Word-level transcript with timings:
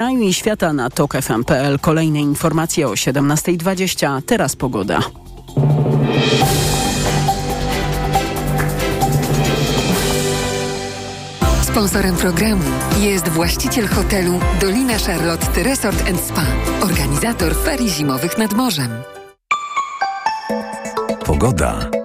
kraju 0.00 0.20
i 0.20 0.32
świata 0.32 0.72
na 0.72 0.90
TOK.fm.pl. 0.90 1.78
Kolejne 1.78 2.20
informacje 2.20 2.88
o 2.88 2.90
17.20. 2.90 4.22
Teraz 4.22 4.56
pogoda. 4.56 5.00
Sponsorem 11.62 12.16
programu 12.16 12.64
jest 13.00 13.28
właściciel 13.28 13.88
hotelu 13.88 14.40
Dolina 14.60 14.98
Charlotte 14.98 15.62
Resort 15.62 16.02
Spa, 16.26 16.46
organizator 16.82 17.54
ferii 17.64 17.90
zimowych 17.90 18.38
nad 18.38 18.52
morzem. 18.52 18.90
Pogoda. 21.24 21.99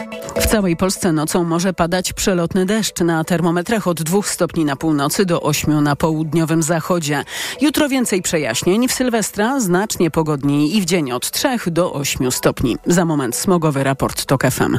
Całej 0.56 0.78
Polsce 0.78 1.12
nocą 1.12 1.44
może 1.44 1.74
padać 1.74 2.14
przelotny 2.14 2.66
deszcz 2.66 3.00
na 3.00 3.24
termometrach 3.24 3.88
od 3.88 4.04
2 4.04 4.22
stopni 4.22 4.66
na 4.66 4.76
północy 4.76 5.26
do 5.26 5.42
8 5.42 5.84
na 5.84 5.96
południowym 5.96 6.64
zachodzie. 6.64 7.24
Jutro 7.62 7.90
więcej 7.90 8.22
przejaśnień. 8.22 8.88
W 8.88 8.94
Sylwestra 8.94 9.60
znacznie 9.60 10.12
pogodniej 10.12 10.78
i 10.78 10.82
w 10.82 10.86
dzień 10.86 11.12
od 11.12 11.32
3 11.32 11.58
do 11.68 11.94
8 11.94 12.32
stopni. 12.32 12.78
Za 12.86 13.06
moment 13.06 13.36
smogowy 13.36 13.84
raport 13.84 14.26
TOK 14.26 14.44
FM. 14.52 14.78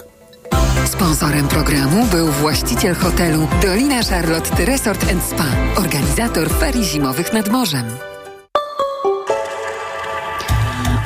Sponsorem 0.86 1.48
programu 1.48 2.06
był 2.06 2.26
właściciel 2.26 2.94
hotelu 2.94 3.48
Dolina 3.62 4.02
Charlotte 4.02 4.64
Resort 4.64 5.06
Spa, 5.28 5.80
organizator 5.80 6.50
ferii 6.50 6.84
zimowych 6.84 7.32
nad 7.32 7.48
morzem. 7.48 8.15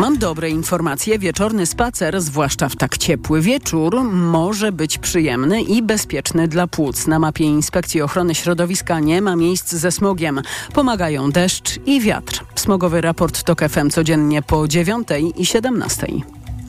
Mam 0.01 0.19
dobre 0.19 0.51
informacje. 0.51 1.19
Wieczorny 1.19 1.67
spacer, 1.67 2.21
zwłaszcza 2.21 2.69
w 2.69 2.77
tak 2.77 2.99
ciepły 2.99 3.41
wieczór, 3.41 4.05
może 4.05 4.73
być 4.73 4.99
przyjemny 4.99 5.63
i 5.63 5.83
bezpieczny 5.83 6.49
dla 6.49 6.67
płuc. 6.67 7.07
Na 7.07 7.19
mapie 7.19 7.45
Inspekcji 7.45 8.03
Ochrony 8.03 8.35
Środowiska 8.35 9.01
nie 9.01 9.23
ma 9.23 9.37
miejsc 9.37 9.73
ze 9.73 9.93
smogiem. 9.93 10.41
Pomagają 10.75 11.31
deszcz 11.31 11.79
i 11.87 12.01
wiatr. 12.01 12.45
Smogowy 12.55 13.01
raport 13.01 13.43
TOK 13.43 13.61
FM 13.69 13.91
codziennie 13.91 14.43
po 14.43 14.69
9 14.69 15.09
i 15.37 15.47
17. 15.47 16.07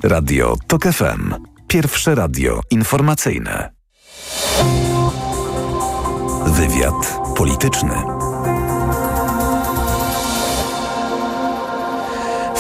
Radio 0.03 0.55
TOK 0.67 0.83
FM. 0.83 1.33
Pierwsze 1.67 2.15
radio 2.15 2.61
informacyjne. 2.71 3.71
Wywiad 6.45 7.19
polityczny. 7.35 8.20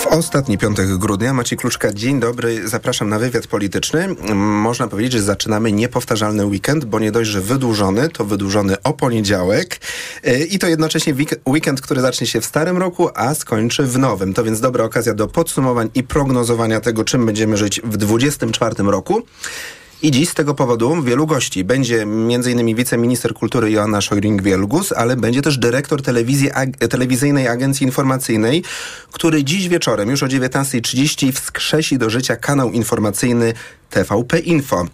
W 0.01 0.07
ostatni 0.07 0.57
piątek 0.57 0.97
grudnia 0.97 1.33
Maciej 1.33 1.57
Kluczka, 1.57 1.93
dzień 1.93 2.19
dobry, 2.19 2.67
zapraszam 2.67 3.09
na 3.09 3.19
wywiad 3.19 3.47
polityczny. 3.47 4.07
Można 4.35 4.87
powiedzieć, 4.87 5.11
że 5.13 5.21
zaczynamy 5.21 5.71
niepowtarzalny 5.71 6.45
weekend, 6.45 6.85
bo 6.85 6.99
nie 6.99 7.11
dość, 7.11 7.29
że 7.29 7.41
wydłużony, 7.41 8.09
to 8.09 8.25
wydłużony 8.25 8.81
o 8.83 8.93
poniedziałek 8.93 9.79
i 10.49 10.59
to 10.59 10.67
jednocześnie 10.67 11.15
weekend, 11.45 11.81
który 11.81 12.01
zacznie 12.01 12.27
się 12.27 12.41
w 12.41 12.45
starym 12.45 12.77
roku, 12.77 13.09
a 13.15 13.35
skończy 13.35 13.83
w 13.83 13.97
nowym. 13.97 14.33
To 14.33 14.43
więc 14.43 14.59
dobra 14.59 14.83
okazja 14.83 15.13
do 15.13 15.27
podsumowań 15.27 15.89
i 15.95 16.03
prognozowania 16.03 16.79
tego, 16.79 17.03
czym 17.03 17.25
będziemy 17.25 17.57
żyć 17.57 17.81
w 17.83 17.97
2024 17.97 18.91
roku. 18.91 19.21
I 20.03 20.11
dziś 20.11 20.29
z 20.29 20.33
tego 20.33 20.53
powodu 20.53 21.03
wielu 21.03 21.27
gości. 21.27 21.63
Będzie 21.63 22.01
m.in. 22.01 22.75
wiceminister 22.75 23.33
kultury 23.33 23.71
Joanna 23.71 23.99
Szojring-Wielgus, 23.99 24.93
ale 24.95 25.15
będzie 25.15 25.41
też 25.41 25.57
dyrektor 25.57 26.01
telewizji, 26.01 26.51
ag 26.51 26.69
telewizyjnej 26.89 27.47
agencji 27.47 27.85
informacyjnej, 27.85 28.63
który 29.11 29.43
dziś 29.43 29.69
wieczorem, 29.69 30.09
już 30.09 30.23
o 30.23 30.25
19.30 30.25 31.31
wskrzesi 31.31 31.97
do 31.97 32.09
życia 32.09 32.35
kanał 32.35 32.71
informacyjny 32.71 33.53
TVP 33.89 34.39
Info. 34.39 34.85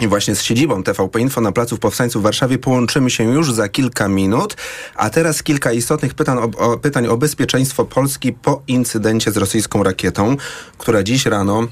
I 0.00 0.08
właśnie 0.08 0.34
z 0.34 0.42
siedzibą 0.42 0.82
TVP 0.82 1.20
Info 1.20 1.40
na 1.40 1.52
Placu 1.52 1.78
Powstańców 1.78 2.22
w 2.22 2.24
Warszawie 2.24 2.58
połączymy 2.58 3.10
się 3.10 3.24
już 3.24 3.52
za 3.52 3.68
kilka 3.68 4.08
minut. 4.08 4.56
A 4.94 5.10
teraz 5.10 5.42
kilka 5.42 5.72
istotnych 5.72 6.14
pytań 6.14 6.38
o, 6.38 6.72
o, 6.72 6.78
pytań 6.78 7.06
o 7.06 7.16
bezpieczeństwo 7.16 7.84
Polski 7.84 8.32
po 8.32 8.62
incydencie 8.68 9.32
z 9.32 9.36
rosyjską 9.36 9.82
rakietą, 9.82 10.36
która 10.78 11.02
dziś 11.02 11.26
rano 11.26 11.68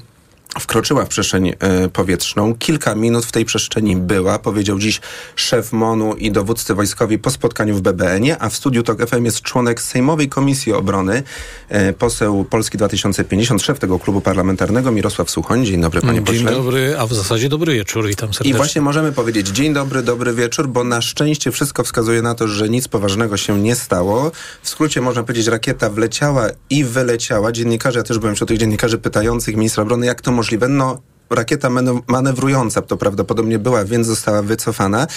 wkroczyła 0.59 1.05
w 1.05 1.07
przestrzeń 1.07 1.49
y, 1.49 1.53
powietrzną. 1.89 2.55
Kilka 2.55 2.95
minut 2.95 3.25
w 3.25 3.31
tej 3.31 3.45
przestrzeni 3.45 3.95
była, 3.95 4.39
powiedział 4.39 4.79
dziś 4.79 5.01
szef 5.35 5.73
MONU 5.73 6.15
i 6.15 6.31
dowódcy 6.31 6.75
wojskowi 6.75 7.17
po 7.19 7.29
spotkaniu 7.29 7.75
w 7.75 7.81
BBN-ie, 7.81 8.37
a 8.39 8.49
w 8.49 8.55
studiu 8.55 8.83
TOK 8.83 9.09
FM 9.09 9.25
jest 9.25 9.41
członek 9.41 9.81
Sejmowej 9.81 10.29
Komisji 10.29 10.73
Obrony, 10.73 11.23
y, 11.71 11.93
poseł 11.93 12.45
Polski 12.45 12.77
2050, 12.77 13.61
szef 13.61 13.79
tego 13.79 13.99
klubu 13.99 14.21
parlamentarnego 14.21 14.91
Mirosław 14.91 15.29
Suchoń. 15.29 15.65
Dzień 15.65 15.81
dobry, 15.81 16.01
panie 16.01 16.13
dzień 16.13 16.25
pośle. 16.25 16.43
Dzień 16.43 16.63
dobry, 16.63 16.95
a 16.99 17.07
w 17.07 17.13
zasadzie 17.13 17.49
dobry 17.49 17.73
wieczór, 17.73 18.07
witam 18.07 18.33
serdecznie. 18.33 18.51
I 18.51 18.53
właśnie 18.53 18.81
możemy 18.81 19.11
powiedzieć 19.11 19.47
dzień 19.47 19.73
dobry, 19.73 20.03
dobry 20.03 20.33
wieczór, 20.33 20.67
bo 20.67 20.83
na 20.83 21.01
szczęście 21.01 21.51
wszystko 21.51 21.83
wskazuje 21.83 22.21
na 22.21 22.35
to, 22.35 22.47
że 22.47 22.69
nic 22.69 22.87
poważnego 22.87 23.37
się 23.37 23.59
nie 23.59 23.75
stało. 23.75 24.31
W 24.61 24.69
skrócie 24.69 25.01
można 25.01 25.23
powiedzieć, 25.23 25.47
rakieta 25.47 25.89
wleciała 25.89 26.47
i 26.69 26.83
wyleciała. 26.83 27.51
Dziennikarze, 27.51 27.99
ja 27.99 28.03
też 28.03 28.19
byłem 28.19 28.35
wśród 28.35 28.49
tych 28.49 28.57
dziennikarzy 28.57 28.97
pytających 28.97 29.55
ministra 29.55 29.83
obrony, 29.83 30.05
jak 30.05 30.21
to 30.21 30.31
możliwe? 30.43 30.67
No, 30.67 31.01
rakieta 31.29 31.69
manewrująca 32.07 32.81
to 32.81 32.97
prawdopodobnie 32.97 33.59
była, 33.59 33.85
więc 33.85 34.07
została 34.07 34.41
wycofana, 34.41 35.07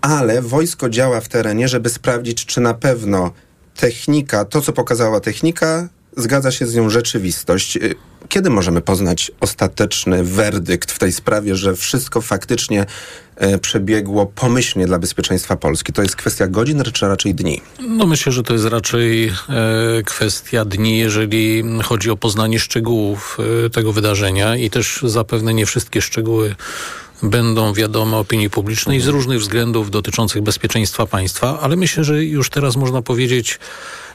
ale 0.00 0.42
wojsko 0.42 0.90
działa 0.90 1.20
w 1.20 1.28
terenie, 1.28 1.68
żeby 1.68 1.90
sprawdzić, 1.90 2.46
czy 2.46 2.60
na 2.60 2.74
pewno 2.74 3.30
technika, 3.76 4.44
to 4.44 4.60
co 4.60 4.72
pokazała 4.72 5.20
technika, 5.20 5.88
zgadza 6.16 6.50
się 6.50 6.66
z 6.66 6.74
nią 6.74 6.90
rzeczywistość. 6.90 7.78
Kiedy 8.28 8.50
możemy 8.50 8.80
poznać 8.80 9.30
ostateczny 9.40 10.24
werdykt 10.24 10.92
w 10.92 10.98
tej 10.98 11.12
sprawie, 11.12 11.56
że 11.56 11.76
wszystko 11.76 12.20
faktycznie 12.20 12.86
e, 13.36 13.58
przebiegło 13.58 14.26
pomyślnie 14.26 14.86
dla 14.86 14.98
bezpieczeństwa 14.98 15.56
Polski? 15.56 15.92
To 15.92 16.02
jest 16.02 16.16
kwestia 16.16 16.46
godzin, 16.46 16.82
czy 16.92 17.08
raczej 17.08 17.34
dni? 17.34 17.60
No 17.88 18.06
myślę, 18.06 18.32
że 18.32 18.42
to 18.42 18.52
jest 18.52 18.64
raczej 18.64 19.28
e, 19.28 19.32
kwestia 20.04 20.64
dni, 20.64 20.98
jeżeli 20.98 21.64
chodzi 21.84 22.10
o 22.10 22.16
poznanie 22.16 22.60
szczegółów 22.60 23.38
e, 23.66 23.70
tego 23.70 23.92
wydarzenia 23.92 24.56
i 24.56 24.70
też 24.70 25.00
zapewne 25.06 25.54
nie 25.54 25.66
wszystkie 25.66 26.02
szczegóły 26.02 26.54
będą 27.22 27.72
wiadome 27.72 28.16
opinii 28.16 28.50
publicznej 28.50 29.00
z 29.00 29.06
różnych 29.06 29.40
względów 29.40 29.90
dotyczących 29.90 30.42
bezpieczeństwa 30.42 31.06
państwa, 31.06 31.60
ale 31.60 31.76
myślę, 31.76 32.04
że 32.04 32.24
już 32.24 32.50
teraz 32.50 32.76
można 32.76 33.02
powiedzieć 33.02 33.58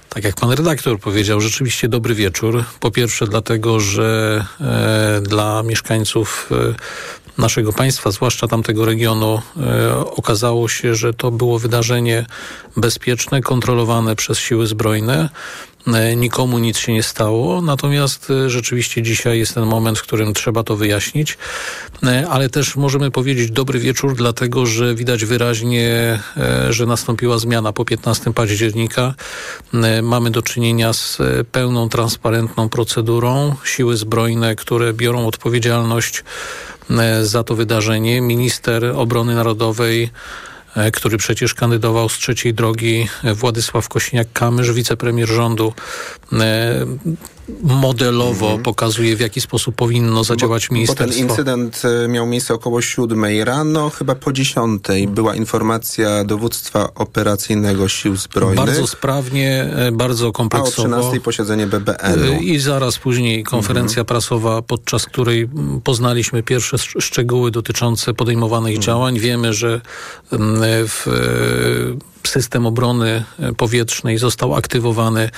tak 0.10 0.24
jak 0.24 0.36
pan 0.36 0.52
redaktor 0.52 1.00
powiedział, 1.00 1.42
rzeczywiście 1.42 1.88
dobry 1.90 2.16
wieczór. 2.16 2.64
Po 2.80 2.92
pierwsze 2.92 3.28
dlatego, 3.28 3.80
że 3.80 4.46
e, 4.62 5.22
dla 5.22 5.64
mieszkańców 5.64 6.50
e, 6.52 6.74
naszego 7.38 7.74
państwa, 7.74 8.12
zwłaszcza 8.12 8.48
tamtego 8.48 8.86
regionu, 8.86 9.42
e, 9.58 9.96
okazało 9.98 10.68
się, 10.68 10.96
że 10.96 11.14
to 11.14 11.32
było 11.32 11.60
wydarzenie 11.60 12.26
bezpieczne, 12.78 13.42
kontrolowane 13.42 14.16
przez 14.16 14.40
siły 14.40 14.68
zbrojne. 14.68 15.30
Nikomu 16.16 16.60
nic 16.60 16.78
się 16.78 16.94
nie 16.94 17.04
stało, 17.04 17.62
natomiast 17.62 18.34
rzeczywiście 18.48 19.02
dzisiaj 19.02 19.40
jest 19.40 19.54
ten 19.54 19.66
moment, 19.66 20.00
w 20.00 20.02
którym 20.02 20.34
trzeba 20.34 20.64
to 20.64 20.76
wyjaśnić, 20.76 21.38
ale 22.30 22.50
też 22.50 22.76
możemy 22.76 23.12
powiedzieć 23.12 23.52
dobry 23.52 23.80
wieczór, 23.80 24.16
dlatego 24.16 24.66
że 24.66 24.96
widać 24.96 25.26
wyraźnie, 25.26 26.20
że 26.70 26.86
nastąpiła 26.86 27.38
zmiana 27.38 27.74
po 27.74 27.86
15 27.86 28.34
października. 28.34 29.14
Mamy 30.04 30.32
do 30.32 30.42
czynienia 30.42 30.94
z 30.94 31.18
pełną, 31.52 31.90
transparentną 31.90 32.70
procedurą. 32.70 33.56
Siły 33.64 33.98
zbrojne, 33.98 34.56
które 34.56 34.94
biorą 34.94 35.28
odpowiedzialność 35.28 36.24
za 37.22 37.44
to 37.44 37.56
wydarzenie. 37.56 38.22
Minister 38.22 38.86
Obrony 38.86 39.36
Narodowej 39.36 40.10
który 40.94 41.18
przecież 41.18 41.54
kandydował 41.54 42.10
z 42.10 42.18
trzeciej 42.18 42.54
drogi, 42.54 43.08
Władysław 43.24 43.90
Kosiniak-Kamysz, 43.90 44.74
wicepremier 44.74 45.28
rządu, 45.28 45.74
modelowo 47.64 48.46
mhm. 48.46 48.64
pokazuje, 48.64 49.16
w 49.16 49.20
jaki 49.20 49.42
sposób 49.42 49.76
powinno 49.76 50.24
zadziałać 50.24 50.68
bo, 50.68 50.76
ministerstwo. 50.76 51.06
Bo 51.08 51.14
ten 51.14 51.30
incydent 51.30 51.82
miał 52.10 52.26
miejsce 52.26 52.54
około 52.54 52.82
siódmej 52.82 53.44
rano, 53.44 53.90
chyba 53.90 54.16
po 54.16 54.34
dziesiątej 54.34 55.08
była 55.08 55.36
informacja 55.36 56.24
dowództwa 56.24 56.94
operacyjnego 56.96 57.88
sił 57.88 58.16
zbrojnych. 58.16 58.66
Bardzo 58.66 58.88
sprawnie, 58.88 59.70
bardzo 59.92 60.32
kompleksowo. 60.32 60.96
A 60.96 60.98
o 60.98 61.00
13 61.00 61.22
posiedzenie 61.22 61.68
BBN-u. 61.68 62.42
I 62.42 62.60
zaraz 62.60 62.98
później 62.98 63.44
konferencja 63.44 64.02
mhm. 64.02 64.06
prasowa, 64.06 64.62
podczas 64.62 65.06
której 65.06 65.50
poznaliśmy 65.84 66.44
pierwsze 66.44 66.78
szczegóły 66.78 67.52
dotyczące 67.52 68.14
podejmowanych 68.14 68.76
mhm. 68.76 68.84
działań. 68.84 69.20
Wiemy, 69.20 69.54
że 69.54 69.82
w 70.88 71.08
system 72.28 72.66
obrony 72.66 73.24
powietrznej 73.58 74.18
został 74.18 74.56
aktywowany 74.56 75.30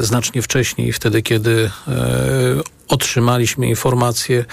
znacznie 0.00 0.42
wcześniej, 0.42 0.92
wtedy 0.92 1.22
kiedy 1.22 1.70
otrzymaliśmy 2.88 3.66
informacje 3.68 4.44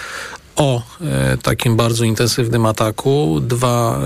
o 0.56 0.81
e, 1.02 1.38
takim 1.38 1.75
bardzo 1.75 2.06
intensywnym 2.06 2.66
ataku. 2.66 3.40
Dwa 3.42 4.00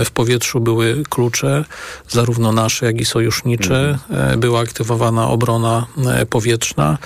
e, 0.00 0.04
w 0.04 0.10
powietrzu 0.10 0.60
były 0.60 1.02
klucze, 1.08 1.64
zarówno 2.08 2.52
nasze, 2.52 2.86
jak 2.86 3.00
i 3.00 3.04
sojusznicze. 3.04 3.98
E, 4.10 4.36
była 4.36 4.60
aktywowana 4.60 5.28
obrona 5.28 5.86
powietrzna. 6.30 6.98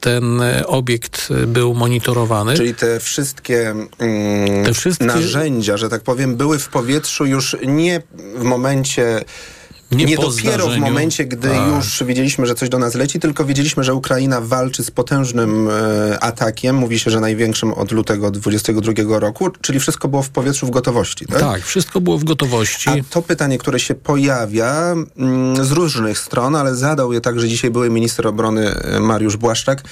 Ten 0.00 0.42
obiekt 0.66 1.28
był 1.46 1.74
monitorowany. 1.74 2.54
Czyli 2.54 2.74
te 2.74 3.00
wszystkie, 3.00 3.74
mm, 3.98 4.64
te 4.64 4.74
wszystkie 4.74 5.04
narzędzia, 5.04 5.76
że 5.76 5.88
tak 5.88 6.02
powiem, 6.02 6.36
były 6.36 6.58
w 6.58 6.68
powietrzu 6.68 7.26
już 7.26 7.56
nie 7.66 8.02
w 8.34 8.42
momencie 8.42 9.24
nie, 9.92 10.04
nie 10.04 10.16
dopiero 10.16 10.68
w 10.68 10.76
momencie, 10.76 11.24
gdy 11.24 11.50
A. 11.50 11.66
już 11.66 12.04
wiedzieliśmy, 12.04 12.46
że 12.46 12.54
coś 12.54 12.68
do 12.68 12.78
nas 12.78 12.94
leci, 12.94 13.20
tylko 13.20 13.44
wiedzieliśmy, 13.44 13.84
że 13.84 13.94
Ukraina 13.94 14.40
walczy 14.40 14.84
z 14.84 14.90
potężnym 14.90 15.68
e, 15.68 16.20
atakiem. 16.20 16.76
Mówi 16.76 16.98
się, 16.98 17.10
że 17.10 17.20
największym 17.20 17.72
od 17.72 17.92
lutego 17.92 18.30
22 18.30 19.18
roku, 19.18 19.50
czyli 19.60 19.80
wszystko 19.80 20.08
było 20.08 20.22
w 20.22 20.28
powietrzu 20.28 20.66
w 20.66 20.70
gotowości. 20.70 21.26
Tak, 21.26 21.40
tak 21.40 21.62
wszystko 21.62 22.00
było 22.00 22.18
w 22.18 22.24
gotowości. 22.24 22.90
A 22.90 22.94
to 23.10 23.22
pytanie, 23.22 23.58
które 23.58 23.80
się 23.80 23.94
pojawia 23.94 24.94
mm, 25.16 25.64
z 25.64 25.70
różnych 25.70 26.18
stron, 26.18 26.56
ale 26.56 26.74
zadał 26.74 27.12
je 27.12 27.20
także 27.20 27.48
dzisiaj 27.48 27.70
były 27.70 27.90
minister 27.90 28.26
obrony 28.26 28.74
e, 28.74 29.00
Mariusz 29.00 29.36
Błaszczak. 29.36 29.82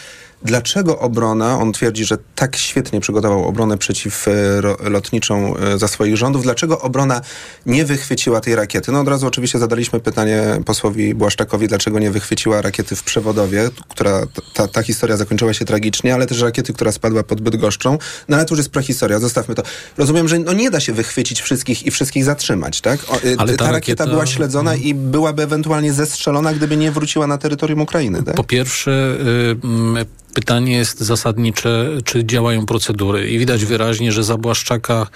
Dlaczego 0.43 0.99
obrona, 0.99 1.59
on 1.59 1.73
twierdzi, 1.73 2.05
że 2.05 2.19
tak 2.35 2.57
świetnie 2.57 3.01
przygotował 3.01 3.49
obronę 3.49 3.79
przeciwlotniczą 3.79 5.57
e, 5.57 5.79
za 5.79 5.89
swoich 5.89 6.17
rządów, 6.17 6.43
dlaczego 6.43 6.81
obrona 6.81 7.21
nie 7.67 7.85
wychwyciła 7.85 8.41
tej 8.41 8.55
rakiety? 8.55 8.93
No 8.93 9.01
od 9.01 9.09
razu 9.09 9.27
oczywiście 9.27 9.59
zadaliśmy 9.59 9.88
pytanie 9.91 10.43
posłowi 10.67 11.15
Błaszczakowi, 11.15 11.69
dlaczego 11.69 11.99
nie 11.99 12.11
wychwyciła 12.11 12.63
rakiety 12.63 12.97
w 12.97 13.03
Przewodowie, 13.03 13.71
która 13.89 14.27
ta, 14.55 14.69
ta 14.69 14.83
historia 14.83 15.17
zakończyła 15.17 15.55
się 15.55 15.65
tragicznie, 15.65 16.15
ale 16.15 16.27
też 16.27 16.41
rakiety, 16.41 16.73
która 16.73 16.93
spadła 16.93 17.23
pod 17.23 17.41
Bydgoszczą. 17.41 17.99
No 18.29 18.37
ale 18.37 18.47
to 18.47 18.55
już 18.55 18.59
jest 18.59 18.71
prehistoria, 18.71 19.19
zostawmy 19.19 19.55
to. 19.55 19.63
Rozumiem, 19.99 20.29
że 20.29 20.39
no 20.39 20.53
nie 20.53 20.71
da 20.71 20.81
się 20.81 20.93
wychwycić 20.93 21.41
wszystkich 21.41 21.87
i 21.87 21.91
wszystkich 21.91 22.25
zatrzymać, 22.25 22.81
tak? 22.81 23.01
O, 23.09 23.15
e, 23.15 23.19
ale 23.39 23.57
ta, 23.57 23.65
ta 23.65 23.73
rakieta, 23.73 23.73
rakieta 23.73 24.07
była 24.07 24.27
śledzona 24.27 24.75
i 24.75 24.95
byłaby 24.95 25.43
ewentualnie 25.43 25.93
zestrzelona, 25.93 26.55
gdyby 26.55 26.77
nie 26.77 26.93
wróciła 26.93 27.27
na 27.27 27.39
terytorium 27.39 27.81
Ukrainy, 27.81 28.23
tak? 28.23 28.35
Po 28.35 28.45
pierwsze... 28.45 29.17
Y, 30.05 30.29
Pytanie 30.35 30.77
jest 30.77 31.01
zasadnicze, 31.01 31.89
czy 32.05 32.25
działają 32.25 32.67
procedury. 32.67 33.31
I 33.31 33.39
widać 33.39 33.65
wyraźnie, 33.65 34.13
że 34.13 34.25
za 34.25 34.37
Błaszczaka 34.37 35.07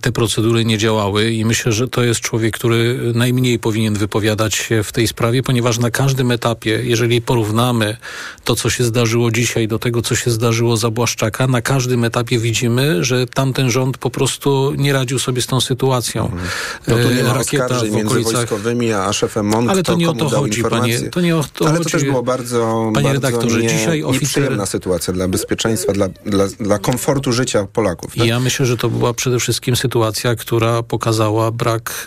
te 0.00 0.12
procedury 0.12 0.64
nie 0.64 0.78
działały 0.78 1.30
i 1.30 1.44
myślę, 1.44 1.72
że 1.72 1.88
to 1.88 2.04
jest 2.04 2.20
człowiek, 2.20 2.54
który 2.54 3.12
najmniej 3.14 3.58
powinien 3.58 3.94
wypowiadać 3.94 4.54
się 4.54 4.82
w 4.82 4.92
tej 4.92 5.08
sprawie, 5.08 5.42
ponieważ 5.42 5.78
na 5.78 5.90
każdym 5.90 6.30
etapie, 6.30 6.80
jeżeli 6.84 7.22
porównamy 7.22 7.96
to, 8.44 8.54
co 8.54 8.70
się 8.70 8.84
zdarzyło 8.84 9.30
dzisiaj 9.30 9.68
do 9.68 9.78
tego, 9.78 10.02
co 10.02 10.16
się 10.16 10.30
zdarzyło 10.30 10.76
za 10.76 10.90
Błaszczaka, 10.90 11.46
na 11.46 11.62
każdym 11.62 12.04
etapie 12.04 12.38
widzimy, 12.38 13.04
że 13.04 13.26
tamten 13.26 13.70
rząd 13.70 13.98
po 13.98 14.10
prostu 14.10 14.74
nie 14.76 14.92
radził 14.92 15.18
sobie 15.18 15.42
z 15.42 15.46
tą 15.46 15.60
sytuacją. 15.60 16.24
Mhm. 16.24 16.48
No 16.88 16.94
to 16.96 17.12
nie 17.12 17.24
ma 17.24 17.34
Rakieta 17.34 17.80
w 17.80 17.90
między 17.90 18.20
wojskowymi 18.20 18.92
a 18.92 19.12
szefem 19.12 19.46
MON, 19.46 19.70
Ale 19.70 19.82
to 19.82 19.94
nie 19.94 20.10
o 20.10 20.12
to 20.12 20.28
chodzi, 20.28 20.62
panie. 20.62 21.00
To 21.00 21.20
nie 21.20 21.36
o 21.36 21.44
to 21.54 21.64
Ale 21.68 21.78
chodzi. 21.78 21.90
to 21.90 21.98
też 21.98 22.04
było 22.04 22.22
bardzo, 22.22 22.90
panie 22.94 23.08
bardzo 23.08 23.28
redaktorze, 23.28 23.62
nie, 23.62 23.68
dzisiaj 23.68 24.02
oficer... 24.02 24.22
nieprzyjemna 24.22 24.66
sytuacja 24.66 25.12
dla 25.12 25.28
bezpieczeństwa, 25.28 25.92
dla, 25.92 26.08
dla, 26.08 26.46
dla 26.60 26.78
komfortu 26.78 27.32
życia 27.32 27.66
Polaków. 27.72 28.14
Tak? 28.14 28.26
Ja 28.26 28.40
myślę, 28.40 28.66
że 28.66 28.76
to 28.76 28.88
była 28.88 29.14
przede 29.14 29.38
wszystkim 29.38 29.53
wszystkim 29.54 29.76
sytuacja, 29.76 30.34
która 30.34 30.82
pokazała 30.82 31.50
brak 31.50 32.06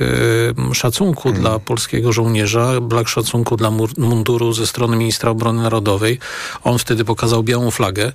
e, 0.71 0.75
szacunku 0.75 1.23
hmm. 1.23 1.41
dla 1.41 1.59
polskiego 1.59 2.11
żołnierza, 2.11 2.81
brak 2.81 3.07
szacunku 3.07 3.57
dla 3.57 3.71
munduru 3.97 4.53
ze 4.53 4.67
strony 4.67 4.97
ministra 4.97 5.31
obrony 5.31 5.61
narodowej. 5.61 6.19
On 6.63 6.79
wtedy 6.79 7.05
pokazał 7.05 7.43
białą 7.43 7.71
flagę, 7.71 8.11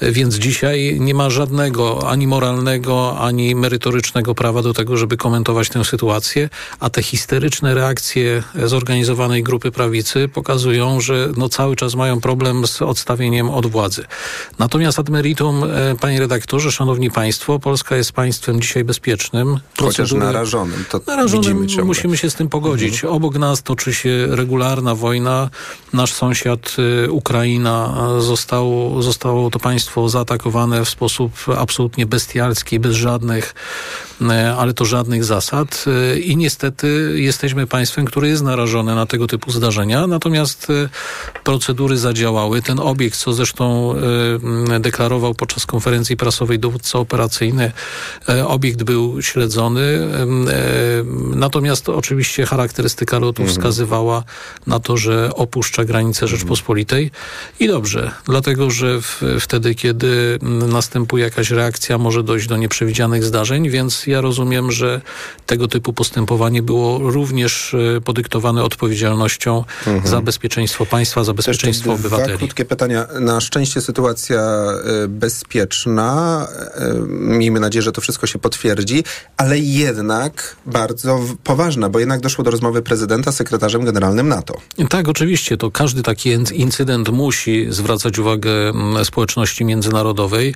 e, 0.00 0.12
więc 0.12 0.34
dzisiaj 0.34 0.96
nie 1.00 1.14
ma 1.14 1.30
żadnego 1.30 2.08
ani 2.08 2.26
moralnego, 2.26 3.18
ani 3.18 3.54
merytorycznego 3.54 4.34
prawa 4.34 4.62
do 4.62 4.72
tego, 4.74 4.96
żeby 4.96 5.16
komentować 5.16 5.68
tę 5.68 5.84
sytuację, 5.84 6.48
a 6.80 6.90
te 6.90 7.02
histeryczne 7.02 7.74
reakcje 7.74 8.42
zorganizowanej 8.64 9.42
grupy 9.42 9.70
prawicy 9.70 10.28
pokazują, 10.28 11.00
że 11.00 11.28
no 11.36 11.48
cały 11.48 11.76
czas 11.76 11.94
mają 11.94 12.20
problem 12.20 12.66
z 12.66 12.82
odstawieniem 12.82 13.50
od 13.50 13.66
władzy. 13.66 14.04
Natomiast 14.58 14.98
ad 14.98 15.08
meritum, 15.08 15.64
e, 15.64 15.94
panie 16.00 16.20
redaktorze, 16.20 16.72
szanowni 16.72 17.10
państwo, 17.10 17.58
Polska 17.58 17.96
jest 17.96 18.12
państwem 18.12 18.60
dzisiaj 18.60 18.71
dzisiaj 18.72 18.84
bezpiecznym. 18.84 19.58
Chociaż 19.80 20.12
narażonym. 20.12 20.84
To 20.90 21.00
narażonym 21.06 21.66
musimy 21.84 22.16
się 22.16 22.30
z 22.30 22.34
tym 22.34 22.48
pogodzić. 22.48 22.94
Mhm. 22.94 23.12
Obok 23.12 23.38
nas 23.38 23.62
toczy 23.62 23.94
się 23.94 24.26
regularna 24.30 24.94
wojna. 24.94 25.50
Nasz 25.92 26.12
sąsiad 26.12 26.76
y, 27.04 27.12
Ukraina 27.12 27.94
zostało, 28.18 29.02
zostało 29.02 29.50
to 29.50 29.58
państwo 29.58 30.08
zaatakowane 30.08 30.84
w 30.84 30.88
sposób 30.88 31.32
absolutnie 31.58 32.06
bestialski, 32.06 32.80
bez 32.80 32.96
żadnych 32.96 33.54
E, 34.11 34.11
ale 34.56 34.74
to 34.74 34.84
żadnych 34.84 35.24
zasad. 35.24 35.84
E, 35.86 36.18
i 36.18 36.36
niestety 36.36 37.12
jesteśmy 37.16 37.66
państwem, 37.66 38.04
które 38.04 38.28
jest 38.28 38.42
narażone 38.42 38.94
na 38.94 39.06
tego 39.06 39.26
typu 39.26 39.50
zdarzenia, 39.50 40.06
natomiast 40.06 40.70
e, 40.70 40.88
procedury 41.44 41.98
zadziałały. 41.98 42.62
Ten 42.62 42.80
obiekt, 42.80 43.18
co 43.18 43.32
zresztą 43.32 43.94
deklarował 44.80 45.34
podczas 45.34 45.66
konferencji 45.66 46.16
prasowej 46.16 46.58
dowódca 46.58 46.98
operacyjny, 46.98 47.72
obiekt 48.46 48.82
był 48.82 49.22
śledzony, 49.22 50.08
natomiast 51.34 51.88
oczywiście 51.88 52.46
charakterystyka 52.46 53.18
lotu 53.18 53.42
mhm. 53.42 53.48
wskazywała 53.58 54.24
na 54.66 54.80
to, 54.80 54.96
że 54.96 55.30
opuszcza 55.34 55.84
granicę 55.84 56.28
Rzeczpospolitej. 56.28 57.10
I 57.60 57.68
dobrze, 57.68 58.10
dlatego, 58.24 58.70
że 58.70 59.00
w, 59.00 59.22
wtedy, 59.40 59.74
kiedy 59.74 60.38
następuje 60.68 61.24
jakaś 61.24 61.50
reakcja, 61.50 61.98
może 61.98 62.22
dojść 62.22 62.46
do 62.46 62.56
nieprzewidzianych 62.56 63.24
zdarzeń, 63.24 63.70
więc 63.70 64.06
ja 64.12 64.20
rozumiem, 64.20 64.72
że 64.72 65.00
tego 65.46 65.68
typu 65.68 65.92
postępowanie 65.92 66.62
było 66.62 67.10
również 67.10 67.74
e, 67.96 68.00
podyktowane 68.00 68.64
odpowiedzialnością 68.64 69.64
mhm. 69.86 70.06
za 70.06 70.20
bezpieczeństwo 70.20 70.86
państwa, 70.86 71.24
za 71.24 71.34
bezpieczeństwo 71.34 71.92
obywateli. 71.92 72.28
Dwa 72.28 72.38
krótkie 72.38 72.64
pytania. 72.64 73.06
Na 73.20 73.40
szczęście 73.40 73.80
sytuacja 73.80 74.40
e, 74.40 75.08
bezpieczna. 75.08 76.46
E, 76.74 76.94
miejmy 77.08 77.60
nadzieję, 77.60 77.82
że 77.82 77.92
to 77.92 78.00
wszystko 78.00 78.26
się 78.26 78.38
potwierdzi, 78.38 79.04
ale 79.36 79.58
jednak 79.58 80.56
bardzo 80.66 81.20
poważna, 81.44 81.88
bo 81.88 81.98
jednak 81.98 82.20
doszło 82.20 82.44
do 82.44 82.50
rozmowy 82.50 82.82
prezydenta 82.82 83.32
z 83.32 83.36
sekretarzem 83.36 83.84
generalnym 83.84 84.28
NATO. 84.28 84.54
Tak, 84.88 85.08
oczywiście. 85.08 85.56
To 85.56 85.70
każdy 85.70 86.02
taki 86.02 86.30
incydent 86.52 87.08
musi 87.08 87.66
zwracać 87.70 88.18
uwagę 88.18 88.72
społeczności 89.04 89.64
międzynarodowej 89.64 90.54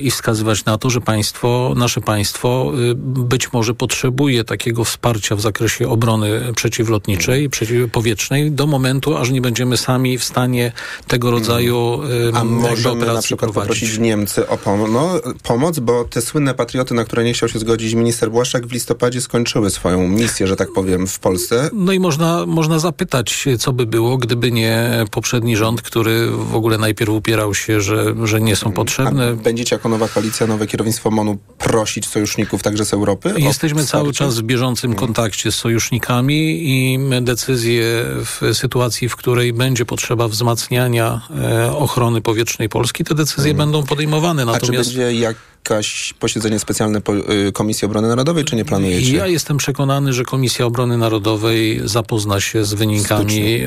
i 0.00 0.10
wskazywać 0.10 0.64
na 0.64 0.78
to, 0.78 0.90
że 0.90 1.00
państwo, 1.00 1.74
nasze 1.76 2.00
państwo 2.00 2.71
być 2.96 3.52
może 3.52 3.74
potrzebuje 3.74 4.44
takiego 4.44 4.84
wsparcia 4.84 5.36
w 5.36 5.40
zakresie 5.40 5.88
obrony 5.88 6.52
przeciwlotniczej, 6.56 7.50
przeciwpowietrznej 7.50 8.52
do 8.52 8.66
momentu, 8.66 9.16
aż 9.16 9.30
nie 9.30 9.40
będziemy 9.40 9.76
sami 9.76 10.18
w 10.18 10.24
stanie 10.24 10.72
tego 11.06 11.30
rodzaju 11.30 12.00
y, 12.30 12.36
A 12.36 12.44
możemy 12.44 13.06
na 13.06 13.22
przykład 13.22 13.52
prowadzić. 13.52 13.80
poprosić 13.80 13.98
Niemcy 13.98 14.48
o 14.48 14.56
pom 14.56 14.92
no, 14.92 15.10
pomoc, 15.42 15.78
bo 15.78 16.04
te 16.04 16.22
słynne 16.22 16.54
patrioty, 16.54 16.94
na 16.94 17.04
które 17.04 17.24
nie 17.24 17.32
chciał 17.32 17.48
się 17.48 17.58
zgodzić 17.58 17.94
minister 17.94 18.30
Błaszczak 18.30 18.66
w 18.66 18.72
listopadzie 18.72 19.20
skończyły 19.20 19.70
swoją 19.70 20.08
misję, 20.08 20.46
że 20.46 20.56
tak 20.56 20.72
powiem, 20.72 21.06
w 21.06 21.18
Polsce. 21.18 21.70
No 21.72 21.92
i 21.92 22.00
można, 22.00 22.46
można 22.46 22.78
zapytać, 22.78 23.48
co 23.58 23.72
by 23.72 23.86
było, 23.86 24.16
gdyby 24.16 24.52
nie 24.52 25.04
poprzedni 25.10 25.56
rząd, 25.56 25.82
który 25.82 26.30
w 26.30 26.54
ogóle 26.54 26.78
najpierw 26.78 27.10
upierał 27.10 27.54
się, 27.54 27.80
że, 27.80 28.14
że 28.24 28.40
nie 28.40 28.56
są 28.56 28.72
potrzebne. 28.72 29.28
A 29.28 29.34
będziecie 29.34 29.76
jako 29.76 29.88
nowa 29.88 30.08
koalicja, 30.08 30.46
nowe 30.46 30.66
kierownictwo 30.66 31.10
MONU 31.10 31.38
prosić 31.58 32.08
sojuszników 32.08 32.51
także 32.60 32.84
z 32.84 32.92
Europy? 32.92 33.34
Jesteśmy 33.36 33.84
cały 33.84 34.12
czas 34.12 34.38
w 34.38 34.42
bieżącym 34.42 34.94
kontakcie 34.94 35.52
z 35.52 35.54
sojusznikami 35.54 36.70
i 36.70 36.98
decyzje 37.22 37.84
w 38.24 38.40
sytuacji, 38.52 39.08
w 39.08 39.16
której 39.16 39.52
będzie 39.52 39.84
potrzeba 39.84 40.28
wzmacniania 40.28 41.20
e, 41.42 41.72
ochrony 41.72 42.20
powietrznej 42.20 42.68
Polski, 42.68 43.04
te 43.04 43.14
decyzje 43.14 43.52
hmm. 43.52 43.56
będą 43.56 43.86
podejmowane. 43.86 44.44
Natomiast... 44.44 44.64
A 44.64 44.66
czy 44.66 44.98
będzie 44.98 45.14
jak 45.14 45.36
jakaś 45.70 46.14
posiedzenie 46.18 46.58
specjalne 46.58 47.00
y, 47.48 47.52
Komisji 47.52 47.86
Obrony 47.86 48.08
Narodowej, 48.08 48.44
czy 48.44 48.56
nie 48.56 48.64
planujecie? 48.64 49.16
Ja 49.16 49.26
jestem 49.26 49.56
przekonany, 49.56 50.12
że 50.12 50.24
Komisja 50.24 50.66
Obrony 50.66 50.98
Narodowej 50.98 51.80
zapozna 51.84 52.40
się 52.40 52.64
z 52.64 52.74
wynikami 52.74 53.60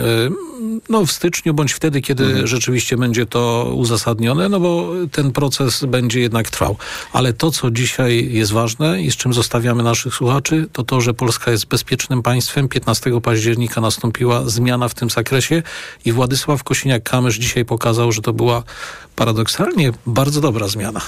no, 0.90 1.06
w 1.06 1.12
styczniu, 1.12 1.54
bądź 1.54 1.74
wtedy, 1.74 2.02
kiedy 2.02 2.25
mhm. 2.25 2.48
rzeczywiście 2.48 2.98
będzie 2.98 3.25
to 3.25 3.72
uzasadnione, 3.75 4.50
no 4.50 4.60
bo 4.60 4.92
ten 5.12 5.32
proces 5.32 5.86
będzie 5.86 6.20
jednak 6.20 6.50
trwał. 6.50 6.78
Ale 7.14 7.34
to, 7.34 7.52
co 7.52 7.72
dzisiaj 7.72 8.30
jest 8.32 8.52
ważne 8.52 9.02
i 9.02 9.12
z 9.12 9.16
czym 9.16 9.34
zostawiamy 9.34 9.84
naszych 9.84 10.14
słuchaczy, 10.14 10.68
to 10.72 10.84
to, 10.84 11.02
że 11.02 11.14
Polska 11.14 11.52
jest 11.52 11.66
bezpiecznym 11.66 12.24
państwem. 12.24 12.68
15 12.68 13.22
października 13.22 13.82
nastąpiła 13.82 14.50
zmiana 14.50 14.88
w 14.88 14.94
tym 14.94 15.10
zakresie 15.10 15.64
i 16.06 16.12
Władysław 16.12 16.64
Kosiniak-Kamysz 16.64 17.40
dzisiaj 17.40 17.66
pokazał, 17.66 18.12
że 18.12 18.22
to 18.22 18.34
była 18.34 18.64
paradoksalnie 19.16 19.92
bardzo 20.06 20.42
dobra 20.42 20.68
zmiana. 20.68 21.02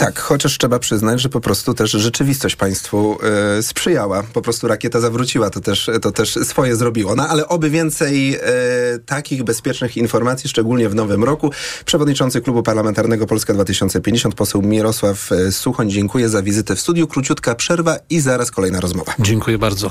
Tak, 0.00 0.18
chociaż 0.18 0.58
trzeba 0.58 0.78
przyznać, 0.78 1.20
że 1.20 1.28
po 1.28 1.40
prostu 1.40 1.74
też 1.74 1.90
rzeczywistość 1.90 2.56
państwu 2.56 3.18
y, 3.58 3.62
sprzyjała. 3.62 4.22
Po 4.32 4.42
prostu 4.42 4.68
rakieta 4.68 5.00
zawróciła, 5.00 5.50
to 5.50 5.60
też, 5.60 5.90
to 6.02 6.12
też 6.12 6.34
swoje 6.34 6.76
zrobiło. 6.76 7.14
No 7.14 7.28
ale 7.28 7.48
oby 7.48 7.70
więcej 7.70 8.36
y, 8.36 8.40
takich 9.06 9.42
bezpiecznych 9.42 9.96
informacji, 9.96 10.50
szczególnie 10.50 10.88
w 10.88 10.94
nowym 10.94 11.24
roku. 11.24 11.50
Przewodniczący 11.84 12.40
Klubu 12.40 12.62
Parlamentarnego 12.62 13.26
Polska 13.26 13.54
2050, 13.54 14.34
poseł 14.34 14.62
Mirosław 14.62 15.32
e, 15.32 15.52
Suchoń, 15.52 15.90
dziękuję 15.90 16.28
za 16.28 16.42
wizytę 16.42 16.76
w 16.76 16.80
studiu. 16.80 17.06
Króciutka 17.06 17.54
przerwa 17.54 17.96
i 18.10 18.20
zaraz 18.20 18.50
kolejna 18.50 18.80
rozmowa. 18.80 19.14
Dziękuję 19.18 19.58
bardzo. 19.58 19.90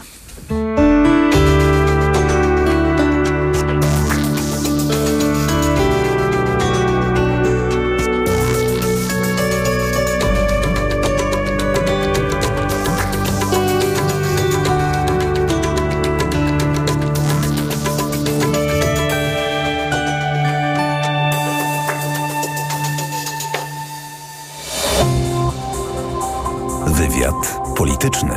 Polityczny. 27.79 28.35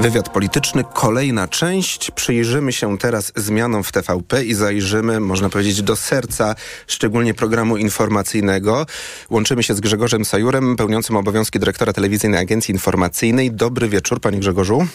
Wywiad 0.00 0.28
polityczny, 0.28 0.84
kolejna 0.94 1.48
część. 1.48 2.10
Przyjrzymy 2.10 2.72
się 2.72 2.98
teraz 2.98 3.32
zmianom 3.36 3.84
w 3.84 3.92
TVP 3.92 4.44
i 4.44 4.54
zajrzymy, 4.54 5.20
można 5.20 5.48
powiedzieć, 5.48 5.82
do 5.82 5.96
serca, 5.96 6.54
szczególnie 6.86 7.34
programu 7.34 7.76
informacyjnego. 7.76 8.86
Łączymy 9.30 9.62
się 9.62 9.74
z 9.74 9.80
Grzegorzem 9.80 10.24
Sajurem, 10.24 10.76
pełniącym 10.76 11.16
obowiązki 11.16 11.58
dyrektora 11.58 11.92
Telewizyjnej 11.92 12.40
Agencji 12.40 12.72
Informacyjnej. 12.72 13.50
Dobry 13.50 13.88
wieczór, 13.88 14.20
panie 14.20 14.38
Grzegorzu. 14.38 14.86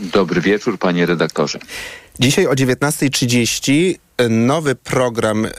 Dobry 0.00 0.40
wieczór, 0.40 0.78
panie 0.78 1.06
redaktorze. 1.06 1.58
Dzisiaj 2.18 2.46
o 2.46 2.52
19.30 2.52 3.94
nowy 4.28 4.74
program 4.74 5.46
e, 5.46 5.50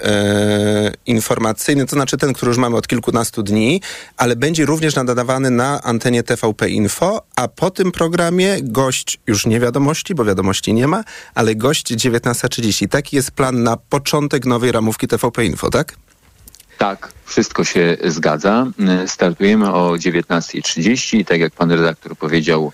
informacyjny, 1.06 1.86
to 1.86 1.96
znaczy 1.96 2.18
ten, 2.18 2.34
który 2.34 2.50
już 2.50 2.58
mamy 2.58 2.78
od 2.78 2.88
kilkunastu 2.88 3.44
dni, 3.44 3.82
ale 4.18 4.36
będzie 4.36 4.66
również 4.66 4.96
nadawany 4.96 5.52
na 5.52 5.82
antenie 5.82 6.24
TVP 6.24 6.70
Info, 6.70 7.22
a 7.36 7.48
po 7.48 7.72
tym 7.72 7.92
programie 7.92 8.58
gość 8.62 9.20
już 9.28 9.46
nie 9.46 9.60
wiadomości, 9.60 10.16
bo 10.16 10.26
wiadomości 10.26 10.74
nie 10.74 10.88
ma, 10.88 11.04
ale 11.36 11.56
gość 11.56 11.94
19.30. 11.94 12.88
Taki 12.88 13.16
jest 13.16 13.32
plan 13.32 13.64
na 13.64 13.78
początek 13.78 14.46
nowej 14.46 14.72
ramówki 14.72 15.08
TVP 15.08 15.46
Info, 15.46 15.70
tak? 15.70 15.96
Tak, 16.78 17.12
wszystko 17.26 17.64
się 17.64 17.98
zgadza. 18.06 18.66
Startujemy 19.08 19.74
o 19.74 19.92
19.30, 19.92 21.26
tak 21.26 21.40
jak 21.40 21.54
pan 21.54 21.72
redaktor 21.72 22.18
powiedział, 22.18 22.72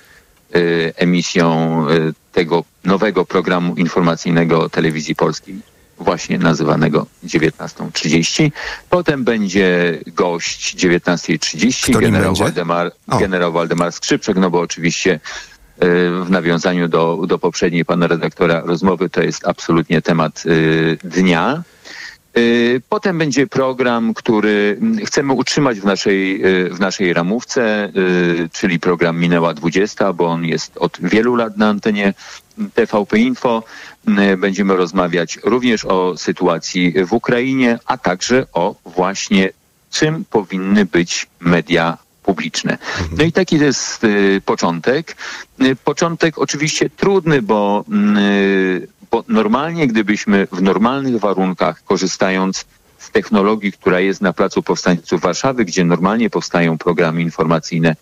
y, 0.56 0.94
emisją 0.96 1.86
y, 1.90 2.14
tego 2.32 2.64
nowego 2.90 3.26
programu 3.26 3.76
informacyjnego 3.76 4.70
telewizji 4.70 5.16
polskiej, 5.16 5.56
właśnie 5.98 6.38
nazywanego 6.38 7.06
19.30. 7.26 8.52
Potem 8.90 9.24
będzie 9.24 10.00
gość 10.08 10.76
19.30, 10.76 12.00
generał 12.00 12.36
Waldemar, 12.36 12.92
generał 13.20 13.52
Waldemar 13.52 13.92
Skrzypczek, 13.92 14.38
no 14.38 14.50
bo 14.50 14.60
oczywiście 14.60 15.14
y, 15.14 15.20
w 16.26 16.30
nawiązaniu 16.30 16.88
do, 16.88 17.20
do 17.28 17.40
poprzedniej 17.40 17.86
pana 17.86 18.08
redaktora 18.08 18.62
rozmowy 18.66 19.10
to 19.10 19.22
jest 19.22 19.48
absolutnie 19.48 20.02
temat 20.02 20.44
y, 20.46 20.98
dnia. 21.04 21.64
Y, 22.38 22.82
potem 22.90 23.18
będzie 23.18 23.48
program, 23.48 24.14
który 24.14 24.80
chcemy 25.06 25.34
utrzymać 25.34 25.80
w 25.80 25.86
naszej, 25.86 26.46
y, 26.46 26.70
w 26.70 26.80
naszej 26.80 27.14
ramówce, 27.14 27.92
y, 27.98 28.50
czyli 28.54 28.80
program 28.80 29.20
Minęła 29.20 29.54
20, 29.54 30.14
bo 30.14 30.28
on 30.28 30.46
jest 30.46 30.78
od 30.78 30.98
wielu 31.02 31.36
lat 31.36 31.58
na 31.58 31.70
antenie 31.70 32.14
TVP 32.74 33.20
Info. 33.20 33.64
Będziemy 34.38 34.76
rozmawiać 34.76 35.40
również 35.44 35.86
o 35.86 36.18
sytuacji 36.18 36.94
w 37.06 37.14
Ukrainie, 37.14 37.80
a 37.86 37.98
także 37.98 38.46
o 38.54 38.76
właśnie 38.86 39.50
czym 39.92 40.26
powinny 40.30 40.86
być 40.86 41.28
media 41.40 41.98
publiczne. 42.24 42.78
No 43.18 43.24
i 43.24 43.32
taki 43.32 43.60
jest 43.60 44.02
początek. 44.46 45.16
Początek 45.84 46.38
oczywiście 46.38 46.90
trudny, 46.90 47.42
bo 47.42 47.86
bo 49.12 49.24
normalnie, 49.28 49.88
gdybyśmy 49.88 50.48
w 50.52 50.62
normalnych 50.62 51.20
warunkach, 51.20 51.84
korzystając 51.84 52.66
z 52.98 53.12
technologii, 53.12 53.72
która 53.72 54.00
jest 54.00 54.22
na 54.22 54.34
Placu 54.34 54.64
Powstańców 54.64 55.22
Warszawy, 55.22 55.66
gdzie 55.66 55.86
normalnie 55.86 56.30
powstają 56.30 56.78
programy 56.78 57.22
informacyjne 57.22 57.96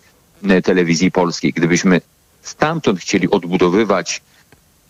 e, 0.48 0.62
telewizji 0.62 1.10
polskiej, 1.10 1.52
gdybyśmy 1.52 2.00
stamtąd 2.42 3.00
chcieli 3.00 3.30
odbudowywać 3.30 4.22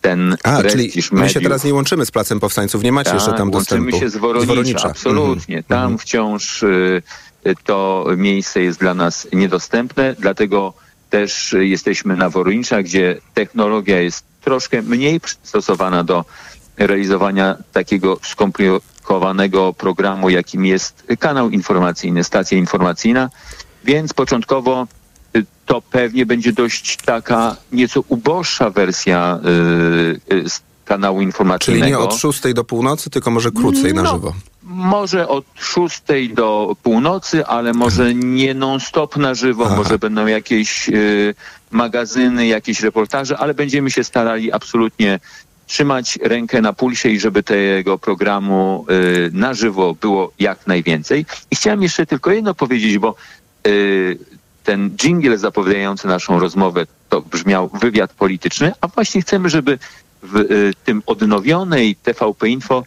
ten 0.01 0.37
A, 0.43 0.63
czyli 0.63 0.91
my 1.11 1.29
się 1.29 1.41
teraz 1.41 1.63
nie 1.63 1.73
łączymy 1.73 2.05
z 2.05 2.11
Placem 2.11 2.39
Powstańców, 2.39 2.83
nie 2.83 2.91
macie 2.91 3.11
tak, 3.11 3.19
jeszcze 3.19 3.33
tam 3.33 3.51
dostępu. 3.51 3.83
łączymy 3.83 3.99
się 3.99 4.09
z 4.09 4.17
Woronicza, 4.17 4.45
z 4.45 4.47
Woronicza. 4.47 4.89
absolutnie. 4.89 5.55
Mm 5.55 5.63
-hmm. 5.63 5.67
Tam 5.67 5.85
mm 5.85 5.97
-hmm. 5.97 6.01
wciąż 6.01 6.63
y, 6.63 7.01
to 7.63 8.05
miejsce 8.17 8.61
jest 8.61 8.79
dla 8.79 8.93
nas 8.93 9.27
niedostępne, 9.33 10.15
dlatego 10.19 10.73
też 11.09 11.55
jesteśmy 11.59 12.15
na 12.15 12.29
Woronicza, 12.29 12.83
gdzie 12.83 13.17
technologia 13.33 14.01
jest 14.01 14.25
troszkę 14.49 14.81
mniej 14.81 15.19
przystosowana 15.19 16.03
do 16.03 16.25
realizowania 16.77 17.57
takiego 17.73 18.19
skomplikowanego 18.23 19.73
programu, 19.73 20.29
jakim 20.29 20.65
jest 20.65 21.03
kanał 21.19 21.49
informacyjny, 21.49 22.23
stacja 22.23 22.57
informacyjna, 22.57 23.29
więc 23.83 24.13
początkowo 24.13 24.87
y, 25.35 25.45
to 25.65 25.81
pewnie 25.81 26.25
będzie 26.25 26.53
dość 26.53 26.97
taka 26.97 27.55
nieco 27.71 28.03
uboższa 28.07 28.69
wersja 28.69 29.39
y, 30.31 30.35
y, 30.35 30.45
kanału 30.85 31.21
informacyjnego. 31.21 31.85
Czyli 31.85 31.91
nie 31.91 31.99
od 31.99 32.15
6 32.15 32.53
do 32.53 32.63
północy, 32.63 33.09
tylko 33.09 33.31
może 33.31 33.51
krócej 33.51 33.93
no, 33.93 34.03
na 34.03 34.09
żywo. 34.09 34.33
Może 34.79 35.27
od 35.27 35.45
6 35.55 36.01
do 36.33 36.75
północy, 36.83 37.45
ale 37.45 37.73
może 37.73 38.13
nie 38.13 38.53
non-stop 38.53 39.17
na 39.17 39.33
żywo, 39.33 39.63
Aha. 39.65 39.75
może 39.75 39.99
będą 39.99 40.27
jakieś 40.27 40.89
y, 40.89 41.35
magazyny, 41.71 42.47
jakieś 42.47 42.81
reportaże, 42.81 43.37
ale 43.37 43.53
będziemy 43.53 43.91
się 43.91 44.03
starali 44.03 44.51
absolutnie 44.51 45.19
trzymać 45.67 46.19
rękę 46.21 46.61
na 46.61 46.73
pulsie 46.73 47.09
i 47.09 47.19
żeby 47.19 47.43
tego 47.43 47.97
programu 47.97 48.85
y, 48.89 49.29
na 49.33 49.53
żywo 49.53 49.93
było 49.93 50.31
jak 50.39 50.67
najwięcej. 50.67 51.25
I 51.51 51.55
chciałem 51.55 51.83
jeszcze 51.83 52.05
tylko 52.05 52.31
jedno 52.31 52.53
powiedzieć, 52.53 52.97
bo 52.97 53.15
y, 53.67 54.17
ten 54.63 54.91
jingle 54.97 55.37
zapowiadający 55.37 56.07
naszą 56.07 56.39
rozmowę 56.39 56.85
to 57.09 57.21
brzmiał 57.21 57.69
wywiad 57.81 58.13
polityczny, 58.13 58.71
a 58.81 58.87
właśnie 58.87 59.21
chcemy, 59.21 59.49
żeby 59.49 59.79
w 60.23 60.37
y, 60.37 60.73
tym 60.85 61.03
odnowionej 61.05 61.95
TVP 61.95 62.49
Info 62.49 62.83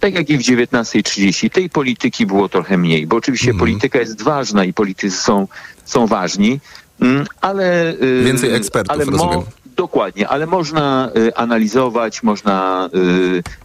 tak 0.00 0.14
jak 0.14 0.30
i 0.30 0.38
w 0.38 0.40
19.30, 0.40 1.50
tej 1.50 1.70
polityki 1.70 2.26
było 2.26 2.48
trochę 2.48 2.78
mniej, 2.78 3.06
bo 3.06 3.16
oczywiście 3.16 3.50
mm. 3.50 3.58
polityka 3.58 3.98
jest 3.98 4.22
ważna 4.22 4.64
i 4.64 4.72
politycy 4.72 5.16
są, 5.16 5.48
są 5.84 6.06
ważni, 6.06 6.60
mm, 7.00 7.26
ale... 7.40 7.94
Y, 8.02 8.24
Więcej 8.24 8.54
ekspertów, 8.54 8.92
ale 8.92 9.04
rozumiem. 9.04 9.40
Dokładnie, 9.76 10.28
ale 10.28 10.46
można 10.46 11.10
y, 11.16 11.36
analizować, 11.36 12.22
można 12.22 12.90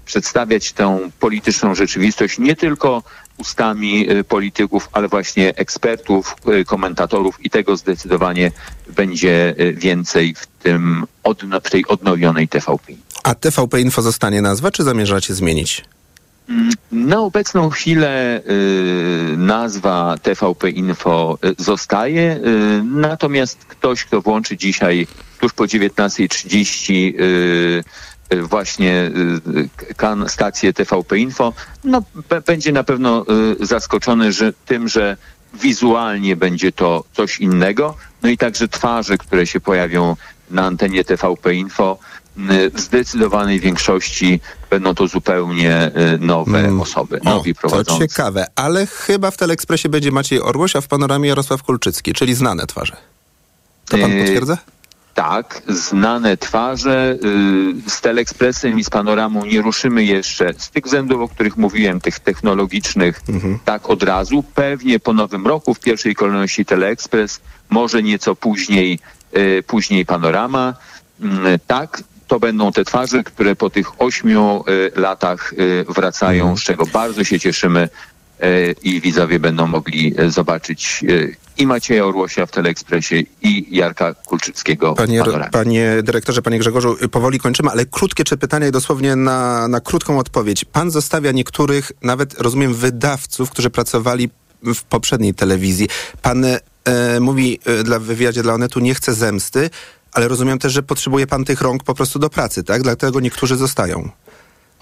przedstawiać 0.06 0.74
tę 0.74 1.00
polityczną 1.20 1.76
rzeczywistość 1.76 2.40
nie 2.40 2.56
tylko 2.56 3.04
ustami 3.38 4.08
polityków, 4.28 4.90
ale 4.92 5.08
właśnie 5.08 5.56
ekspertów, 5.56 6.36
komentatorów 6.66 7.46
i 7.46 7.50
tego 7.50 7.78
zdecydowanie 7.78 8.52
będzie 8.96 9.56
więcej 9.74 10.36
w 10.36 10.48
tym 10.48 11.06
w 11.64 11.70
tej 11.70 11.88
odnowionej 11.88 12.48
TVP. 12.48 12.94
A 13.24 13.36
TVP 13.36 13.82
Info 13.82 14.02
zostanie 14.02 14.42
nazwa, 14.42 14.72
czy 14.72 14.84
zamierzacie 14.84 15.34
zmienić? 15.34 15.86
Mm, 16.50 16.70
na 16.92 17.20
obecną 17.20 17.70
chwilę 17.70 18.42
y, 18.50 19.38
nazwa 19.38 20.16
TVP 20.22 20.70
Info 20.70 21.38
y, 21.46 21.64
zostaje, 21.64 22.40
y, 22.46 22.84
natomiast 22.84 23.66
ktoś, 23.66 24.06
kto 24.06 24.22
włączy 24.22 24.58
dzisiaj 24.58 25.08
tuż 25.40 25.54
po 25.54 25.64
19.30 25.64 26.94
y, 26.94 27.24
y, 27.24 27.84
właśnie 28.42 29.12
y, 29.88 29.96
kan, 29.98 30.30
stację 30.30 30.74
TVP 30.74 31.20
Info, 31.20 31.54
no, 31.84 32.04
będzie 32.46 32.72
na 32.72 32.84
pewno 32.84 33.26
zaskoczony 33.60 34.32
że, 34.32 34.54
tym, 34.66 34.88
że 34.88 35.18
wizualnie 35.54 36.36
będzie 36.36 36.72
to 36.72 37.04
coś 37.14 37.40
innego. 37.40 37.96
No 38.22 38.30
i 38.30 38.38
także 38.38 38.68
twarze, 38.68 39.18
które 39.18 39.48
się 39.48 39.60
pojawią 39.60 40.16
na 40.50 40.66
antenie 40.66 41.04
TVP 41.04 41.54
Info, 41.54 42.00
w 42.74 42.80
zdecydowanej 42.80 43.60
większości 43.60 44.40
będą 44.70 44.96
to 44.96 45.08
zupełnie 45.08 45.92
y, 46.16 46.18
nowe 46.20 46.60
mm. 46.60 46.82
osoby, 46.82 47.20
o, 47.22 47.24
nowi 47.24 47.56
prowadzący. 47.56 47.92
To 47.92 48.08
ciekawe, 48.08 48.46
ale 48.56 48.88
chyba 48.88 49.32
w 49.32 49.38
Teleekspresie 49.38 49.90
będzie 49.90 50.12
Maciej 50.12 50.42
Orłoś, 50.42 50.76
a 50.76 50.82
w 50.82 50.88
Panoramie 50.88 51.30
Jarosław 51.30 51.64
Kulczycki, 51.64 52.14
czyli 52.14 52.36
znane 52.36 52.68
twarze. 52.68 52.96
To 53.90 53.98
pan 53.98 54.12
y, 54.12 54.20
potwierdza? 54.20 54.58
Tak, 55.14 55.62
znane 55.68 56.38
twarze. 56.38 57.18
Y, 57.86 57.90
z 57.90 58.02
Teleekspresem 58.02 58.80
i 58.80 58.84
z 58.84 58.90
Panoramą 58.90 59.46
nie 59.46 59.62
ruszymy 59.62 60.04
jeszcze 60.04 60.54
z 60.58 60.70
tych 60.70 60.84
względów, 60.84 61.22
o 61.22 61.28
których 61.28 61.58
mówiłem, 61.58 62.02
tych 62.02 62.20
technologicznych, 62.20 63.22
mhm. 63.30 63.60
tak 63.66 63.90
od 63.90 64.04
razu. 64.04 64.44
Pewnie 64.56 65.00
po 65.00 65.14
nowym 65.14 65.48
roku 65.48 65.74
w 65.74 65.80
pierwszej 65.80 66.16
kolejności 66.16 66.66
Teleekspres, 66.66 67.42
może 67.70 68.04
nieco 68.04 68.36
później, 68.36 69.00
y, 69.38 69.64
później 69.68 70.06
Panorama. 70.06 70.74
Mm, 71.22 71.60
tak, 71.68 72.04
to 72.28 72.40
będą 72.40 72.72
te 72.72 72.86
twarze, 72.86 73.24
które 73.24 73.56
po 73.56 73.70
tych 73.70 74.02
ośmiu 74.02 74.64
y, 74.68 75.00
latach 75.00 75.54
wracają, 75.90 76.44
mhm. 76.44 76.58
z 76.58 76.64
czego 76.64 76.86
bardzo 76.86 77.24
się 77.24 77.40
cieszymy 77.40 77.90
i 78.84 79.02
widzowie 79.02 79.40
będą 79.40 79.68
mogli 79.68 80.16
zobaczyć 80.28 81.04
i 81.58 81.68
Macieja 81.68 82.06
Orłosia 82.06 82.46
w 82.46 82.52
Teleekspresie 82.52 83.24
i 83.42 83.66
Jarka 83.78 84.14
Kulczyckiego 84.14 84.94
panie, 84.94 85.24
panie 85.52 85.98
dyrektorze, 86.04 86.42
panie 86.42 86.60
Grzegorzu, 86.60 86.98
powoli 87.12 87.40
kończymy, 87.40 87.70
ale 87.70 87.86
krótkie 87.86 88.24
czy 88.24 88.38
pytania 88.38 88.68
i 88.68 88.72
dosłownie 88.72 89.16
na, 89.16 89.68
na 89.68 89.80
krótką 89.80 90.20
odpowiedź. 90.20 90.66
Pan 90.66 90.92
zostawia 90.92 91.32
niektórych, 91.32 91.92
nawet 92.02 92.42
rozumiem, 92.42 92.74
wydawców, 92.74 93.50
którzy 93.50 93.70
pracowali 93.70 94.30
w 94.64 94.84
poprzedniej 94.84 95.34
telewizji. 95.34 95.88
Pan 96.22 96.46
e, 96.46 96.60
mówi 97.20 97.60
e, 97.66 97.84
dla 97.84 98.00
wywiadzie 98.00 98.44
dla 98.44 98.54
Onetu, 98.54 98.80
nie 98.80 98.96
chce 98.96 99.14
zemsty, 99.14 99.70
ale 100.12 100.28
rozumiem 100.28 100.60
też, 100.60 100.74
że 100.74 100.84
potrzebuje 100.84 101.28
pan 101.28 101.46
tych 101.46 101.62
rąk 101.62 101.84
po 101.84 101.96
prostu 101.96 102.20
do 102.20 102.30
pracy, 102.30 102.64
tak? 102.64 102.84
Dlatego 102.84 103.20
niektórzy 103.20 103.58
zostają. 103.58 104.10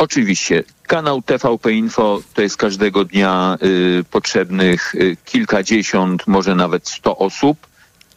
Oczywiście 0.06 0.64
kanał 0.88 1.22
TVP 1.22 1.74
Info 1.74 2.22
to 2.34 2.42
jest 2.42 2.58
każdego 2.58 3.06
dnia 3.06 3.58
y, 4.00 4.04
potrzebnych 4.12 4.96
y, 4.96 5.18
kilkadziesiąt, 5.26 6.28
może 6.28 6.56
nawet 6.56 6.88
sto 6.90 7.18
osób. 7.18 7.58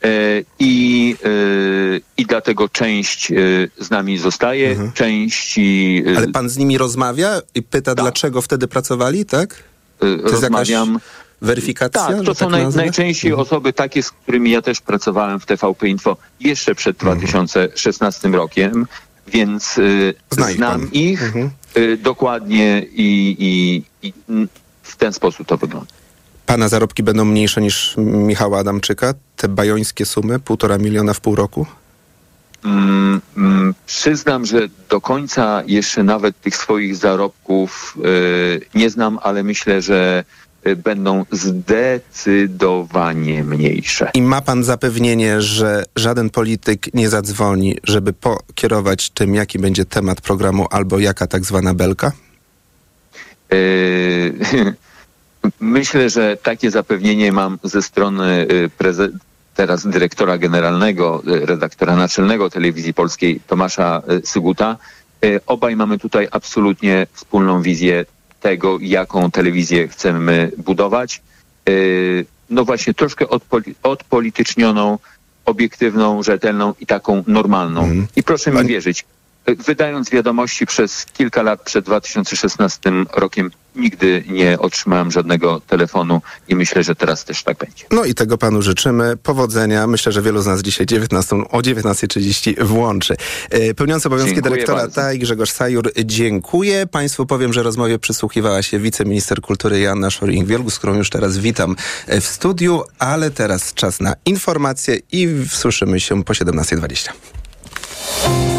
E, 0.04 0.08
I, 0.58 1.16
y, 1.26 2.00
I 2.16 2.26
dlatego 2.26 2.68
część 2.68 3.30
y, 3.30 3.70
z 3.80 3.90
nami 3.90 4.18
zostaje, 4.18 4.70
Mhm. 4.70 4.92
części 4.92 6.02
y, 6.08 6.16
Ale 6.16 6.28
pan 6.28 6.48
z 6.48 6.56
nimi 6.56 6.78
rozmawia 6.78 7.40
i 7.54 7.62
pyta, 7.62 7.94
dlaczego 7.94 8.42
wtedy 8.42 8.68
pracowali, 8.68 9.24
tak? 9.26 9.54
To 9.98 10.06
rozmawiam. 10.22 10.98
weryfikacja? 11.42 12.00
Tak, 12.16 12.24
to 12.26 12.34
są 12.34 12.50
naj, 12.50 12.62
nazwę? 12.62 12.80
najczęściej 12.82 13.32
osoby 13.32 13.72
takie, 13.72 14.02
z 14.02 14.10
którymi 14.10 14.50
ja 14.50 14.62
też 14.62 14.80
pracowałem 14.80 15.40
w 15.40 15.46
TVP 15.46 15.88
Info 15.88 16.16
jeszcze 16.40 16.74
przed 16.74 16.96
2016 16.96 18.28
rokiem, 18.28 18.86
więc 19.26 19.74
Zna 20.30 20.50
ich 20.50 20.56
znam 20.56 20.80
pan. 20.80 20.88
ich 20.92 21.22
Mhm. 21.22 21.50
Dokładnie 21.98 22.82
i, 22.92 23.36
i, 23.38 24.08
i 24.08 24.12
w 24.82 24.96
ten 24.96 25.12
sposób 25.12 25.46
to 25.46 25.56
wygląda. 25.56 25.92
Pana 26.46 26.68
zarobki 26.68 27.02
będą 27.02 27.24
mniejsze 27.24 27.60
niż 27.60 27.94
Michała 27.96 28.58
Adamczyka? 28.58 29.14
Te 29.36 29.48
bajońskie 29.48 30.06
sumy, 30.06 30.38
półtora 30.38 30.78
miliona 30.78 31.14
w 31.14 31.20
pół 31.20 31.34
roku? 31.36 31.66
Mm, 32.64 33.20
mm, 33.36 33.74
przyznam, 33.86 34.46
że 34.46 34.68
do 34.88 35.00
końca 35.00 35.62
jeszcze 35.66 36.02
nawet 36.02 36.40
tych 36.40 36.56
swoich 36.56 36.96
zarobków 36.96 37.96
y, 38.04 38.60
nie 38.74 38.90
znam, 38.90 39.18
ale 39.22 39.42
myślę, 39.42 39.82
że 39.82 40.24
y, 40.43 40.43
będą 40.76 41.24
zdecydowanie 41.30 43.44
mniejsze. 43.44 44.10
I 44.14 44.22
ma 44.22 44.40
pan 44.40 44.64
zapewnienie, 44.64 45.42
że 45.42 45.84
żaden 45.96 46.30
polityk 46.30 46.94
nie 46.94 47.08
zadzwoni, 47.08 47.78
żeby 47.84 48.12
pokierować 48.12 49.10
tym, 49.10 49.34
jaki 49.34 49.58
będzie 49.58 49.84
temat 49.84 50.20
programu 50.20 50.66
albo 50.70 50.98
jaka 50.98 51.26
tak 51.26 51.44
zwana 51.44 51.74
belka? 51.74 52.12
Yy, 53.50 54.74
Myślę, 55.60 56.10
że 56.10 56.36
takie 56.36 56.70
zapewnienie 56.70 57.32
mam 57.32 57.58
ze 57.62 57.82
strony 57.82 58.46
y, 58.50 58.70
teraz 59.54 59.86
dyrektora 59.86 60.38
generalnego, 60.38 61.22
y, 61.26 61.46
redaktora 61.46 61.96
naczelnego 61.96 62.50
Telewizji 62.50 62.94
Polskiej 62.94 63.40
Tomasza 63.46 64.02
y, 64.10 64.26
Syguta. 64.26 64.76
Y, 65.24 65.40
Obaj 65.46 65.76
mamy 65.76 65.98
tutaj 65.98 66.28
absolutnie 66.30 67.06
wspólną 67.12 67.62
wizję 67.62 68.04
tego, 68.44 68.78
jaką 68.80 69.30
telewizję 69.30 69.88
chcemy 69.88 70.50
budować. 70.58 71.22
Y, 71.68 72.26
No 72.50 72.64
właśnie 72.64 72.94
troszkę 72.94 73.24
odpoli- 73.26 73.74
odpolitycznioną, 73.82 74.98
obiektywną, 75.44 76.22
rzetelną 76.22 76.74
i 76.80 76.86
taką 76.86 77.24
normalną. 77.26 77.80
Mhm. 77.80 78.06
I 78.16 78.22
proszę 78.22 78.50
mi 78.50 78.56
Pani- 78.56 78.68
wierzyć, 78.68 79.00
y, 79.00 79.04
wydając 79.46 80.10
wiadomości 80.10 80.66
przez 80.66 81.06
kilka 81.06 81.42
lat 81.42 81.62
przed 81.62 81.84
2016 81.84 82.92
rokiem, 83.16 83.50
nigdy 83.76 84.24
nie 84.28 84.58
otrzymałem 84.58 85.10
żadnego 85.10 85.60
telefonu 85.60 86.22
i 86.48 86.54
myślę, 86.54 86.82
że 86.82 86.94
teraz 86.94 87.24
też 87.24 87.42
tak 87.42 87.58
będzie. 87.58 87.84
No 87.90 88.04
i 88.04 88.14
tego 88.14 88.38
panu 88.38 88.62
życzymy. 88.62 89.16
Powodzenia. 89.16 89.86
Myślę, 89.86 90.12
że 90.12 90.22
wielu 90.22 90.42
z 90.42 90.46
nas 90.46 90.62
dzisiaj 90.62 90.86
19, 90.86 91.36
o 91.36 91.58
19.30 91.58 92.64
włączy. 92.64 93.16
E, 93.50 93.74
Pełniący 93.74 94.08
obowiązki 94.08 94.34
Dziękuję 94.34 94.50
dyrektora 94.50 94.78
bardzo. 94.78 95.00
TAI 95.00 95.18
Grzegorz 95.18 95.50
Sajur, 95.50 95.92
dziękuję. 96.04 96.86
Państwu 96.86 97.26
powiem, 97.26 97.52
że 97.52 97.62
rozmowie 97.62 97.98
przysłuchiwała 97.98 98.62
się 98.62 98.78
wiceminister 98.78 99.40
kultury 99.40 99.80
Joanna 99.80 100.08
Szoring-Wielgus, 100.08 100.70
z 100.70 100.78
którą 100.78 100.94
już 100.94 101.10
teraz 101.10 101.38
witam 101.38 101.76
e, 102.06 102.20
w 102.20 102.26
studiu, 102.26 102.82
ale 102.98 103.30
teraz 103.30 103.74
czas 103.74 104.00
na 104.00 104.14
informacje 104.24 104.98
i 105.12 105.28
słyszymy 105.50 106.00
się 106.00 106.24
po 106.24 106.32
17.20. 106.32 108.53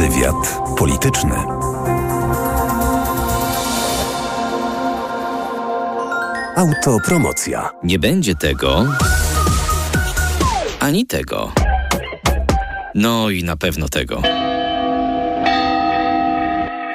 Wywiad 0.00 0.60
polityczny. 0.78 1.34
Autopromocja. 6.56 7.70
Nie 7.82 7.98
będzie 7.98 8.34
tego, 8.34 8.86
ani 10.80 11.06
tego. 11.06 11.52
No 12.94 13.30
i 13.30 13.44
na 13.44 13.56
pewno 13.56 13.88
tego. 13.88 14.22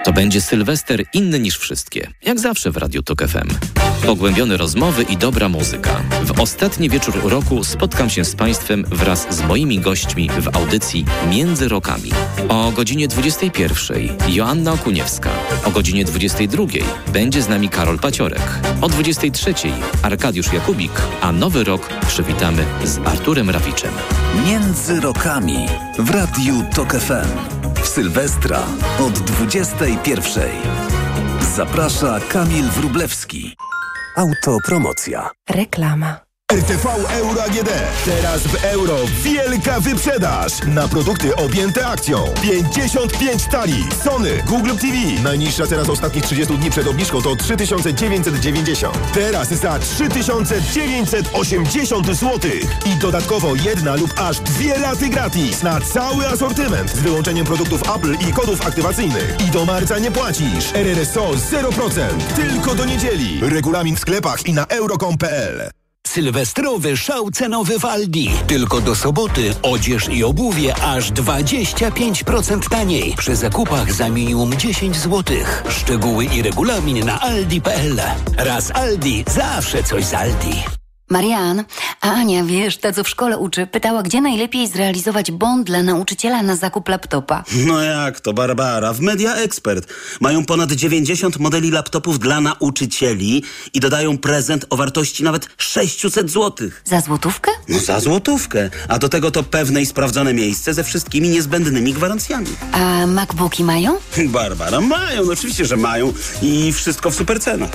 To 0.05 0.13
będzie 0.13 0.41
Sylwester 0.41 1.03
inny 1.13 1.39
niż 1.39 1.57
wszystkie, 1.57 2.11
jak 2.23 2.39
zawsze 2.39 2.71
w 2.71 2.77
Radiu 2.77 3.03
Tok 3.03 3.27
FM. 3.27 3.47
Pogłębione 4.05 4.57
rozmowy 4.57 5.03
i 5.03 5.17
dobra 5.17 5.49
muzyka. 5.49 6.01
W 6.23 6.39
ostatni 6.41 6.89
wieczór 6.89 7.19
roku 7.23 7.63
spotkam 7.63 8.09
się 8.09 8.25
z 8.25 8.35
Państwem 8.35 8.85
wraz 8.85 9.27
z 9.35 9.41
moimi 9.41 9.79
gośćmi 9.79 10.29
w 10.29 10.55
audycji 10.55 11.05
Między 11.29 11.67
Rokami. 11.67 12.11
O 12.49 12.71
godzinie 12.71 13.07
21 13.07 14.09
Joanna 14.27 14.73
Okuniewska. 14.73 15.29
O 15.63 15.71
godzinie 15.71 16.05
22 16.05 16.63
będzie 17.13 17.41
z 17.41 17.49
nami 17.49 17.69
Karol 17.69 17.99
Paciorek. 17.99 18.59
O 18.81 18.89
23 18.89 19.53
Arkadiusz 20.01 20.53
Jakubik, 20.53 21.01
a 21.21 21.31
nowy 21.31 21.63
rok 21.63 21.89
przywitamy 22.07 22.65
z 22.83 22.97
Arturem 23.07 23.49
Rawiczem. 23.49 23.91
Między 24.45 25.01
rokami 25.01 25.67
w 25.99 26.09
Radiu 26.09 26.63
Tok 26.75 26.93
FM. 26.93 27.54
Sylwestra 27.95 28.59
od 28.99 29.13
21. 29.13 30.49
Zaprasza 31.55 32.19
Kamil 32.19 32.65
Wrublewski. 32.69 33.55
Autopromocja. 34.17 35.29
Reklama. 35.49 36.24
RTV 36.55 36.87
Euro 37.09 37.43
AGD. 37.43 37.69
Teraz 38.05 38.41
w 38.41 38.63
euro 38.63 38.97
wielka 39.23 39.79
wyprzedaż 39.79 40.51
na 40.67 40.87
produkty 40.87 41.35
objęte 41.35 41.87
akcją. 41.87 42.25
55 42.41 43.45
tali. 43.45 43.85
Sony, 44.03 44.43
Google 44.47 44.75
TV. 44.75 45.21
Najniższa 45.23 45.67
cena 45.67 45.83
z 45.83 45.89
ostatnich 45.89 46.23
30 46.23 46.57
dni 46.57 46.71
przed 46.71 46.87
obniżką 46.87 47.21
to 47.21 47.35
3990. 47.35 48.97
Teraz 49.13 49.49
za 49.49 49.79
3980 49.79 52.07
zł. 52.07 52.39
I 52.85 52.95
dodatkowo 52.95 53.55
jedna 53.55 53.95
lub 53.95 54.19
aż 54.19 54.39
dwie 54.39 54.73
raty 54.73 55.09
gratis 55.09 55.63
na 55.63 55.81
cały 55.81 56.27
asortyment 56.27 56.91
z 56.91 56.99
wyłączeniem 56.99 57.45
produktów 57.45 57.81
Apple 57.95 58.15
i 58.29 58.33
kodów 58.33 58.67
aktywacyjnych. 58.67 59.37
I 59.47 59.51
do 59.51 59.65
marca 59.65 59.99
nie 59.99 60.11
płacisz. 60.11 60.73
RRSO 60.73 61.31
0%. 61.31 62.01
Tylko 62.35 62.75
do 62.75 62.85
niedzieli. 62.85 63.39
Regulamin 63.41 63.95
w 63.95 63.99
sklepach 63.99 64.45
i 64.45 64.53
na 64.53 64.65
euro.com.pl. 64.65 65.69
Sylwestrowy 66.15 66.97
szał 66.97 67.31
cenowy 67.31 67.79
w 67.79 67.85
Aldi. 67.85 68.29
Tylko 68.47 68.81
do 68.81 68.95
soboty 68.95 69.53
odzież 69.61 70.09
i 70.09 70.23
obuwie 70.23 70.75
aż 70.75 71.11
25% 71.11 72.69
taniej. 72.69 73.13
Przy 73.17 73.35
zakupach 73.35 73.93
za 73.93 74.09
minimum 74.09 74.57
10 74.57 74.95
zł. 74.95 75.37
Szczegóły 75.69 76.25
i 76.25 76.41
regulamin 76.41 77.05
na 77.05 77.21
aldi.pl. 77.21 78.01
Raz 78.37 78.71
Aldi, 78.71 79.23
zawsze 79.27 79.83
coś 79.83 80.05
z 80.05 80.13
Aldi. 80.13 80.84
Marian, 81.09 81.63
a 82.01 82.11
Ania, 82.11 82.43
wiesz, 82.43 82.77
ta 82.77 82.93
co 82.93 83.03
w 83.03 83.09
szkole 83.09 83.37
uczy, 83.37 83.67
pytała, 83.67 84.03
gdzie 84.03 84.21
najlepiej 84.21 84.67
zrealizować 84.67 85.31
bond 85.31 85.67
dla 85.67 85.83
nauczyciela 85.83 86.43
na 86.43 86.55
zakup 86.55 86.89
laptopa. 86.89 87.43
No 87.65 87.81
jak 87.81 88.19
to, 88.19 88.33
Barbara? 88.33 88.93
W 88.93 89.01
Media 89.01 89.35
Expert 89.35 89.93
mają 90.21 90.45
ponad 90.45 90.71
90 90.71 91.39
modeli 91.39 91.71
laptopów 91.71 92.19
dla 92.19 92.41
nauczycieli 92.41 93.43
i 93.73 93.79
dodają 93.79 94.17
prezent 94.17 94.65
o 94.69 94.77
wartości 94.77 95.23
nawet 95.23 95.47
600 95.57 96.31
zł. 96.31 96.69
Za 96.83 97.01
złotówkę? 97.01 97.51
No 97.69 97.79
za 97.79 97.99
złotówkę. 97.99 98.69
A 98.87 98.99
do 98.99 99.09
tego 99.09 99.31
to 99.31 99.43
pewne 99.43 99.81
i 99.81 99.85
sprawdzone 99.85 100.33
miejsce 100.33 100.73
ze 100.73 100.83
wszystkimi 100.83 101.29
niezbędnymi 101.29 101.93
gwarancjami. 101.93 102.47
A 102.71 103.07
MacBooki 103.07 103.63
mają? 103.63 103.97
Barbara, 104.27 104.81
mają, 104.81 105.25
no 105.25 105.31
oczywiście, 105.31 105.65
że 105.65 105.77
mają 105.77 106.13
i 106.41 106.73
wszystko 106.73 107.11
w 107.11 107.15
supercenach. 107.15 107.71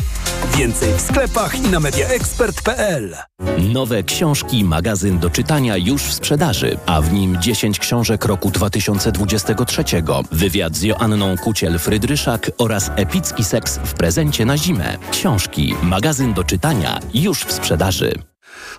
Więcej 0.57 0.89
w 0.95 1.01
sklepach 1.01 1.55
i 1.55 1.61
na 1.61 1.81
mediaexpert.pl. 1.81 3.20
Nowe 3.59 4.03
książki, 4.03 4.65
magazyn 4.65 5.19
do 5.19 5.31
czytania 5.31 5.77
już 5.77 6.03
w 6.03 6.13
sprzedaży, 6.13 6.79
a 6.87 7.01
w 7.01 7.13
nim 7.13 7.41
10 7.41 7.79
książek 7.79 8.25
roku 8.25 8.51
2023. 8.51 9.85
Wywiad 10.33 10.77
z 10.77 10.83
Joanną 10.83 11.35
Kuciel-Frydryszak 11.35 12.51
oraz 12.59 12.91
epicki 12.97 13.45
seks 13.45 13.79
w 13.85 13.95
prezencie 13.95 14.45
na 14.45 14.57
zimę. 14.57 14.97
Książki, 15.11 15.75
magazyn 15.83 16.35
do 16.35 16.45
czytania 16.45 17.01
już 17.15 17.45
w 17.45 17.53
sprzedaży. 17.53 18.15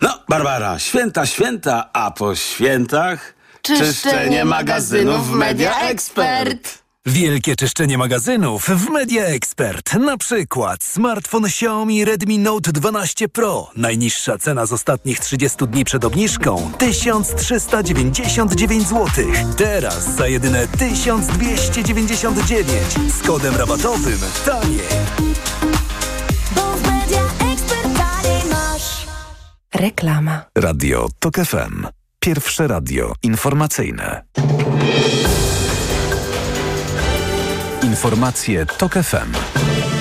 No, 0.02 0.20
Barbara, 0.30 0.80
święta, 0.80 1.26
święta, 1.26 1.90
a 1.94 2.12
po 2.12 2.36
świętach... 2.36 3.34
Czyszczenie 3.62 4.46
magazynów 4.46 5.28
w 5.28 5.32
Media 5.32 5.80
Expert. 5.80 6.82
Wielkie 7.06 7.56
czyszczenie 7.56 7.98
magazynów 7.98 8.66
w 8.66 8.90
Media 8.90 9.26
Expert. 9.26 9.94
Na 9.94 10.18
przykład 10.18 10.84
smartfon 10.84 11.46
Xiaomi 11.46 12.06
Redmi 12.06 12.40
Note 12.40 12.72
12 12.72 13.30
Pro. 13.30 13.72
Najniższa 13.76 14.38
cena 14.38 14.66
z 14.66 14.74
ostatnich 14.74 15.20
30 15.20 15.68
dni 15.68 15.86
przed 15.86 16.06
obniżką 16.06 16.72
1399 16.78 18.88
zł. 18.88 19.06
Teraz 19.58 20.16
za 20.16 20.28
jedyne 20.28 20.68
1299 20.68 22.72
z 23.20 23.28
kodem 23.28 23.56
rabatowym 23.56 24.20
taniej. 24.46 24.80
Reklama. 29.74 30.42
Radio 30.58 31.10
Tok 31.20 31.36
FM. 31.36 31.88
Pierwsze 32.20 32.68
radio 32.68 33.14
informacyjne. 33.24 34.24
Informacje 37.92 38.66
TOK 38.66 38.94
FM. 39.04 40.01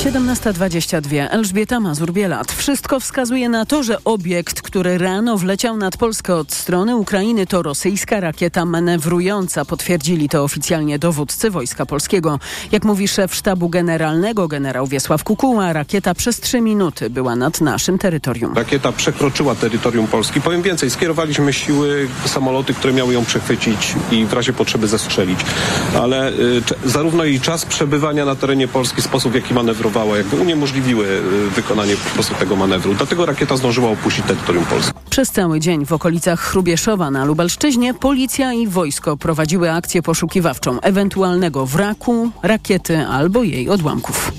17.22. 0.00 1.26
Elżbieta 1.30 1.80
Mazur-Bielat. 1.80 2.52
Wszystko 2.52 3.00
wskazuje 3.00 3.48
na 3.48 3.66
to, 3.66 3.82
że 3.82 4.04
obiekt, 4.04 4.62
który 4.62 4.98
rano 4.98 5.36
wleciał 5.38 5.76
nad 5.76 5.96
Polskę 5.96 6.34
od 6.34 6.52
strony 6.52 6.96
Ukrainy 6.96 7.46
to 7.46 7.62
rosyjska 7.62 8.20
rakieta 8.20 8.64
manewrująca. 8.64 9.64
Potwierdzili 9.64 10.28
to 10.28 10.44
oficjalnie 10.44 10.98
dowódcy 10.98 11.50
Wojska 11.50 11.86
Polskiego. 11.86 12.38
Jak 12.72 12.84
mówi 12.84 13.08
szef 13.08 13.34
sztabu 13.34 13.68
generalnego 13.68 14.48
generał 14.48 14.86
Wiesław 14.86 15.24
Kukuła, 15.24 15.72
rakieta 15.72 16.14
przez 16.14 16.40
trzy 16.40 16.60
minuty 16.60 17.10
była 17.10 17.36
nad 17.36 17.60
naszym 17.60 17.98
terytorium. 17.98 18.54
Rakieta 18.54 18.92
przekroczyła 18.92 19.54
terytorium 19.54 20.06
Polski. 20.06 20.40
Powiem 20.40 20.62
więcej, 20.62 20.90
skierowaliśmy 20.90 21.52
siły, 21.52 22.08
samoloty, 22.24 22.74
które 22.74 22.92
miały 22.92 23.14
ją 23.14 23.24
przechwycić 23.24 23.94
i 24.12 24.24
w 24.24 24.32
razie 24.32 24.52
potrzeby 24.52 24.88
zestrzelić. 24.88 25.40
Ale 26.00 26.32
y, 26.32 26.62
zarówno 26.84 27.24
jej 27.24 27.40
czas 27.40 27.66
przebywania 27.66 28.24
na 28.24 28.34
terenie 28.34 28.68
Polski, 28.68 29.02
sposób 29.02 29.32
w 29.32 29.34
jaki 29.34 29.54
manewrowała, 29.90 30.18
jakby 30.18 30.36
uniemożliwiły 30.36 31.06
y, 31.06 31.50
wykonanie 31.50 31.96
po 31.96 32.10
prostu 32.10 32.34
tego 32.34 32.56
manewru. 32.56 32.94
Dlatego 32.94 33.26
rakieta 33.26 33.56
zdążyła 33.56 33.90
opuścić 33.90 34.24
terytorium 34.26 34.64
Polski. 34.64 34.92
Przez 35.10 35.30
cały 35.30 35.60
dzień 35.60 35.86
w 35.86 35.92
okolicach 35.92 36.40
Chrubieszowa 36.40 37.10
na 37.10 37.24
Lubelszczyźnie 37.24 37.94
policja 37.94 38.52
i 38.52 38.66
wojsko 38.66 39.16
prowadziły 39.16 39.72
akcję 39.72 40.02
poszukiwawczą 40.02 40.80
ewentualnego 40.80 41.66
wraku, 41.66 42.30
rakiety 42.42 43.06
albo 43.06 43.42
jej 43.42 43.68
odłamków. 43.68 44.32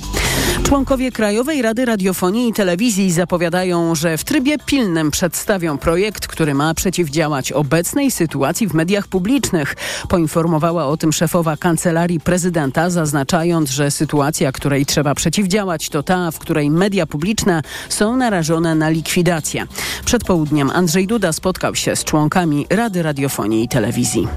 Członkowie 0.63 1.11
Krajowej 1.11 1.61
Rady 1.61 1.85
Radiofonii 1.85 2.49
i 2.49 2.53
Telewizji 2.53 3.11
zapowiadają, 3.11 3.95
że 3.95 4.17
w 4.17 4.23
trybie 4.23 4.57
pilnym 4.65 5.11
przedstawią 5.11 5.77
projekt, 5.77 6.27
który 6.27 6.53
ma 6.53 6.73
przeciwdziałać 6.73 7.51
obecnej 7.51 8.11
sytuacji 8.11 8.67
w 8.67 8.73
mediach 8.73 9.07
publicznych. 9.07 9.75
Poinformowała 10.09 10.85
o 10.85 10.97
tym 10.97 11.13
szefowa 11.13 11.57
Kancelarii 11.57 12.19
Prezydenta, 12.19 12.89
zaznaczając, 12.89 13.69
że 13.69 13.91
sytuacja, 13.91 14.51
której 14.51 14.85
trzeba 14.85 15.15
przeciwdziałać, 15.15 15.89
to 15.89 16.03
ta, 16.03 16.31
w 16.31 16.39
której 16.39 16.71
media 16.71 17.05
publiczne 17.05 17.61
są 17.89 18.17
narażone 18.17 18.75
na 18.75 18.89
likwidację. 18.89 19.67
Przed 20.05 20.23
południem 20.23 20.69
Andrzej 20.69 21.07
Duda 21.07 21.33
spotkał 21.33 21.75
się 21.75 21.95
z 21.95 22.03
członkami 22.03 22.67
Rady 22.69 23.03
Radiofonii 23.03 23.63
i 23.63 23.67
Telewizji. 23.67 24.27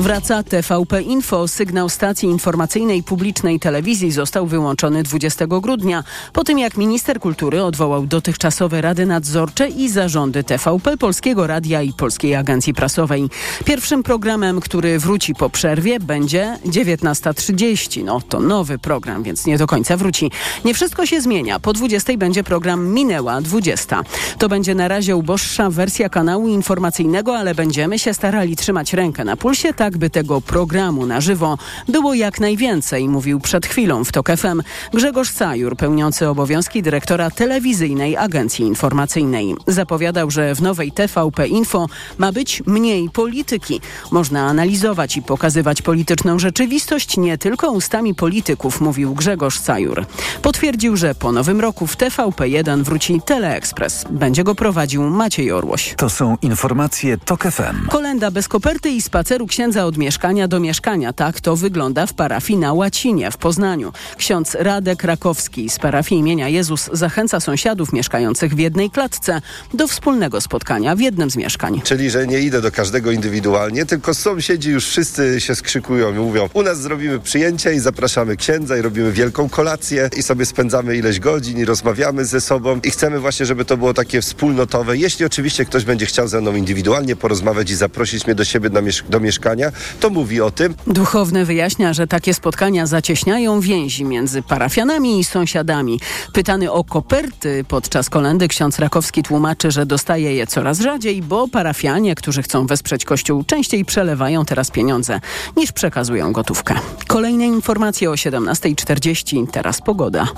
Wraca 0.00 0.42
TVP 0.42 1.02
Info. 1.02 1.48
Sygnał 1.48 1.88
stacji 1.88 2.28
informacyjnej 2.28 3.02
publicznej 3.02 3.60
telewizji 3.60 4.12
został 4.12 4.46
wyłączony 4.46 5.02
20 5.02 5.46
grudnia, 5.46 6.04
po 6.32 6.44
tym 6.44 6.58
jak 6.58 6.76
minister 6.76 7.20
kultury 7.20 7.62
odwołał 7.62 8.06
dotychczasowe 8.06 8.80
rady 8.80 9.06
nadzorcze 9.06 9.68
i 9.68 9.88
zarządy 9.88 10.44
TVP, 10.44 10.96
Polskiego 10.96 11.46
Radia 11.46 11.82
i 11.82 11.92
Polskiej 11.92 12.34
Agencji 12.34 12.74
Prasowej. 12.74 13.28
Pierwszym 13.64 14.02
programem, 14.02 14.60
który 14.60 14.98
wróci 14.98 15.34
po 15.34 15.50
przerwie 15.50 16.00
będzie 16.00 16.58
19.30. 16.66 18.04
No 18.04 18.20
to 18.28 18.40
nowy 18.40 18.78
program, 18.78 19.22
więc 19.22 19.46
nie 19.46 19.58
do 19.58 19.66
końca 19.66 19.96
wróci. 19.96 20.30
Nie 20.64 20.74
wszystko 20.74 21.06
się 21.06 21.20
zmienia. 21.20 21.60
Po 21.60 21.72
20 21.72 22.12
będzie 22.16 22.44
program 22.44 22.88
Minęła 22.88 23.40
20. 23.40 24.02
To 24.38 24.48
będzie 24.48 24.74
na 24.74 24.88
razie 24.88 25.16
uboższa 25.16 25.70
wersja 25.70 26.08
kanału 26.08 26.48
informacyjnego, 26.48 27.38
ale 27.38 27.54
będziemy 27.54 27.98
się 27.98 28.14
starali 28.14 28.56
trzymać 28.56 28.92
rękę 28.92 29.24
na 29.24 29.36
pulsie, 29.36 29.74
tak 29.82 29.98
by 29.98 30.10
tego 30.10 30.40
programu 30.40 31.06
na 31.06 31.20
żywo 31.20 31.58
było 31.88 32.14
jak 32.14 32.40
najwięcej, 32.40 33.08
mówił 33.08 33.40
przed 33.40 33.66
chwilą 33.66 34.04
w 34.04 34.12
TOK 34.12 34.28
FM 34.36 34.62
Grzegorz 34.92 35.30
Sajur, 35.30 35.76
pełniący 35.76 36.28
obowiązki 36.28 36.82
dyrektora 36.82 37.30
telewizyjnej 37.30 38.16
agencji 38.16 38.64
informacyjnej. 38.64 39.54
Zapowiadał, 39.66 40.30
że 40.30 40.54
w 40.54 40.62
nowej 40.62 40.92
TVP 40.92 41.48
Info 41.48 41.86
ma 42.18 42.32
być 42.32 42.62
mniej 42.66 43.10
polityki. 43.10 43.80
Można 44.10 44.46
analizować 44.46 45.16
i 45.16 45.22
pokazywać 45.22 45.82
polityczną 45.82 46.38
rzeczywistość 46.38 47.16
nie 47.16 47.38
tylko 47.38 47.70
ustami 47.70 48.14
polityków, 48.14 48.80
mówił 48.80 49.14
Grzegorz 49.14 49.58
Sajur. 49.58 50.06
Potwierdził, 50.42 50.96
że 50.96 51.14
po 51.14 51.32
nowym 51.32 51.60
roku 51.60 51.86
w 51.86 51.96
TVP1 51.96 52.82
wróci 52.82 53.20
Teleekspres. 53.26 54.04
Będzie 54.10 54.44
go 54.44 54.54
prowadził 54.54 55.02
Maciej 55.02 55.52
Orłoś. 55.52 55.94
To 55.96 56.10
są 56.10 56.36
informacje 56.42 57.18
TOK 57.18 57.42
FM. 57.42 57.88
Kolenda 57.88 58.30
bez 58.30 58.48
koperty 58.48 58.90
i 58.90 59.02
spaceru 59.02 59.46
księdza 59.46 59.71
od 59.80 59.98
mieszkania 59.98 60.48
do 60.48 60.60
mieszkania. 60.60 61.12
Tak 61.12 61.40
to 61.40 61.56
wygląda 61.56 62.06
w 62.06 62.14
parafii 62.14 62.58
na 62.58 62.72
Łacinie 62.72 63.30
w 63.30 63.36
Poznaniu. 63.36 63.92
Ksiądz 64.16 64.56
Radek 64.60 65.04
Rakowski 65.04 65.70
z 65.70 65.78
parafii 65.78 66.20
imienia 66.20 66.48
Jezus 66.48 66.90
zachęca 66.92 67.40
sąsiadów 67.40 67.92
mieszkających 67.92 68.54
w 68.54 68.58
jednej 68.58 68.90
klatce 68.90 69.40
do 69.74 69.88
wspólnego 69.88 70.40
spotkania 70.40 70.96
w 70.96 71.00
jednym 71.00 71.30
z 71.30 71.36
mieszkań. 71.36 71.80
Czyli, 71.84 72.10
że 72.10 72.26
nie 72.26 72.40
idę 72.40 72.60
do 72.60 72.72
każdego 72.72 73.10
indywidualnie, 73.10 73.86
tylko 73.86 74.14
sąsiedzi 74.14 74.70
już 74.70 74.86
wszyscy 74.86 75.40
się 75.40 75.54
skrzykują 75.54 76.14
i 76.14 76.18
mówią, 76.18 76.48
u 76.54 76.62
nas 76.62 76.80
zrobimy 76.80 77.20
przyjęcie 77.20 77.74
i 77.74 77.78
zapraszamy 77.78 78.36
księdza 78.36 78.78
i 78.78 78.82
robimy 78.82 79.12
wielką 79.12 79.48
kolację 79.48 80.10
i 80.16 80.22
sobie 80.22 80.46
spędzamy 80.46 80.96
ileś 80.96 81.20
godzin 81.20 81.58
i 81.58 81.64
rozmawiamy 81.64 82.24
ze 82.24 82.40
sobą 82.40 82.80
i 82.84 82.90
chcemy 82.90 83.20
właśnie, 83.20 83.46
żeby 83.46 83.64
to 83.64 83.76
było 83.76 83.94
takie 83.94 84.20
wspólnotowe. 84.20 84.96
Jeśli 84.96 85.24
oczywiście 85.24 85.64
ktoś 85.64 85.84
będzie 85.84 86.06
chciał 86.06 86.28
ze 86.28 86.40
mną 86.40 86.54
indywidualnie 86.54 87.16
porozmawiać 87.16 87.70
i 87.70 87.74
zaprosić 87.74 88.26
mnie 88.26 88.34
do 88.34 88.44
siebie 88.44 88.70
miesz 88.82 89.04
do 89.08 89.20
mieszkania, 89.20 89.61
to 90.00 90.10
mówi 90.10 90.40
o 90.40 90.50
tym. 90.50 90.74
Duchowny 90.86 91.44
wyjaśnia, 91.44 91.92
że 91.92 92.06
takie 92.06 92.34
spotkania 92.34 92.86
zacieśniają 92.86 93.60
więzi 93.60 94.04
między 94.04 94.42
parafianami 94.42 95.20
i 95.20 95.24
sąsiadami. 95.24 96.00
Pytany 96.32 96.72
o 96.72 96.84
koperty 96.84 97.64
podczas 97.68 98.10
kolendy 98.10 98.48
ksiądz 98.48 98.78
Rakowski 98.78 99.22
tłumaczy, 99.22 99.70
że 99.70 99.86
dostaje 99.86 100.34
je 100.34 100.46
coraz 100.46 100.80
rzadziej, 100.80 101.22
bo 101.22 101.48
parafianie, 101.48 102.14
którzy 102.14 102.42
chcą 102.42 102.66
wesprzeć 102.66 103.04
kościół, 103.04 103.44
częściej 103.44 103.84
przelewają 103.84 104.44
teraz 104.44 104.70
pieniądze 104.70 105.20
niż 105.56 105.72
przekazują 105.72 106.32
gotówkę. 106.32 106.74
Kolejne 107.06 107.46
informacje 107.46 108.10
o 108.10 108.14
17.40. 108.14 109.46
Teraz 109.50 109.80
pogoda. 109.80 110.28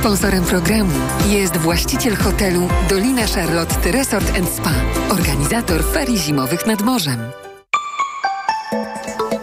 Sponsorem 0.00 0.44
programu 0.44 0.92
jest 1.28 1.56
właściciel 1.56 2.16
hotelu 2.16 2.68
Dolina 2.88 3.26
Charlotte 3.26 3.92
Resort 3.92 4.32
Spa, 4.54 4.72
organizator 5.10 5.84
ferii 5.84 6.18
zimowych 6.18 6.66
nad 6.66 6.82
morzem. 6.82 7.18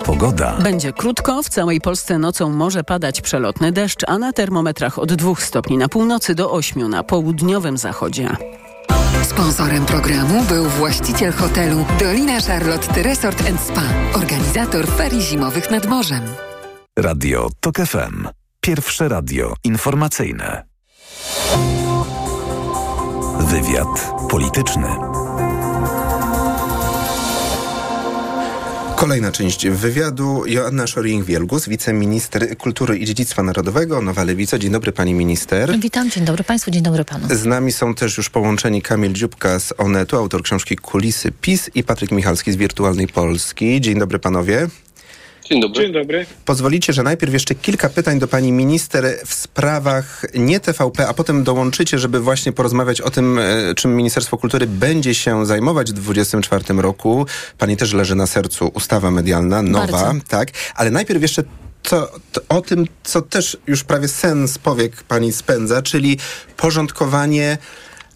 Pogoda. 0.06 0.58
Będzie 0.58 0.94
krótko, 0.94 1.44
w 1.44 1.50
całej 1.50 1.82
Polsce 1.82 2.18
nocą 2.18 2.50
może 2.50 2.84
padać 2.84 3.22
przelotny 3.22 3.72
deszcz, 3.72 4.02
a 4.08 4.18
na 4.18 4.34
termometrach 4.34 5.00
od 5.00 5.14
2 5.14 5.36
stopni 5.36 5.78
na 5.78 5.90
północy 5.90 6.36
do 6.36 6.52
8 6.52 6.90
na 6.90 7.04
południowym 7.04 7.78
zachodzie. 7.78 8.30
Sponsorem 9.24 9.86
programu 9.86 10.44
był 10.44 10.66
właściciel 10.66 11.34
hotelu 11.34 11.86
Dolina 12.00 12.42
Charlotte 12.42 13.04
Resort 13.04 13.44
Spa, 13.66 13.84
organizator 14.14 14.88
ferii 14.88 15.22
zimowych 15.22 15.72
nad 15.72 15.86
morzem. 15.86 16.22
Radio 16.98 17.50
TOK 17.60 17.76
FM. 17.78 18.45
Pierwsze 18.66 19.10
radio 19.10 19.54
informacyjne. 19.64 20.66
Wywiad 23.40 24.12
polityczny. 24.30 24.88
Kolejna 28.96 29.32
część 29.32 29.68
wywiadu. 29.68 30.44
Joanna 30.46 30.86
Szoring-Wielgus, 30.86 31.70
wiceminister 31.70 32.58
kultury 32.58 32.98
i 32.98 33.06
dziedzictwa 33.06 33.44
narodowego, 33.44 34.02
Nowa 34.02 34.24
Lewica. 34.24 34.60
Dzień 34.60 34.72
dobry 34.72 34.92
pani 34.92 35.14
minister. 35.14 35.80
Witam, 35.80 36.10
dzień 36.10 36.26
dobry 36.26 36.44
państwu, 36.44 36.72
dzień 36.72 36.84
dobry 36.84 37.06
panu. 37.06 37.28
Z 37.36 37.46
nami 37.46 37.72
są 37.72 37.96
też 37.96 38.18
już 38.18 38.30
połączeni 38.30 38.82
Kamil 38.82 39.14
Dziubka 39.14 39.60
z 39.60 39.74
Onetu, 39.78 40.18
autor 40.18 40.44
książki 40.44 40.76
Kulisy 40.76 41.32
PiS 41.32 41.70
i 41.76 41.84
Patryk 41.84 42.12
Michalski 42.12 42.52
z 42.52 42.56
Wirtualnej 42.56 43.08
Polski. 43.08 43.82
Dzień 43.82 44.00
dobry 44.00 44.20
panowie. 44.20 44.68
Dzień 45.50 45.62
dobry. 45.62 45.84
Dzień 45.84 45.94
dobry. 45.94 46.26
Pozwolicie, 46.46 46.94
że 46.94 47.04
najpierw 47.04 47.34
jeszcze 47.34 47.56
kilka 47.56 47.90
pytań 47.90 48.20
do 48.20 48.28
pani 48.28 48.52
minister 48.52 49.20
w 49.26 49.34
sprawach 49.34 50.26
nie 50.34 50.60
TVP, 50.60 51.08
a 51.08 51.14
potem 51.14 51.44
dołączycie, 51.44 52.00
żeby 52.00 52.20
właśnie 52.20 52.52
porozmawiać 52.52 53.02
o 53.02 53.12
tym, 53.12 53.40
e, 53.40 53.76
czym 53.76 53.96
Ministerstwo 53.96 54.38
Kultury 54.38 54.68
będzie 54.68 55.16
się 55.16 55.46
zajmować 55.46 55.90
w 55.90 55.94
2024 55.94 56.82
roku. 56.82 57.26
Pani 57.58 57.78
też 57.78 57.94
leży 57.94 58.16
na 58.16 58.28
sercu 58.28 58.72
ustawa 58.74 59.12
medialna, 59.12 59.62
nowa, 59.62 59.88
Bardzo. 59.88 60.22
tak? 60.28 60.50
Ale 60.76 60.92
najpierw 60.92 61.22
jeszcze 61.22 61.44
to, 61.84 62.12
to, 62.32 62.42
o 62.50 62.62
tym, 62.62 62.86
co 63.04 63.22
też 63.22 63.58
już 63.68 63.84
prawie 63.84 64.08
sens 64.08 64.58
powiek 64.58 65.04
pani 65.04 65.34
spędza, 65.34 65.82
czyli 65.82 66.18
porządkowanie 66.58 67.58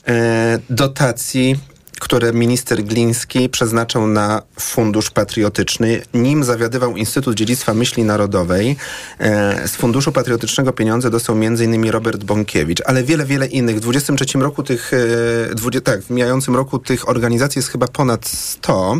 e, 0.08 0.60
dotacji 0.70 1.56
które 2.00 2.34
minister 2.34 2.84
Gliński 2.84 3.50
przeznaczał 3.50 4.08
na 4.08 4.42
Fundusz 4.60 5.10
Patriotyczny. 5.10 6.02
Nim 6.14 6.44
zawiadywał 6.44 6.98
Instytut 6.98 7.36
Dziedzictwa 7.36 7.74
Myśli 7.74 8.04
Narodowej. 8.04 8.78
E, 9.20 9.68
z 9.68 9.76
Funduszu 9.76 10.12
Patriotycznego 10.12 10.74
pieniądze 10.74 11.10
dostał 11.10 11.36
m.in. 11.36 11.90
Robert 11.90 12.24
Bąkiewicz, 12.24 12.82
ale 12.86 13.04
wiele, 13.04 13.26
wiele 13.26 13.48
innych. 13.48 13.78
W 13.78 13.80
23 13.80 14.40
roku 14.40 14.64
tych, 14.64 14.92
e, 15.52 15.56
20, 15.56 15.82
tak, 15.82 16.02
w 16.02 16.10
mijającym 16.10 16.56
roku 16.56 16.80
tych 16.80 17.10
organizacji 17.10 17.60
jest 17.60 17.70
chyba 17.70 17.88
ponad 17.88 18.28
100. 18.28 18.98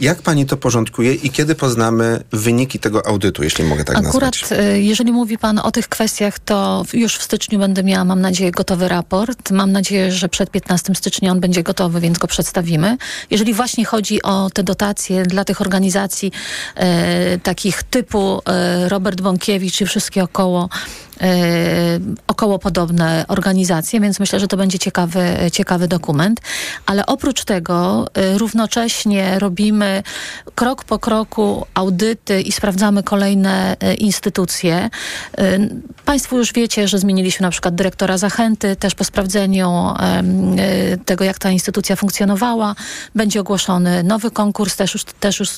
Jak 0.00 0.22
pani 0.22 0.46
to 0.46 0.56
porządkuje 0.56 1.14
i 1.14 1.30
kiedy 1.30 1.54
poznamy 1.54 2.24
wyniki 2.32 2.78
tego 2.78 3.06
audytu, 3.06 3.44
jeśli 3.44 3.64
mogę 3.64 3.84
tak 3.84 3.96
Akurat, 3.96 4.14
nazwać? 4.14 4.58
y, 4.60 4.82
jeżeli 4.82 5.12
mówi 5.12 5.38
Pan 5.38 5.58
o 5.58 5.70
tych 5.70 5.88
kwestiach, 5.88 6.38
to 6.38 6.84
już 6.92 7.16
w 7.16 7.22
styczniu 7.22 7.58
będę 7.58 7.82
miała, 7.82 8.04
mam 8.04 8.20
nadzieję, 8.20 8.50
gotowy 8.50 8.88
raport. 8.88 9.50
Mam 9.50 9.72
nadzieję, 9.72 10.12
że 10.12 10.28
przed 10.28 10.50
15 10.50 10.94
stycznia 10.94 11.32
on 11.32 11.40
będzie 11.40 11.62
gotowy, 11.62 12.00
więc 12.00 12.18
go 12.18 12.26
przedstawimy. 12.26 12.96
Jeżeli 13.30 13.54
właśnie 13.54 13.84
chodzi 13.84 14.22
o 14.22 14.50
te 14.50 14.62
dotacje 14.62 15.22
dla 15.22 15.44
tych 15.44 15.60
organizacji 15.60 16.32
e, 16.76 17.38
takich 17.38 17.82
typu 17.82 18.42
e, 18.46 18.88
Robert 18.88 19.20
Bąkiewicz 19.20 19.80
i 19.80 19.86
wszystkie 19.86 20.24
około 20.24 20.68
około 22.26 22.58
podobne 22.58 23.24
organizacje, 23.28 24.00
więc 24.00 24.20
myślę, 24.20 24.40
że 24.40 24.48
to 24.48 24.56
będzie 24.56 24.78
ciekawy, 24.78 25.20
ciekawy 25.52 25.88
dokument. 25.88 26.40
Ale 26.86 27.06
oprócz 27.06 27.44
tego 27.44 28.06
e, 28.14 28.38
równocześnie 28.38 29.38
robimy 29.38 30.02
krok 30.54 30.84
po 30.84 30.98
kroku 30.98 31.66
audyty 31.74 32.40
i 32.40 32.52
sprawdzamy 32.52 33.02
kolejne 33.02 33.76
e, 33.80 33.94
instytucje. 33.94 34.90
Państwo 36.04 36.36
już 36.36 36.52
wiecie, 36.52 36.88
że 36.88 36.98
zmieniliśmy 36.98 37.44
na 37.44 37.50
przykład 37.50 37.74
dyrektora 37.74 38.18
Zachęty, 38.18 38.76
też 38.76 38.94
po 38.94 39.04
sprawdzeniu 39.04 39.94
tego, 41.04 41.24
jak 41.24 41.38
ta 41.38 41.50
instytucja 41.50 41.96
funkcjonowała. 41.96 42.74
Będzie 43.14 43.40
ogłoszony 43.40 44.02
nowy 44.02 44.30
konkurs, 44.30 44.76
też 44.76 44.94
już, 44.94 45.04
też 45.04 45.40
już 45.40 45.48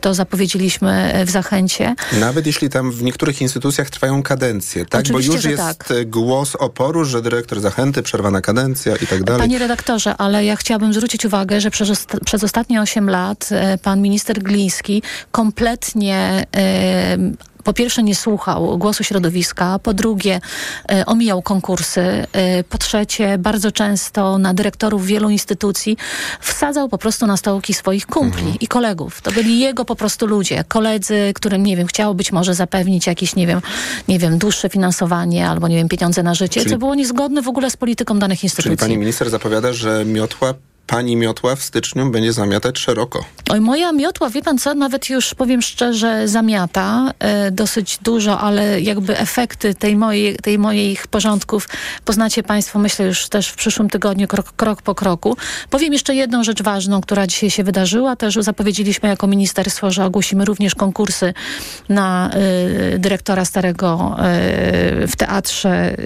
to 0.00 0.14
zapowiedzieliśmy 0.14 1.12
w 1.26 1.30
Zachęcie. 1.30 1.94
Nawet 2.20 2.46
jeśli 2.46 2.68
tam 2.68 2.92
w 2.92 3.02
niektórych 3.02 3.40
instytucjach 3.40 3.90
trwają 3.90 4.22
kadencje, 4.22 4.86
tak? 4.86 5.09
Bo 5.12 5.18
już 5.18 5.44
jest 5.44 5.62
tak. 5.62 6.10
głos 6.10 6.56
oporu, 6.56 7.04
że 7.04 7.22
dyrektor 7.22 7.60
zachęty, 7.60 8.02
przerwana 8.02 8.40
kadencja 8.40 8.96
i 8.96 9.06
tak 9.06 9.24
dalej. 9.24 9.40
Panie 9.40 9.58
redaktorze, 9.58 10.16
ale 10.16 10.44
ja 10.44 10.56
chciałabym 10.56 10.94
zwrócić 10.94 11.24
uwagę, 11.24 11.60
że 11.60 11.70
przez, 11.70 12.06
przez 12.24 12.44
ostatnie 12.44 12.80
8 12.80 13.10
lat 13.10 13.48
e, 13.52 13.78
pan 13.78 14.02
minister 14.02 14.42
Gliński 14.42 15.02
kompletnie 15.30 16.46
e, 16.56 17.18
po 17.64 17.72
pierwsze 17.72 18.02
nie 18.02 18.14
słuchał 18.14 18.78
głosu 18.78 19.04
środowiska, 19.04 19.78
po 19.78 19.94
drugie 19.94 20.40
e, 20.92 21.06
omijał 21.06 21.42
konkursy, 21.42 22.00
e, 22.32 22.64
po 22.64 22.78
trzecie 22.78 23.38
bardzo 23.38 23.72
często 23.72 24.38
na 24.38 24.54
dyrektorów 24.54 25.06
wielu 25.06 25.30
instytucji 25.30 25.96
wsadzał 26.40 26.88
po 26.88 26.98
prostu 26.98 27.26
na 27.26 27.36
stołki 27.36 27.74
swoich 27.74 28.06
kumpli 28.06 28.56
i 28.60 28.66
kolegów. 28.68 29.20
To 29.20 29.32
byli 29.32 29.60
jego 29.60 29.84
po 29.84 29.96
prostu 29.96 30.26
ludzie, 30.26 30.64
koledzy, 30.68 31.32
którym, 31.34 31.62
nie 31.62 31.76
wiem, 31.76 31.86
chciał 31.86 32.14
być 32.14 32.32
może 32.32 32.54
zapewnić 32.54 33.06
jakieś, 33.06 33.36
nie 33.36 33.46
wiem, 33.46 33.60
nie 34.08 34.18
wiem, 34.18 34.38
dłuższe 34.38 34.68
finansowanie 34.68 35.48
albo, 35.48 35.68
nie 35.68 35.76
wiem, 35.76 35.88
pieniądze 35.88 36.22
na 36.22 36.34
życie, 36.34 36.60
Czyli- 36.60 36.72
co 36.72 36.78
było 36.78 36.94
niezgodne 36.94 37.42
w 37.42 37.48
ogóle 37.48 37.70
z 37.70 37.76
polityką 37.76 38.18
danych 38.18 38.44
instytucji. 38.44 38.70
Czyli 38.70 38.88
pani 38.88 38.98
minister 38.98 39.30
zapowiada, 39.30 39.72
że 39.72 40.04
miotła, 40.04 40.54
pani 40.90 41.16
miotła 41.16 41.56
w 41.56 41.62
styczniu 41.62 42.10
będzie 42.10 42.32
zamiatać 42.32 42.78
szeroko. 42.78 43.24
Oj, 43.50 43.60
moja 43.60 43.92
miotła, 43.92 44.30
wie 44.30 44.42
pan 44.42 44.58
co, 44.58 44.74
nawet 44.74 45.10
już 45.10 45.34
powiem 45.34 45.62
szczerze, 45.62 46.28
zamiata 46.28 47.12
e, 47.18 47.50
dosyć 47.50 47.98
dużo, 48.02 48.40
ale 48.40 48.80
jakby 48.80 49.18
efekty 49.18 49.74
tej 49.74 49.96
mojej, 49.96 50.36
tej 50.36 50.58
moich 50.58 51.06
porządków 51.06 51.68
poznacie 52.04 52.42
państwo, 52.42 52.78
myślę, 52.78 53.06
już 53.06 53.28
też 53.28 53.48
w 53.48 53.54
przyszłym 53.54 53.90
tygodniu, 53.90 54.28
krok, 54.28 54.52
krok 54.52 54.82
po 54.82 54.94
kroku. 54.94 55.36
Powiem 55.70 55.92
jeszcze 55.92 56.14
jedną 56.14 56.44
rzecz 56.44 56.62
ważną, 56.62 57.00
która 57.00 57.26
dzisiaj 57.26 57.50
się 57.50 57.64
wydarzyła. 57.64 58.16
Też 58.16 58.34
zapowiedzieliśmy 58.34 59.08
jako 59.08 59.26
ministerstwo, 59.26 59.90
że 59.90 60.04
ogłosimy 60.04 60.44
również 60.44 60.74
konkursy 60.74 61.34
na 61.88 62.30
e, 62.30 62.98
dyrektora 62.98 63.44
starego 63.44 64.16
e, 64.18 64.22
w 65.06 65.16
teatrze 65.16 65.70
e, 65.70 65.96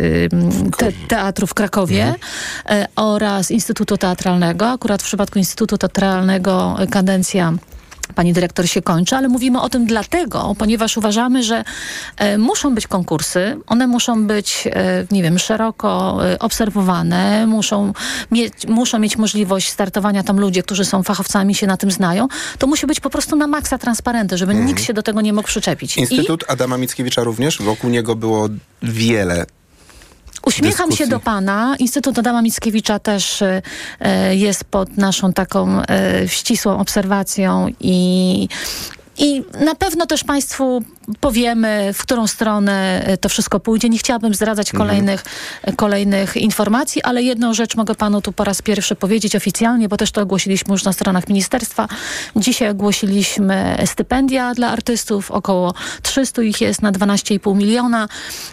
te, 0.76 0.92
teatru 1.08 1.46
w 1.46 1.54
Krakowie 1.54 2.14
e, 2.68 2.86
oraz 2.96 3.50
Instytutu 3.50 3.96
Teatralnego. 3.96 4.73
Akurat 4.74 5.02
w 5.02 5.06
przypadku 5.06 5.38
Instytutu 5.38 5.78
Teatralnego 5.78 6.76
e, 6.78 6.86
kadencja 6.86 7.52
pani 8.14 8.32
dyrektor 8.32 8.68
się 8.68 8.82
kończy, 8.82 9.16
ale 9.16 9.28
mówimy 9.28 9.60
o 9.60 9.68
tym 9.68 9.86
dlatego, 9.86 10.54
ponieważ 10.58 10.96
uważamy, 10.96 11.42
że 11.42 11.64
e, 12.16 12.38
muszą 12.38 12.74
być 12.74 12.86
konkursy, 12.86 13.56
one 13.66 13.86
muszą 13.86 14.26
być, 14.26 14.68
e, 14.72 15.06
nie 15.10 15.22
wiem, 15.22 15.38
szeroko 15.38 16.18
e, 16.26 16.38
obserwowane, 16.38 17.46
muszą 17.46 17.92
mieć, 18.30 18.52
muszą 18.68 18.98
mieć 18.98 19.16
możliwość 19.18 19.68
startowania 19.70 20.22
tam 20.22 20.40
ludzie, 20.40 20.62
którzy 20.62 20.84
są 20.84 21.02
fachowcami, 21.02 21.54
się 21.54 21.66
na 21.66 21.76
tym 21.76 21.90
znają. 21.90 22.28
To 22.58 22.66
musi 22.66 22.86
być 22.86 23.00
po 23.00 23.10
prostu 23.10 23.36
na 23.36 23.46
maksa 23.46 23.78
transparenty, 23.78 24.38
żeby 24.38 24.52
Mhm. 24.52 24.68
nikt 24.68 24.82
się 24.82 24.92
do 24.94 25.02
tego 25.02 25.20
nie 25.20 25.32
mógł 25.32 25.48
przyczepić. 25.48 25.96
I 25.96 26.00
Instytut 26.00 26.44
Adama 26.48 26.78
Mickiewicza 26.78 27.22
również, 27.24 27.62
wokół 27.62 27.90
niego 27.90 28.14
było 28.16 28.48
wiele 28.82 29.46
Uśmiecham 30.46 30.88
dyskusji. 30.90 30.96
się 30.96 31.10
do 31.10 31.20
pana. 31.20 31.76
Instytut 31.78 32.18
Adama 32.18 32.42
Mickiewicza 32.42 32.98
też 32.98 33.42
e, 33.42 33.62
e, 34.00 34.36
jest 34.36 34.64
pod 34.64 34.96
naszą 34.96 35.32
taką 35.32 35.82
e, 35.82 36.28
ścisłą 36.28 36.78
obserwacją 36.78 37.66
i 37.80 38.48
i 39.18 39.44
na 39.64 39.74
pewno 39.74 40.06
też 40.06 40.24
Państwu 40.24 40.82
powiemy, 41.20 41.90
w 41.94 41.98
którą 42.02 42.26
stronę 42.26 43.02
e, 43.06 43.16
to 43.16 43.28
wszystko 43.28 43.60
pójdzie. 43.60 43.88
Nie 43.88 43.98
chciałabym 43.98 44.34
zdradzać 44.34 44.74
Mhm. 44.74 44.88
kolejnych, 44.88 45.24
e, 45.62 45.72
kolejnych 45.72 46.36
informacji, 46.36 47.02
ale 47.02 47.22
jedną 47.22 47.54
rzecz 47.54 47.76
mogę 47.76 47.94
Panu 47.94 48.20
tu 48.22 48.32
po 48.32 48.44
raz 48.44 48.62
pierwszy 48.62 48.94
powiedzieć 48.94 49.36
oficjalnie, 49.36 49.88
bo 49.88 49.96
też 49.96 50.10
to 50.12 50.20
ogłosiliśmy 50.20 50.72
już 50.72 50.84
na 50.84 50.92
stronach 50.92 51.28
ministerstwa. 51.28 51.88
Dzisiaj 52.36 52.68
ogłosiliśmy 52.70 53.76
stypendia 53.86 54.54
dla 54.54 54.68
artystów. 54.70 55.30
Około 55.30 55.74
300 56.02 56.42
ich 56.42 56.60
jest 56.60 56.82
na 56.82 56.92
12,5 56.92 57.56
miliona. 57.56 58.08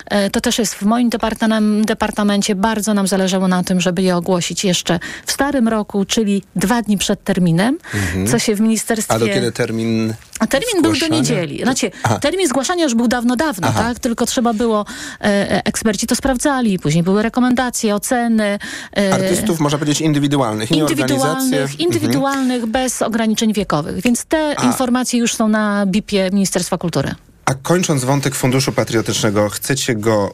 E, 0.05 0.29
To 0.29 0.41
też 0.41 0.59
jest 0.59 0.75
w 0.75 0.81
moim 0.81 1.09
departamencie, 1.09 1.85
departamencie. 1.85 2.55
Bardzo 2.55 2.93
nam 2.93 3.07
zależało 3.07 3.47
na 3.47 3.63
tym, 3.63 3.81
żeby 3.81 4.01
je 4.01 4.15
ogłosić 4.15 4.63
jeszcze 4.63 4.99
w 5.25 5.31
starym 5.31 5.67
roku, 5.67 6.05
czyli 6.05 6.43
dwa 6.55 6.81
dni 6.81 6.97
przed 6.97 7.23
terminem, 7.23 7.77
Mhm. 7.93 8.27
co 8.27 8.39
się 8.39 8.55
w 8.55 8.61
ministerstwie... 8.61 9.13
A 9.15 9.19
do 9.19 9.25
kiedy 9.27 9.51
termin 9.51 10.13
A 10.41 10.47
termin 10.47 10.81
był 10.81 10.91
do 10.91 10.95
zgłaszania? 10.95 11.17
niedzieli. 11.17 11.63
Znaczy, 11.63 11.91
Aha. 12.03 12.19
termin 12.19 12.47
zgłaszania 12.47 12.83
już 12.83 12.95
był 12.95 13.07
dawno, 13.07 13.35
dawno, 13.35 13.67
Aha. 13.67 13.83
tak? 13.83 13.99
Tylko 13.99 14.25
trzeba 14.25 14.53
było, 14.53 14.85
e, 15.21 15.25
e, 15.25 15.65
eksperci 15.65 16.07
to 16.07 16.15
sprawdzali, 16.15 16.79
później 16.79 17.03
były 17.03 17.23
rekomendacje, 17.23 17.95
oceny. 17.95 18.59
E, 18.97 19.13
artystów, 19.13 19.59
można 19.59 19.77
powiedzieć, 19.79 20.01
indywidualnych, 20.01 20.71
nie 20.71 20.83
organizacje. 20.83 21.15
indywidualnych, 21.15 21.79
indywidualnych 21.79 22.65
bez 22.65 23.01
ograniczeń 23.01 23.53
wiekowych. 23.53 24.01
Więc 24.01 24.25
te 24.25 24.55
A. 24.59 24.63
informacje 24.63 25.19
już 25.19 25.35
są 25.35 25.47
na 25.47 25.85
BIP-ie 25.85 26.29
Ministerstwa 26.31 26.77
Kultury. 26.77 27.15
A 27.45 27.53
kończąc 27.53 28.03
wątek 28.03 28.35
Funduszu 28.35 28.71
Patriotycznego, 28.71 29.49
chcecie 29.49 29.95
go 29.95 30.33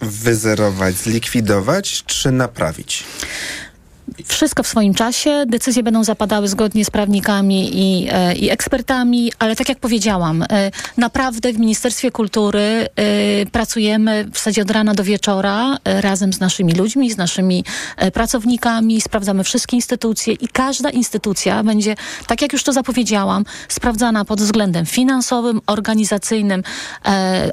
wyzerować, 0.00 0.94
zlikwidować 0.94 2.02
czy 2.06 2.32
naprawić? 2.32 3.04
Wszystko 4.24 4.62
w 4.62 4.66
swoim 4.66 4.94
czasie. 4.94 5.44
Decyzje 5.46 5.82
będą 5.82 6.04
zapadały 6.04 6.48
zgodnie 6.48 6.84
z 6.84 6.90
prawnikami 6.90 7.70
i, 7.72 8.08
e, 8.12 8.34
i 8.34 8.50
ekspertami, 8.50 9.32
ale 9.38 9.56
tak 9.56 9.68
jak 9.68 9.78
powiedziałam, 9.78 10.42
e, 10.42 10.70
naprawdę 10.96 11.52
w 11.52 11.58
Ministerstwie 11.58 12.10
Kultury 12.10 12.60
e, 12.60 13.46
pracujemy 13.46 14.24
w 14.32 14.34
zasadzie 14.34 14.62
od 14.62 14.70
rana 14.70 14.94
do 14.94 15.04
wieczora 15.04 15.76
razem 15.84 16.32
z 16.32 16.40
naszymi 16.40 16.72
ludźmi, 16.72 17.10
z 17.10 17.16
naszymi 17.16 17.64
pracownikami, 18.12 19.00
sprawdzamy 19.00 19.44
wszystkie 19.44 19.76
instytucje 19.76 20.34
i 20.34 20.48
każda 20.48 20.90
instytucja 20.90 21.62
będzie, 21.62 21.94
tak 22.26 22.42
jak 22.42 22.52
już 22.52 22.62
to 22.62 22.72
zapowiedziałam, 22.72 23.44
sprawdzana 23.68 24.24
pod 24.24 24.40
względem 24.40 24.86
finansowym, 24.86 25.60
organizacyjnym, 25.66 26.62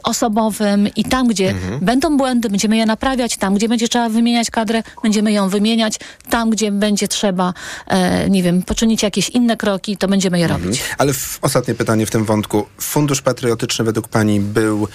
osobowym 0.03 0.87
i 0.95 1.03
tam, 1.03 1.27
gdzie 1.27 1.53
będą 1.81 2.17
błędy, 2.17 2.49
będziemy 2.49 2.77
je 2.77 2.85
naprawiać, 2.85 3.37
tam, 3.37 3.55
gdzie 3.55 3.69
będzie 3.69 3.87
trzeba 3.87 4.09
wymieniać 4.09 4.51
kadrę, 4.51 4.83
będziemy 5.03 5.31
ją 5.31 5.49
wymieniać, 5.49 5.99
tam, 6.29 6.46
gdzie 6.49 6.71
będzie 6.71 7.07
trzeba, 7.07 7.53
e, 7.87 8.29
nie 8.29 8.43
wiem, 8.43 8.63
poczynić 8.63 9.03
jakieś 9.03 9.29
inne 9.29 9.57
kroki, 9.57 9.97
to 9.97 10.07
będziemy 10.07 10.39
je 10.39 10.47
robić. 10.47 10.83
Ale 10.97 11.13
w, 11.13 11.39
ostatnie 11.41 11.75
pytanie 11.75 12.05
w 12.05 12.11
tym 12.11 12.25
wątku. 12.25 12.65
Fundusz 12.81 13.21
Patriotyczny 13.21 13.85
według 13.85 14.07
pani 14.07 14.39
był, 14.39 14.87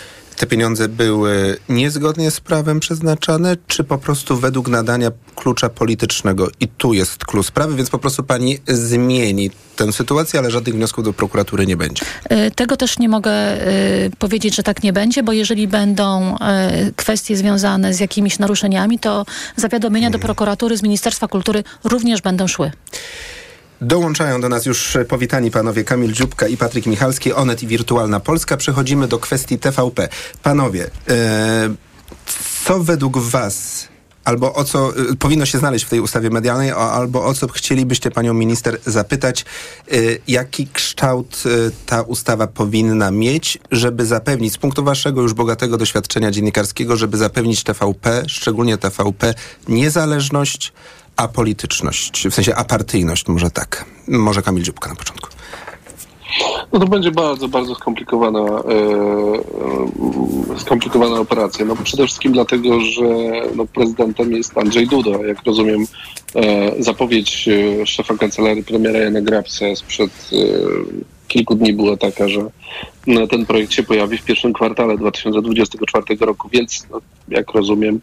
te 0.42 0.46
pieniądze 0.46 0.88
były 0.88 1.56
niezgodnie 1.68 2.30
z 2.30 2.40
prawem 2.40 2.80
przeznaczane, 2.80 3.56
czy 3.66 3.84
po 3.84 3.98
prostu 3.98 4.36
według 4.36 4.68
nadania 4.68 5.10
klucza 5.36 5.68
politycznego? 5.68 6.48
I 6.60 6.68
tu 6.68 6.92
jest 6.92 7.24
klucz 7.24 7.46
sprawy, 7.46 7.76
więc 7.76 7.90
po 7.90 7.98
prostu 7.98 8.22
pani 8.22 8.58
zmieni 8.68 9.50
tę 9.76 9.92
sytuację, 9.92 10.38
ale 10.38 10.50
żadnych 10.50 10.74
wniosków 10.74 11.04
do 11.04 11.12
prokuratury 11.12 11.66
nie 11.66 11.76
będzie. 11.76 12.04
E, 12.28 12.50
Tego 12.50 12.76
też 12.76 12.98
nie 12.98 13.08
mogę 13.08 13.30
e, 13.30 14.10
powiedzieć, 14.18 14.56
że 14.56 14.62
tak 14.62 14.82
nie 14.82 14.92
będzie, 14.92 15.22
bo 15.22 15.32
jeżeli 15.32 15.68
będą 15.68 16.38
e, 16.38 16.90
kwestie 16.96 17.36
związane 17.36 17.94
z 17.94 18.00
jakimiś 18.00 18.38
naruszeniami, 18.38 18.98
to 18.98 19.26
zawiadomienia 19.56 20.10
do 20.10 20.18
prokuratury 20.18 20.76
z 20.76 20.82
Ministerstwa 20.82 21.28
Kultury 21.28 21.64
również 21.84 22.22
będą 22.22 22.46
szły. 22.48 22.70
Dołączają 23.82 24.40
do 24.40 24.48
nas 24.48 24.66
już 24.66 24.96
powitani 25.08 25.50
panowie 25.50 25.84
Kamil 25.84 26.12
Dziubka 26.12 26.48
i 26.48 26.56
Patryk 26.56 26.86
Michalski, 26.86 27.32
Onet 27.32 27.62
i 27.62 27.66
Wirtualna 27.66 28.20
Polska. 28.20 28.56
Przechodzimy 28.56 29.08
do 29.08 29.18
kwestii 29.18 29.58
TVP. 29.58 30.08
Panowie, 30.42 30.90
e, 31.08 31.74
co 32.64 32.80
według 32.80 33.18
was 33.18 33.88
albo 34.24 34.54
o 34.54 34.64
co 34.64 34.98
y, 34.98 35.16
powinno 35.16 35.46
się 35.46 35.58
znaleźć 35.58 35.84
w 35.84 35.88
tej 35.88 36.00
ustawie 36.00 36.30
medialnej, 36.30 36.70
albo 36.70 37.24
o 37.24 37.34
co 37.34 37.48
chcielibyście 37.48 38.10
panią 38.10 38.34
minister 38.34 38.78
zapytać, 38.86 39.44
y, 39.92 40.20
jaki 40.28 40.66
kształt 40.66 41.42
ta 41.86 42.02
ustawa 42.02 42.46
powinna 42.46 43.10
mieć, 43.10 43.58
żeby 43.70 44.06
zapewnić, 44.06 44.52
z 44.52 44.58
punktu 44.58 44.84
waszego 44.84 45.22
już 45.22 45.34
bogatego 45.34 45.78
doświadczenia 45.78 46.30
dziennikarskiego, 46.30 46.96
żeby 46.96 47.16
zapewnić 47.16 47.62
TVP, 47.62 48.22
szczególnie 48.26 48.78
TVP, 48.78 49.34
niezależność, 49.68 50.72
apolityczność, 51.16 52.28
w 52.28 52.34
sensie 52.34 52.54
apartyjność, 52.54 53.28
może 53.28 53.50
tak. 53.50 53.84
Może 54.08 54.42
Kamil 54.42 54.62
Dziubka 54.62 54.90
na 54.90 54.96
początku. 54.96 55.28
No 56.72 56.78
to 56.78 56.86
będzie 56.86 57.10
bardzo, 57.10 57.48
bardzo 57.48 57.74
skomplikowana, 57.74 58.40
e, 58.40 58.62
e, 60.54 60.58
skomplikowana 60.58 61.20
operacja. 61.20 61.64
No 61.64 61.76
przede 61.84 62.06
wszystkim 62.06 62.32
dlatego, 62.32 62.80
że 62.80 63.04
no, 63.56 63.66
prezydentem 63.66 64.32
jest 64.32 64.58
Andrzej 64.58 64.86
Duda. 64.86 65.10
Jak 65.10 65.42
rozumiem, 65.46 65.86
e, 66.34 66.82
zapowiedź 66.82 67.48
szefa 67.84 68.16
kancelarii 68.16 68.64
premiera 68.64 68.98
Jana 68.98 69.20
Grabca 69.20 69.76
sprzed 69.76 70.30
kilku 71.32 71.54
dni 71.54 71.72
była 71.72 71.96
taka, 71.96 72.28
że 72.28 72.50
no, 73.06 73.26
ten 73.26 73.46
projekt 73.46 73.72
się 73.72 73.82
pojawi 73.82 74.18
w 74.18 74.24
pierwszym 74.24 74.52
kwartale 74.52 74.98
2024 74.98 76.04
roku, 76.20 76.48
więc 76.52 76.86
no, 76.90 77.00
jak 77.28 77.50
rozumiem, 77.52 78.00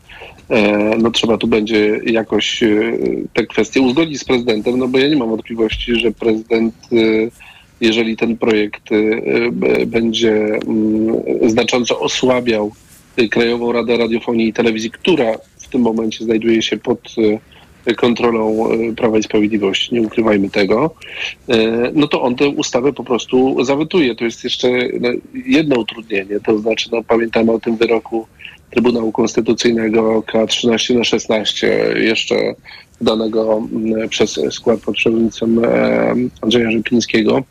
e, 0.49 0.77
no 0.97 1.11
trzeba 1.11 1.37
tu 1.37 1.47
będzie 1.47 1.99
jakoś 2.05 2.63
e, 2.63 2.97
te 3.33 3.45
kwestie 3.45 3.81
uzgodzić 3.81 4.19
z 4.19 4.25
prezydentem, 4.25 4.77
no 4.77 4.87
bo 4.87 4.97
ja 4.99 5.07
nie 5.07 5.15
mam 5.15 5.29
wątpliwości, 5.29 5.95
że 5.95 6.11
prezydent 6.11 6.75
e, 6.91 6.95
jeżeli 7.81 8.17
ten 8.17 8.37
projekt 8.37 8.89
będzie 9.87 10.33
mm, 10.33 11.49
znacząco 11.49 11.99
osłabiał 11.99 12.71
Krajową 13.31 13.71
Radę 13.71 13.97
Radiofonii 13.97 14.47
i 14.47 14.53
Telewizji, 14.53 14.91
która 14.91 15.33
w 15.57 15.67
tym 15.67 15.81
momencie 15.81 16.23
znajduje 16.23 16.61
się 16.61 16.77
pod 16.77 17.15
kontrolą 17.97 18.71
y, 18.71 18.95
Prawa 18.95 19.17
i 19.17 19.23
Sprawiedliwości, 19.23 19.93
nie 19.93 20.01
ukrywajmy 20.01 20.49
tego, 20.49 20.95
y, 21.49 21.53
no 21.93 22.07
to 22.07 22.21
on 22.21 22.35
tę 22.35 22.49
ustawę 22.49 22.93
po 22.93 23.03
prostu 23.03 23.65
zawetuje. 23.65 24.15
To 24.15 24.25
jest 24.25 24.43
jeszcze 24.43 24.67
no, 24.99 25.09
jedno 25.45 25.79
utrudnienie, 25.79 26.39
to 26.39 26.57
znaczy 26.57 26.89
no, 26.91 27.03
pamiętamy 27.03 27.51
o 27.51 27.59
tym 27.59 27.77
wyroku 27.77 28.27
Trybunału 28.71 29.11
Konstytucyjnego 29.11 30.21
K13 30.21 30.97
na 30.97 31.03
16, 31.03 31.95
jeszcze 31.95 32.35
danego 33.01 33.63
mm, 33.71 34.09
przez 34.09 34.39
skład 34.51 34.79
pod 34.79 34.95
przewodnictwem 34.95 35.65
e, 35.65 36.15
Andrzeja 36.41 36.71
Rzeplińskiego, 36.71 37.43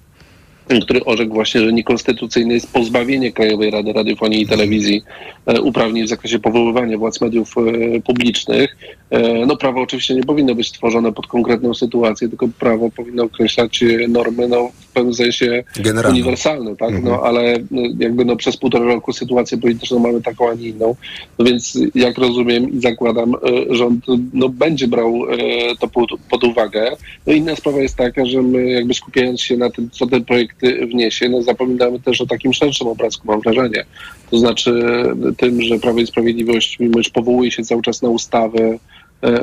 który 0.82 1.04
orzekł 1.04 1.34
właśnie, 1.34 1.60
że 1.60 1.72
niekonstytucyjne 1.72 2.54
jest 2.54 2.72
pozbawienie 2.72 3.32
Krajowej 3.32 3.70
Rady 3.70 3.92
Radiofonii 3.92 4.42
i 4.42 4.46
Telewizji 4.46 5.02
e, 5.46 5.60
uprawnień 5.60 6.06
w 6.06 6.08
zakresie 6.08 6.38
powoływania 6.38 6.98
władz 6.98 7.20
mediów 7.20 7.54
e, 7.58 8.00
publicznych. 8.00 8.76
E, 9.10 9.46
No 9.46 9.56
prawo 9.56 9.80
oczywiście 9.82 10.14
nie 10.14 10.24
powinno 10.24 10.54
być 10.54 10.72
tworzone 10.72 11.12
pod 11.12 11.26
konkretną 11.26 11.74
sytuację, 11.74 12.28
tylko 12.28 12.48
prawo 12.58 12.90
powinno 12.90 13.24
określać 13.24 13.84
normy 14.08 14.48
no, 14.48 14.70
pewnym 14.98 15.14
sensie 15.14 15.64
Generalną. 15.76 16.16
uniwersalne, 16.16 16.76
tak? 16.76 16.88
Mhm. 16.88 17.04
No 17.04 17.22
ale 17.22 17.54
jakby 17.98 18.24
no, 18.24 18.36
przez 18.36 18.56
półtora 18.56 18.84
roku 18.84 19.12
sytuację 19.12 19.58
polityczną 19.58 19.98
mamy 19.98 20.22
taką, 20.22 20.50
a 20.50 20.54
nie 20.54 20.68
inną. 20.68 20.94
No 21.38 21.44
więc 21.44 21.78
jak 21.94 22.18
rozumiem 22.18 22.70
i 22.72 22.80
zakładam, 22.80 23.34
e, 23.34 23.74
rząd 23.74 24.04
no, 24.32 24.48
będzie 24.48 24.88
brał 24.88 25.24
e, 25.30 25.36
to 25.80 25.88
pod, 25.88 26.10
pod 26.30 26.44
uwagę. 26.44 26.96
No 27.26 27.32
inna 27.32 27.56
sprawa 27.56 27.78
jest 27.78 27.96
taka, 27.96 28.26
że 28.26 28.42
my 28.42 28.70
jakby 28.70 28.94
skupiając 28.94 29.40
się 29.40 29.56
na 29.56 29.70
tym, 29.70 29.90
co 29.90 30.06
ten 30.06 30.24
projekt 30.24 30.56
wniesie, 30.90 31.28
no 31.28 31.42
zapominamy 31.42 32.00
też 32.00 32.20
o 32.20 32.26
takim 32.26 32.52
szerszym 32.52 32.86
obrazku, 32.86 33.26
mam 33.26 33.40
wrażenie. 33.40 33.84
To 34.30 34.38
znaczy 34.38 34.82
e, 35.28 35.34
tym, 35.34 35.62
że 35.62 35.78
Prawo 35.78 35.98
i 35.98 36.06
Sprawiedliwość, 36.06 36.78
mimo 36.80 37.02
że 37.02 37.10
powołuje 37.10 37.50
się 37.50 37.62
cały 37.62 37.82
czas 37.82 38.02
na 38.02 38.08
ustawy, 38.08 38.78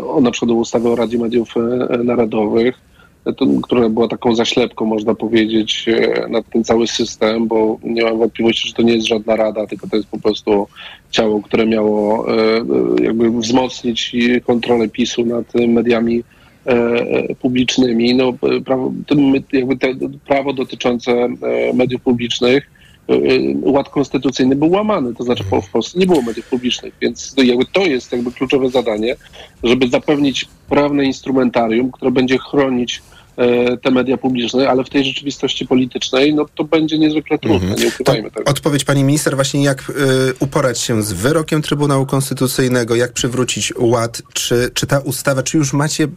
o, 0.08 0.22
na 0.22 0.32
przykład 0.32 0.52
ustawę 0.52 0.90
o 0.90 0.96
Radzie 0.96 1.18
Mediów 1.18 1.54
Narodowych, 2.04 2.76
która 3.64 3.90
była 3.90 4.08
taką 4.08 4.36
zaślepką, 4.36 4.86
można 4.86 5.16
powiedzieć, 5.16 5.86
e, 5.88 6.28
na 6.30 6.42
ten 6.42 6.64
cały 6.64 6.88
system, 6.88 7.48
bo 7.48 7.78
nie 7.84 8.04
mam 8.04 8.18
wątpliwości, 8.18 8.68
że 8.68 8.74
to 8.74 8.82
nie 8.82 8.94
jest 8.94 9.08
żadna 9.08 9.36
rada, 9.36 9.68
tylko 9.68 9.88
to 9.88 9.96
jest 9.96 10.10
po 10.10 10.20
prostu 10.20 10.68
ciało, 11.12 11.42
które 11.42 11.66
miało 11.66 12.26
e, 12.28 12.58
e, 12.58 12.64
jakby 13.04 13.32
wzmocnić 13.32 14.16
kontrolę 14.46 14.88
PiSu 14.88 15.26
nad 15.26 15.54
mediami 15.68 16.24
publicznymi. 17.42 18.16
No, 18.16 18.34
prawo, 18.66 18.92
jakby 19.54 19.78
te, 19.78 19.88
prawo 20.28 20.54
dotyczące 20.54 21.28
mediów 21.74 22.02
publicznych, 22.02 22.72
ład 23.62 23.90
konstytucyjny 23.90 24.56
był 24.56 24.72
łamany, 24.72 25.16
to 25.16 25.24
znaczy 25.24 25.44
w 25.44 25.70
Polsce 25.72 26.00
nie 26.00 26.06
było 26.06 26.22
mediów 26.22 26.50
publicznych, 26.50 26.94
więc 27.02 27.36
jakby 27.44 27.66
to 27.66 27.86
jest 27.86 28.12
jakby 28.12 28.32
kluczowe 28.32 28.70
zadanie, 28.70 29.16
żeby 29.64 29.88
zapewnić 29.88 30.48
prawne 30.70 31.06
instrumentarium, 31.06 31.92
które 31.92 32.12
będzie 32.12 32.38
chronić 32.38 33.02
te 33.82 33.92
media 33.92 34.18
publiczne, 34.18 34.70
ale 34.70 34.84
w 34.84 34.90
tej 34.90 35.06
rzeczywistości 35.06 35.68
politycznej, 35.68 36.34
no 36.34 36.46
to 36.56 36.64
będzie 36.64 36.98
niezwykle 36.98 37.38
trudne, 37.38 37.76
nie 37.76 37.88
ukrywajmy 37.88 38.32
tego. 38.32 38.52
Odpowiedź 38.52 38.84
pani 38.84 39.04
minister 39.04 39.36
właśnie 39.36 39.64
jak 39.64 39.90
y, 39.90 39.94
uporać 40.40 40.80
się 40.80 41.04
z 41.04 41.14
wyrokiem 41.14 41.62
Trybunału 41.62 42.06
Konstytucyjnego, 42.06 42.96
jak 42.96 43.14
przywrócić 43.14 43.74
ład, 43.78 44.22
czy, 44.34 44.70
czy 44.74 44.88
ta 44.88 45.00
ustawa, 45.00 45.44
czy 45.44 45.58
już 45.58 45.74
macie 45.74 46.08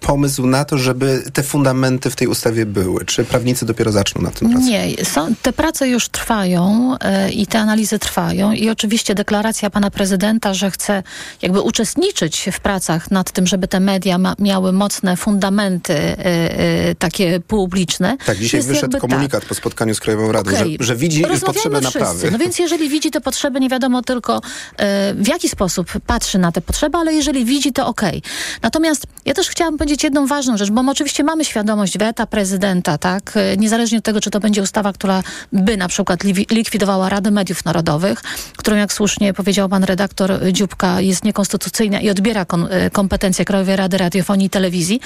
pomysł 0.00 0.46
na 0.46 0.64
to, 0.64 0.78
żeby 0.78 1.22
te 1.32 1.42
fundamenty 1.42 2.10
w 2.10 2.16
tej 2.16 2.28
ustawie 2.28 2.66
były? 2.66 3.04
Czy 3.04 3.24
prawnicy 3.24 3.66
dopiero 3.66 3.92
zaczną 3.92 4.22
nad 4.22 4.38
tym 4.38 4.50
pracować? 4.50 4.70
Nie, 4.70 5.04
są, 5.04 5.34
te 5.42 5.52
prace 5.52 5.88
już 5.88 6.08
trwają 6.08 6.94
e, 7.00 7.30
i 7.30 7.46
te 7.46 7.58
analizy 7.58 7.98
trwają 7.98 8.52
i 8.52 8.70
oczywiście 8.70 9.14
deklaracja 9.14 9.70
pana 9.70 9.90
prezydenta, 9.90 10.54
że 10.54 10.70
chce 10.70 11.02
jakby 11.42 11.60
uczestniczyć 11.60 12.48
w 12.52 12.60
pracach 12.60 13.10
nad 13.10 13.30
tym, 13.30 13.46
żeby 13.46 13.68
te 13.68 13.80
media 13.80 14.18
ma, 14.18 14.34
miały 14.38 14.72
mocne 14.72 15.16
fundamenty 15.16 15.92
e, 15.94 16.16
e, 16.24 16.49
takie 16.98 17.40
publiczne. 17.40 18.16
Tak, 18.26 18.38
dzisiaj 18.38 18.58
jest 18.58 18.68
wyszedł 18.68 18.98
komunikat 18.98 19.44
po 19.44 19.54
spotkaniu 19.54 19.94
z 19.94 20.00
Krajową 20.00 20.32
Radą, 20.32 20.50
Okej. 20.50 20.76
że, 20.80 20.86
że 20.86 20.96
widzi 20.96 21.22
potrzebę 21.46 21.80
wszyscy. 21.80 21.98
naprawy. 21.98 22.30
No 22.30 22.38
więc 22.38 22.58
jeżeli 22.58 22.88
widzi 22.88 23.10
te 23.10 23.20
potrzeby, 23.20 23.60
nie 23.60 23.68
wiadomo 23.68 24.02
tylko 24.02 24.40
e, 24.76 25.14
w 25.14 25.28
jaki 25.28 25.48
sposób 25.48 25.90
patrzy 26.06 26.38
na 26.38 26.52
te 26.52 26.60
potrzeby, 26.60 26.98
ale 26.98 27.14
jeżeli 27.14 27.44
widzi, 27.44 27.72
to 27.72 27.86
okej. 27.86 28.22
Natomiast 28.62 29.06
ja 29.24 29.34
też 29.34 29.48
chciałam 29.48 29.76
powiedzieć 29.78 30.04
jedną 30.04 30.26
ważną 30.26 30.56
rzecz, 30.56 30.70
bo 30.70 30.82
my 30.82 30.90
oczywiście 30.90 31.24
mamy 31.24 31.44
świadomość 31.44 31.98
weta 31.98 32.26
prezydenta, 32.26 32.98
tak? 32.98 33.32
E, 33.36 33.56
Niezależnie 33.56 33.98
od 33.98 34.04
tego, 34.04 34.20
czy 34.20 34.30
to 34.30 34.40
będzie 34.40 34.62
ustawa, 34.62 34.92
która 34.92 35.22
by 35.52 35.76
na 35.76 35.88
przykład 35.88 36.24
likwidowała 36.50 37.08
Radę 37.08 37.30
Mediów 37.30 37.64
Narodowych, 37.64 38.20
którą 38.56 38.76
jak 38.76 38.92
słusznie 38.92 39.34
powiedział 39.34 39.68
pan 39.68 39.84
redaktor 39.84 40.40
Dziubka, 40.52 41.00
jest 41.00 41.24
niekonstytucyjna 41.24 42.00
i 42.00 42.10
odbiera 42.10 42.46
kompetencje 42.92 43.44
Krajowej 43.44 43.76
Rady 43.76 43.98
Radiofonii 43.98 44.46
i 44.46 44.50
Telewizji. 44.50 45.00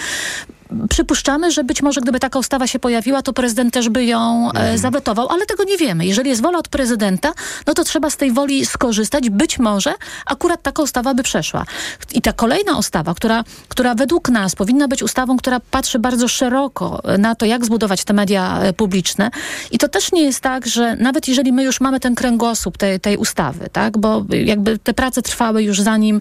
Przypuszczamy, 0.90 1.50
że 1.50 1.64
być 1.64 1.82
może 1.82 2.00
gdyby 2.00 2.20
taka 2.20 2.38
ustawa 2.38 2.66
się 2.66 2.78
pojawiła, 2.78 3.22
to 3.22 3.32
prezydent 3.32 3.74
też 3.74 3.88
by 3.88 4.04
ją 4.04 4.50
e, 4.52 4.78
zawetował, 4.78 5.28
ale 5.28 5.46
tego 5.46 5.64
nie 5.64 5.76
wiemy. 5.76 6.06
Jeżeli 6.06 6.30
jest 6.30 6.42
wola 6.42 6.58
od 6.58 6.68
prezydenta, 6.68 7.32
no 7.66 7.74
to 7.74 7.84
trzeba 7.84 8.10
z 8.10 8.16
tej 8.16 8.32
woli 8.32 8.66
skorzystać. 8.66 9.30
Być 9.30 9.58
może 9.58 9.94
akurat 10.26 10.62
taka 10.62 10.82
ustawa 10.82 11.14
by 11.14 11.22
przeszła. 11.22 11.64
I 12.12 12.22
ta 12.22 12.32
kolejna 12.32 12.78
ustawa, 12.78 13.14
która, 13.14 13.44
która 13.68 13.94
według 13.94 14.28
nas 14.28 14.54
powinna 14.54 14.88
być 14.88 15.02
ustawą, 15.02 15.36
która 15.36 15.60
patrzy 15.60 15.98
bardzo 15.98 16.28
szeroko 16.28 17.02
na 17.18 17.34
to, 17.34 17.46
jak 17.46 17.64
zbudować 17.64 18.04
te 18.04 18.12
media 18.12 18.60
e, 18.62 18.72
publiczne. 18.72 19.30
I 19.70 19.78
to 19.78 19.88
też 19.88 20.12
nie 20.12 20.22
jest 20.22 20.40
tak, 20.40 20.66
że 20.66 20.96
nawet 20.96 21.28
jeżeli 21.28 21.52
my 21.52 21.64
już 21.64 21.80
mamy 21.80 22.00
ten 22.00 22.14
kręgosłup 22.14 22.78
tej, 22.78 23.00
tej 23.00 23.16
ustawy, 23.16 23.68
tak, 23.72 23.98
bo 23.98 24.24
jakby 24.44 24.78
te 24.78 24.94
prace 24.94 25.22
trwały 25.22 25.62
już 25.62 25.80
zanim, 25.80 26.20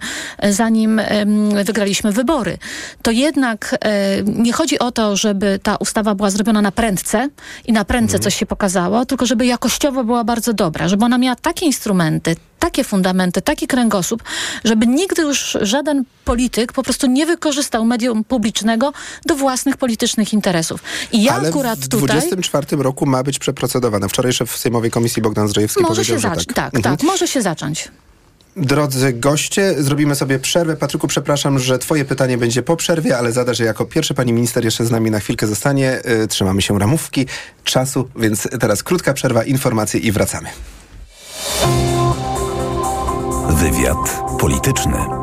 zanim 0.50 1.00
em, 1.00 1.63
wygraliśmy 1.63 2.12
wybory, 2.12 2.58
to 3.02 3.12
jednak 3.12 3.76
e, 3.82 4.43
nie 4.44 4.54
chodzi 4.54 4.80
o 4.80 4.92
to, 4.92 5.16
żeby 5.18 5.60
ta 5.64 5.76
ustawa 5.76 6.16
była 6.16 6.30
zrobiona 6.30 6.62
na 6.62 6.72
prędce 6.72 7.30
i 7.66 7.74
na 7.74 7.86
prędce 7.86 8.20
coś 8.20 8.36
się 8.36 8.46
pokazało, 8.46 9.06
tylko 9.06 9.26
żeby 9.26 9.46
jakościowo 9.46 10.04
była 10.04 10.24
bardzo 10.24 10.54
dobra, 10.54 10.88
żeby 10.88 11.06
ona 11.06 11.18
miała 11.18 11.36
takie 11.36 11.66
instrumenty, 11.66 12.36
takie 12.60 12.84
fundamenty, 12.84 13.42
taki 13.42 13.68
kręgosłup, 13.68 14.24
żeby 14.64 14.88
nigdy 14.88 15.22
już 15.22 15.58
żaden 15.62 16.04
polityk 16.26 16.74
po 16.74 16.84
prostu 16.84 17.08
nie 17.08 17.26
wykorzystał 17.26 17.86
medium 17.86 18.24
publicznego 18.24 18.94
do 19.26 19.36
własnych 19.36 19.78
politycznych 19.78 20.34
interesów. 20.34 20.84
I 21.12 21.24
ja 21.24 21.34
Ale 21.36 21.50
akurat 21.50 21.80
w 21.80 21.88
tutaj... 21.88 22.00
2024 22.08 22.84
roku 22.84 23.06
ma 23.06 23.24
być 23.24 23.40
przeprocedowane. 23.40 24.10
Wczoraj 24.10 24.34
szef 24.34 24.58
Sejmowej 24.58 24.92
Komisji 24.92 25.22
Bogdan 25.22 25.48
Zdrzejewski 25.48 25.82
Może 25.84 25.96
powiedział, 25.96 26.16
się 26.16 26.22
że 26.22 26.30
zacząć. 26.30 26.46
tak. 26.48 26.56
Tak, 26.56 26.76
Mhm. 26.76 26.98
tak, 26.98 27.06
może 27.08 27.28
się 27.28 27.42
zacząć. 27.42 27.88
Drodzy 28.56 29.13
goście, 29.13 29.84
zrobimy 29.84 30.16
sobie 30.16 30.39
przerwę. 30.39 30.76
Patryku, 30.78 31.08
przepraszam, 31.08 31.60
że 31.60 31.80
twoje 31.80 32.06
pytanie 32.06 32.38
będzie 32.38 32.63
po 32.63 32.76
przerwie, 32.76 33.18
ale 33.18 33.32
zadasz 33.32 33.60
je 33.60 33.66
jako 33.66 33.86
pierwszy. 33.86 34.13
Pani 34.13 34.34
minister 34.34 34.66
jeszcze 34.66 34.86
z 34.86 34.92
nami 34.92 35.12
na 35.12 35.20
chwilkę 35.20 35.48
zostanie. 35.48 36.02
Y, 36.24 36.28
Trzymamy 36.28 36.62
się 36.62 36.80
ramówki, 36.80 37.26
czasu, 37.63 38.10
więc 38.16 38.48
teraz 38.60 38.84
krótka 38.84 39.13
przerwa, 39.13 39.44
informacje 39.44 40.00
i 40.00 40.12
wracamy. 40.12 40.50
Wywiad 43.49 44.22
polityczny. 44.39 45.22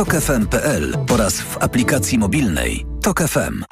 tokefm.pl 0.01 0.93
oraz 1.13 1.41
w 1.41 1.57
aplikacji 1.57 2.17
mobilnej 2.17 2.85
Tok 3.01 3.21
FM. 3.23 3.63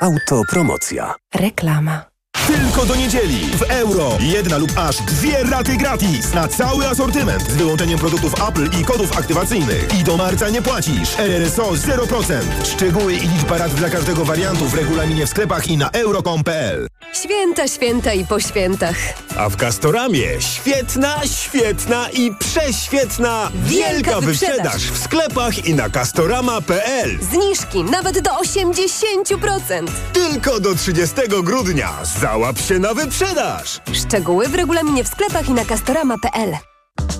Autopromocja. 0.00 1.14
Reklama. 1.34 2.13
Tylko 2.46 2.86
do 2.86 2.94
niedzieli 2.96 3.46
w 3.56 3.62
euro. 3.62 4.18
Jedna 4.20 4.58
lub 4.58 4.72
aż 4.78 4.96
dwie 4.96 5.42
raty 5.44 5.76
gratis 5.76 6.34
na 6.34 6.48
cały 6.48 6.88
asortyment 6.88 7.42
z 7.42 7.54
wyłączeniem 7.56 7.98
produktów 7.98 8.34
Apple 8.48 8.80
i 8.80 8.84
kodów 8.84 9.18
aktywacyjnych. 9.18 9.88
I 10.00 10.04
do 10.04 10.16
marca 10.16 10.50
nie 10.50 10.62
płacisz. 10.62 11.18
RRSO 11.18 11.62
0%. 11.72 12.40
Szczegóły 12.74 13.14
i 13.14 13.28
liczba 13.28 13.58
rat 13.58 13.74
dla 13.74 13.90
każdego 13.90 14.24
wariantu 14.24 14.68
w 14.68 14.74
regulaminie 14.74 15.26
w 15.26 15.30
sklepach 15.30 15.68
i 15.68 15.76
na 15.76 15.90
euro.com.pl. 15.90 16.86
Święta, 17.12 17.68
święta 17.68 18.12
i 18.12 18.26
po 18.26 18.40
świętach. 18.40 18.96
A 19.36 19.48
w 19.48 19.56
Castoramie 19.56 20.28
świetna, 20.40 21.20
świetna 21.26 22.10
i 22.10 22.34
prześwietna 22.38 23.50
Wielka 23.54 23.90
wielka 23.92 24.20
wyprzedaż. 24.20 24.50
wyprzedaż 24.56 24.82
w 24.82 24.98
sklepach 25.04 25.64
i 25.66 25.74
na 25.74 25.90
castorama.pl. 25.90 27.18
Zniżki 27.32 27.84
nawet 27.84 28.20
do 28.20 28.30
80%. 28.30 29.86
Tylko 30.12 30.60
do 30.60 30.74
30 30.74 31.14
grudnia. 31.42 31.92
Załap 32.34 32.58
się 32.58 32.78
na 32.78 32.94
wyprzedaż. 32.94 33.80
Szczegóły 33.92 34.48
w 34.48 34.54
regulaminie 34.54 35.04
w 35.04 35.08
sklepach 35.08 35.48
i 35.48 35.52
na 35.52 35.64
castorama.pl. 35.64 36.73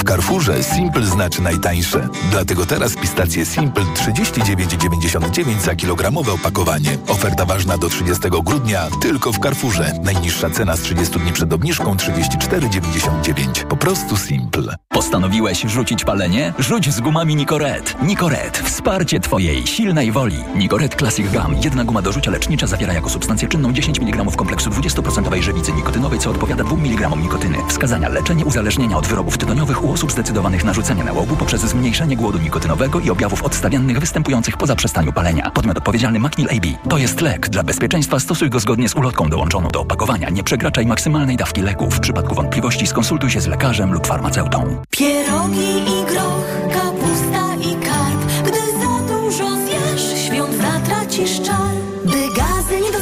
W 0.00 0.04
Carrefourze 0.04 0.62
Simple 0.62 1.06
znaczy 1.06 1.42
najtańsze. 1.42 2.08
Dlatego 2.30 2.66
teraz 2.66 2.96
pistacje 2.96 3.46
Simple 3.46 3.84
39,99 3.84 5.60
za 5.60 5.74
kilogramowe 5.74 6.32
opakowanie. 6.32 6.98
Oferta 7.08 7.44
ważna 7.44 7.78
do 7.78 7.88
30 7.88 8.22
grudnia 8.44 8.88
tylko 9.02 9.32
w 9.32 9.38
Carrefourze. 9.38 9.92
Najniższa 10.02 10.50
cena 10.50 10.76
z 10.76 10.80
30 10.80 11.18
dni 11.18 11.32
przed 11.32 11.52
obniżką 11.52 11.94
34,99. 11.94 13.64
Po 13.64 13.76
prostu 13.76 14.16
Simple. 14.16 14.76
Postanowiłeś 14.88 15.60
rzucić 15.62 16.04
palenie? 16.04 16.52
Rzuć 16.58 16.92
z 16.92 17.00
gumami 17.00 17.36
Nicoret. 17.36 18.02
Nicoret. 18.02 18.58
Wsparcie 18.58 19.20
Twojej 19.20 19.66
silnej 19.66 20.12
woli. 20.12 20.44
Nicoret 20.56 20.94
Classic 20.94 21.26
Gum. 21.32 21.56
Jedna 21.64 21.84
guma 21.84 22.02
do 22.02 22.12
rzucia 22.12 22.30
lecznicza 22.30 22.66
zawiera 22.66 22.92
jako 22.92 23.08
substancję 23.08 23.48
czynną 23.48 23.72
10 23.72 23.98
mg 23.98 24.36
kompleksu 24.36 24.70
20% 24.70 25.42
żywicy 25.42 25.72
nikotynowej, 25.72 26.18
co 26.18 26.30
odpowiada 26.30 26.64
2 26.64 26.76
mg 26.76 27.16
nikotyny. 27.16 27.58
Wskazania 27.68 28.08
leczenie 28.08 28.44
uzależnienia 28.44 28.96
od 28.96 29.06
wyrobów 29.06 29.38
tytoniowych 29.38 29.84
u 29.84 29.89
osób 29.92 30.12
zdecydowanych 30.12 30.64
na 30.64 30.72
rzucenie 30.72 31.04
nałogu 31.04 31.36
poprzez 31.36 31.60
zmniejszenie 31.60 32.16
głodu 32.16 32.38
nikotynowego 32.38 33.00
i 33.00 33.10
objawów 33.10 33.42
odstawiennych 33.42 34.00
występujących 34.00 34.56
po 34.56 34.66
zaprzestaniu 34.66 35.12
palenia. 35.12 35.50
Podmiot 35.50 35.78
odpowiedzialny 35.78 36.18
Macnil 36.18 36.48
AB. 36.50 36.88
To 36.88 36.98
jest 36.98 37.20
lek. 37.20 37.48
Dla 37.48 37.62
bezpieczeństwa 37.62 38.20
stosuj 38.20 38.50
go 38.50 38.60
zgodnie 38.60 38.88
z 38.88 38.94
ulotką 38.94 39.28
dołączoną 39.28 39.68
do 39.68 39.80
opakowania. 39.80 40.30
Nie 40.30 40.44
przekraczaj 40.44 40.86
maksymalnej 40.86 41.36
dawki 41.36 41.62
leku. 41.62 41.90
W 41.90 42.00
przypadku 42.00 42.34
wątpliwości 42.34 42.86
skonsultuj 42.86 43.30
się 43.30 43.40
z 43.40 43.46
lekarzem 43.46 43.92
lub 43.92 44.06
farmaceutą. 44.06 44.82
Pierogi 44.90 45.78
i 45.78 46.04
groch, 46.06 46.72
kapusta 46.72 47.54
i 47.54 47.74
karp. 47.74 48.20
Gdy 48.42 48.60
za 48.82 49.14
dużo 49.14 49.56
zjesz, 49.56 50.26
świąt 50.26 50.54
zatracisz 50.62 51.40
czar. 51.42 51.70
By 52.04 52.10
gazy 52.36 52.80
nie 52.80 52.92
doskwierały, 52.92 52.99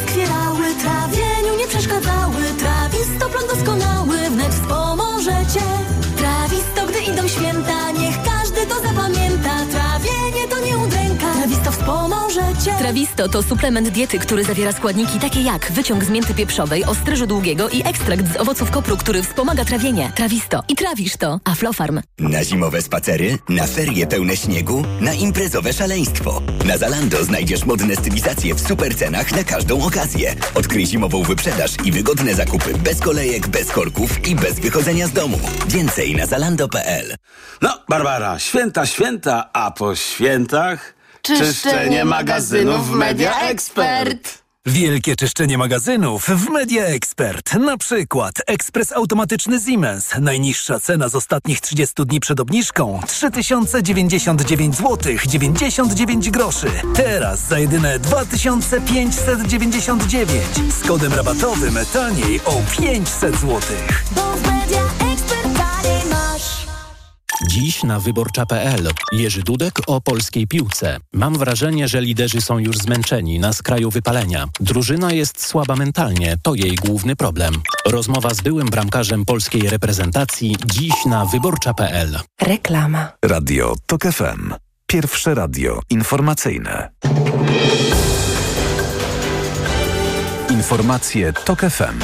Trawisto 12.89 13.29
to 13.29 13.43
suplement 13.43 13.89
diety, 13.89 14.19
który 14.19 14.45
zawiera 14.45 14.73
składniki 14.73 15.19
takie 15.19 15.43
jak 15.43 15.73
wyciąg 15.73 16.05
z 16.05 16.11
mięty 16.11 16.35
pieprzowej, 16.35 16.85
ostryżu 16.85 17.27
długiego 17.27 17.69
i 17.69 17.83
ekstrakt 17.87 18.33
z 18.33 18.37
owoców 18.37 18.71
kopru, 18.71 18.97
który 18.97 19.23
wspomaga 19.23 19.65
trawienie. 19.65 20.13
Trawisto. 20.15 20.63
I 20.69 20.75
trawisz 20.75 21.17
to. 21.17 21.41
Aflofarm. 21.45 22.01
Na 22.19 22.45
zimowe 22.45 22.83
spacery, 22.83 23.39
na 23.49 23.67
ferie 23.67 24.07
pełne 24.07 24.37
śniegu, 24.37 24.85
na 25.01 25.15
imprezowe 25.15 25.73
szaleństwo. 25.73 26.43
Na 26.65 26.79
Zalando 26.79 27.25
znajdziesz 27.25 27.65
modne 27.65 27.97
stylizacje 27.97 28.55
w 28.55 28.61
super 28.61 28.97
cenach 28.97 29.33
na 29.33 29.45
każdą 29.45 29.83
okazję. 29.83 30.35
Odkryj 30.55 30.87
zimową 30.87 31.23
wyprzedaż 31.23 31.71
i 31.85 31.93
wygodne 31.93 32.35
zakupy 32.35 32.79
bez 32.79 33.01
kolejek, 33.01 33.49
bez 33.49 33.71
korków 33.71 34.29
i 34.29 34.35
bez 34.37 34.61
wychodzenia 34.61 35.07
z 35.07 35.13
domu. 35.13 35.39
Więcej 35.69 36.17
na 36.17 36.27
zalando.pl 36.27 37.17
No, 37.63 37.85
Barbara, 37.89 38.39
święta, 38.39 38.87
święta, 38.87 39.51
a 39.53 39.71
po 39.71 39.97
świętach... 39.97 40.98
Czyszczenie 41.37 42.05
magazynów 42.05 42.89
w 42.89 42.91
Media 42.91 43.41
Expert. 43.41 44.39
Wielkie 44.67 45.17
czyszczenie 45.17 45.59
magazynów 45.59 46.27
w 46.27 46.51
Media 46.51 46.85
Expert. 46.85 47.55
Na 47.55 47.77
przykład 47.77 48.35
ekspres 48.47 48.93
automatyczny 48.93 49.61
Siemens. 49.61 50.11
Najniższa 50.21 50.81
cena 50.81 51.09
z 51.09 51.15
ostatnich 51.15 51.61
30 51.61 51.95
dni 52.07 52.21
przed 52.21 52.41
obniżką 52.41 53.01
3099 53.07 54.77
zł 54.77 54.99
99 55.27 56.31
groszy. 56.31 56.71
Teraz 56.95 57.49
za 57.49 57.59
jedyne 57.59 57.99
2599 57.99 60.43
z 60.81 60.87
kodem 60.87 61.13
rabatowym 61.13 61.79
taniej 61.93 62.41
o 62.45 62.63
500 62.81 63.37
zł. 63.37 63.61
Dziś 67.47 67.83
na 67.83 68.01
wyborcza.pl. 68.01 68.89
Jerzy 69.13 69.43
Dudek 69.43 69.75
o 69.87 70.01
polskiej 70.01 70.47
piłce. 70.47 70.97
Mam 71.13 71.39
wrażenie, 71.39 71.89
że 71.89 72.01
liderzy 72.01 72.41
są 72.41 72.59
już 72.59 72.79
zmęczeni, 72.79 73.39
na 73.39 73.53
skraju 73.53 73.91
wypalenia. 73.91 74.47
Drużyna 74.61 75.13
jest 75.13 75.47
słaba 75.47 75.77
mentalnie, 75.77 76.37
to 76.43 76.55
jej 76.55 76.75
główny 76.75 77.17
problem. 77.17 77.55
Rozmowa 77.87 78.35
z 78.35 78.41
byłym 78.41 78.67
bramkarzem 78.67 79.25
polskiej 79.25 79.63
reprezentacji 79.63 80.57
dziś 80.67 81.05
na 81.07 81.25
wyborcza.pl. 81.27 82.21
Reklama. 82.41 83.13
Radio 83.25 83.75
TOK 83.87 84.03
FM. 84.03 84.55
Pierwsze 84.87 85.35
radio 85.35 85.81
informacyjne. 85.91 86.91
Informacje 90.51 91.33
TOK 91.33 91.61
FM. 91.61 91.99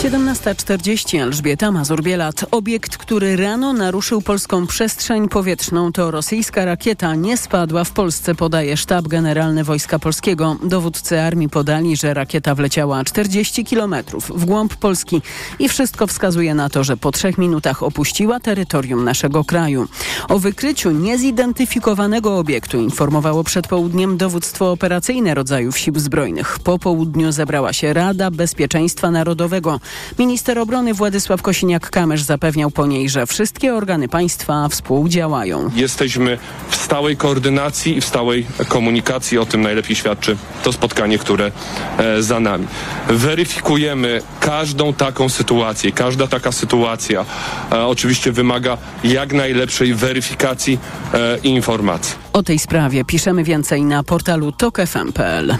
17.40 0.00 1.22
Elżbieta 1.22 1.70
Mazur-Bielat. 1.72 2.46
Obiekt, 2.50 2.96
który 2.96 3.36
rano 3.36 3.72
naruszył 3.72 4.22
polską 4.22 4.66
przestrzeń 4.66 5.28
powietrzną 5.28 5.92
to 5.92 6.10
rosyjska 6.10 6.64
rakieta. 6.64 7.14
Nie 7.14 7.36
spadła 7.36 7.84
w 7.84 7.90
Polsce, 7.90 8.34
podaje 8.34 8.76
sztab 8.76 9.08
generalny 9.08 9.64
Wojska 9.64 9.98
Polskiego. 9.98 10.56
Dowódcy 10.62 11.20
armii 11.20 11.48
podali, 11.48 11.96
że 11.96 12.14
rakieta 12.14 12.54
wleciała 12.54 13.04
40 13.04 13.64
kilometrów 13.64 14.32
w 14.34 14.44
głąb 14.44 14.76
Polski 14.76 15.22
i 15.58 15.68
wszystko 15.68 16.06
wskazuje 16.06 16.54
na 16.54 16.70
to, 16.70 16.84
że 16.84 16.96
po 16.96 17.12
trzech 17.12 17.38
minutach 17.38 17.82
opuściła 17.82 18.40
terytorium 18.40 19.04
naszego 19.04 19.44
kraju. 19.44 19.88
O 20.28 20.38
wykryciu 20.38 20.90
niezidentyfikowanego 20.90 22.38
obiektu 22.38 22.78
informowało 22.78 23.44
przed 23.44 23.68
południem 23.68 24.16
dowództwo 24.16 24.72
operacyjne 24.72 25.34
rodzajów 25.34 25.78
sił 25.78 25.98
zbrojnych. 25.98 26.58
Po 26.64 26.78
południu 26.78 27.32
zebrała 27.32 27.72
się 27.72 27.92
Rada 27.92 28.30
Bezpieczeństwa 28.30 29.10
Narodowego. 29.10 29.80
Minister 30.18 30.58
obrony 30.58 30.94
Władysław 30.94 31.42
Kosiniak-Kamysz 31.42 32.22
zapewniał 32.22 32.70
po 32.70 32.86
niej, 32.86 33.08
że 33.08 33.26
wszystkie 33.26 33.74
organy 33.74 34.08
państwa 34.08 34.68
współdziałają. 34.68 35.70
Jesteśmy 35.74 36.38
w 36.68 36.76
stałej 36.76 37.16
koordynacji 37.16 37.96
i 37.96 38.00
w 38.00 38.04
stałej 38.04 38.46
komunikacji. 38.68 39.38
O 39.38 39.46
tym 39.46 39.62
najlepiej 39.62 39.96
świadczy 39.96 40.36
to 40.62 40.72
spotkanie, 40.72 41.18
które 41.18 41.52
e, 41.98 42.22
za 42.22 42.40
nami. 42.40 42.66
Weryfikujemy 43.08 44.22
każdą 44.40 44.94
taką 44.94 45.28
sytuację. 45.28 45.92
Każda 45.92 46.26
taka 46.26 46.52
sytuacja 46.52 47.24
e, 47.72 47.86
oczywiście 47.86 48.32
wymaga 48.32 48.78
jak 49.04 49.32
najlepszej 49.32 49.94
weryfikacji 49.94 50.78
e, 51.14 51.38
informacji. 51.42 52.14
O 52.32 52.42
tej 52.42 52.58
sprawie 52.58 53.04
piszemy 53.04 53.44
więcej 53.44 53.82
na 53.82 54.02
portalu 54.02 54.52
tokefm.pl. 54.52 55.56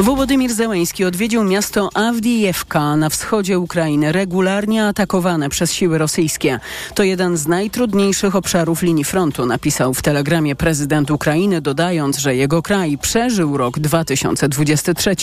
Wołodymir 0.00 0.54
Zełęński 0.54 1.04
odwiedził 1.04 1.44
miasto 1.44 1.88
Awdijewka 1.94 2.96
na 2.96 3.08
wschodzie 3.08 3.58
Ukrainy, 3.58 4.12
regularnie 4.12 4.86
atakowane 4.86 5.48
przez 5.48 5.72
siły 5.72 5.98
rosyjskie. 5.98 6.60
To 6.94 7.02
jeden 7.02 7.36
z 7.36 7.46
najtrudniejszych 7.46 8.36
obszarów 8.36 8.82
linii 8.82 9.04
frontu, 9.04 9.46
napisał 9.46 9.94
w 9.94 10.02
telegramie 10.02 10.56
prezydent 10.56 11.10
Ukrainy, 11.10 11.60
dodając, 11.60 12.18
że 12.18 12.36
jego 12.36 12.62
kraj 12.62 12.98
przeżył 12.98 13.56
rok 13.56 13.78
2023 13.78 15.14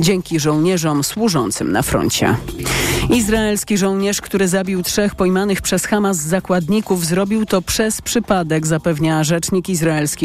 dzięki 0.00 0.40
żołnierzom 0.40 1.04
służącym 1.04 1.72
na 1.72 1.82
froncie. 1.82 2.36
Izraelski 3.10 3.78
żołnierz, 3.78 4.20
który 4.20 4.48
zabił 4.48 4.82
trzech 4.82 5.14
pojmanych 5.14 5.62
przez 5.62 5.86
Hamas 5.86 6.16
zakładników, 6.16 7.06
zrobił 7.06 7.46
to 7.46 7.62
przez 7.62 8.02
przypadek, 8.02 8.66
zapewnia 8.66 9.24
rzecznik 9.24 9.68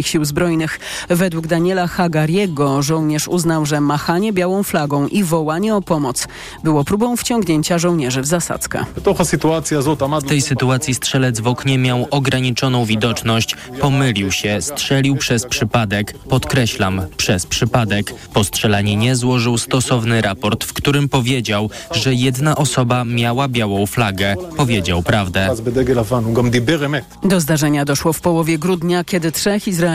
sił 0.08 0.26
zbrojnych. 0.26 0.80
Według 1.10 1.48
Daniela 1.48 1.88
Hagariego 1.88 2.82
żołnierz 2.82 3.28
uznał, 3.28 3.66
że 3.66 3.82
machanie 3.82 4.34
białą 4.34 4.64
flagą 4.64 5.08
i 5.08 5.24
wołanie 5.24 5.76
o 5.76 5.82
pomoc 5.82 6.28
było 6.64 6.84
próbą 6.84 7.18
wciągnięcia 7.18 7.80
żołnierzy 7.80 8.22
w 8.22 8.26
zasadzkę. 8.26 8.86
W 10.22 10.28
tej 10.28 10.42
sytuacji 10.42 10.96
strzelec 10.96 11.40
w 11.40 11.48
oknie 11.48 11.78
miał 11.78 12.08
ograniczoną 12.12 12.86
widoczność. 12.86 13.56
Pomylił 13.80 14.32
się, 14.32 14.62
strzelił 14.62 15.16
przez 15.16 15.46
przypadek. 15.46 16.14
Podkreślam, 16.30 17.02
przez 17.18 17.46
przypadek. 17.46 18.14
Po 18.34 18.44
strzelaninie 18.44 19.16
złożył 19.16 19.58
stosowny 19.58 20.22
raport, 20.22 20.64
w 20.64 20.74
którym 20.74 21.10
powiedział, 21.10 21.70
że 21.92 22.14
jedna 22.14 22.56
osoba 22.56 23.06
miała 23.06 23.48
białą 23.48 23.86
flagę. 23.86 24.36
Powiedział 24.58 25.04
prawdę. 25.04 25.56
Do 27.24 27.40
zdarzenia 27.40 27.86
doszło 27.86 28.14
w 28.14 28.22
połowie 28.22 28.58
grudnia, 28.58 29.04
kiedy 29.04 29.32
trzech 29.32 29.68
Izraelczyków 29.68 29.91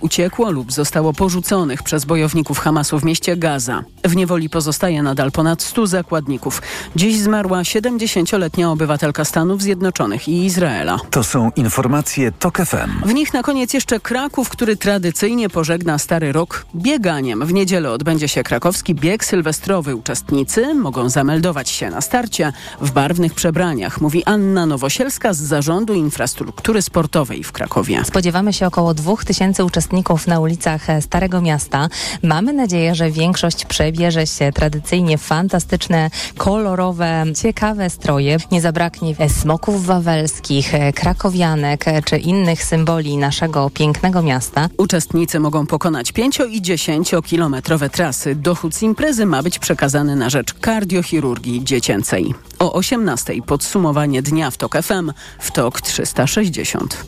uciekło 0.00 0.50
lub 0.50 0.72
zostało 0.72 1.12
porzuconych 1.12 1.82
przez 1.82 2.04
bojowników 2.04 2.58
Hamasu 2.58 2.98
w 2.98 3.04
mieście 3.04 3.36
Gaza. 3.36 3.84
W 4.04 4.16
niewoli 4.16 4.50
pozostaje 4.50 5.02
nadal 5.02 5.32
ponad 5.32 5.62
100 5.62 5.86
zakładników. 5.86 6.62
Dziś 6.96 7.18
zmarła 7.18 7.62
70-letnia 7.62 8.70
obywatelka 8.70 9.24
Stanów 9.24 9.62
Zjednoczonych 9.62 10.28
i 10.28 10.44
Izraela. 10.44 10.98
To 11.10 11.24
są 11.24 11.50
informacje 11.56 12.32
TOK 12.32 12.58
FM. 12.58 13.08
W 13.08 13.14
nich 13.14 13.34
na 13.34 13.42
koniec 13.42 13.74
jeszcze 13.74 14.00
Kraków, 14.00 14.48
który 14.48 14.76
tradycyjnie 14.76 15.48
pożegna 15.48 15.98
Stary 15.98 16.32
Rok 16.32 16.66
bieganiem. 16.74 17.46
W 17.46 17.52
niedzielę 17.52 17.90
odbędzie 17.90 18.28
się 18.28 18.42
krakowski 18.42 18.94
bieg 18.94 19.24
sylwestrowy. 19.24 19.96
Uczestnicy 19.96 20.74
mogą 20.74 21.08
zameldować 21.08 21.68
się 21.68 21.90
na 21.90 22.00
starcie 22.00 22.52
w 22.80 22.90
barwnych 22.90 23.34
przebraniach, 23.34 24.00
mówi 24.00 24.24
Anna 24.24 24.66
Nowosielska 24.66 25.32
z 25.32 25.38
Zarządu 25.38 25.94
Infrastruktury 25.94 26.82
Sportowej 26.82 27.44
w 27.44 27.52
Krakowie. 27.52 28.04
Spodziewamy 28.04 28.52
się 28.52 28.66
około 28.66 28.94
2000 28.94 29.37
uczestników 29.64 30.26
na 30.26 30.40
ulicach 30.40 30.86
Starego 31.00 31.40
Miasta. 31.40 31.88
Mamy 32.22 32.52
nadzieję, 32.52 32.94
że 32.94 33.10
większość 33.10 33.64
przebierze 33.64 34.26
się 34.26 34.52
tradycyjnie 34.52 35.18
fantastyczne, 35.18 36.10
kolorowe, 36.36 37.24
ciekawe 37.42 37.90
stroje. 37.90 38.36
Nie 38.52 38.60
zabraknie 38.60 39.14
smoków 39.28 39.86
wawelskich, 39.86 40.72
krakowianek 40.94 41.84
czy 42.04 42.18
innych 42.18 42.64
symboli 42.64 43.16
naszego 43.16 43.70
pięknego 43.70 44.22
miasta. 44.22 44.68
Uczestnicy 44.76 45.40
mogą 45.40 45.66
pokonać 45.66 46.12
5 46.12 46.38
i 46.50 46.62
10 46.62 47.10
kilometrowe 47.26 47.90
trasy. 47.90 48.34
Dochód 48.34 48.74
z 48.74 48.82
imprezy 48.82 49.26
ma 49.26 49.42
być 49.42 49.58
przekazany 49.58 50.16
na 50.16 50.30
rzecz 50.30 50.54
kardiochirurgii 50.54 51.64
dziecięcej. 51.64 52.34
O 52.58 52.72
18 52.72 53.34
podsumowanie 53.46 54.22
dnia 54.22 54.50
w 54.50 54.56
TOK 54.56 54.82
FM 54.82 55.12
w 55.38 55.50
TOK 55.50 55.80
360. 55.80 57.06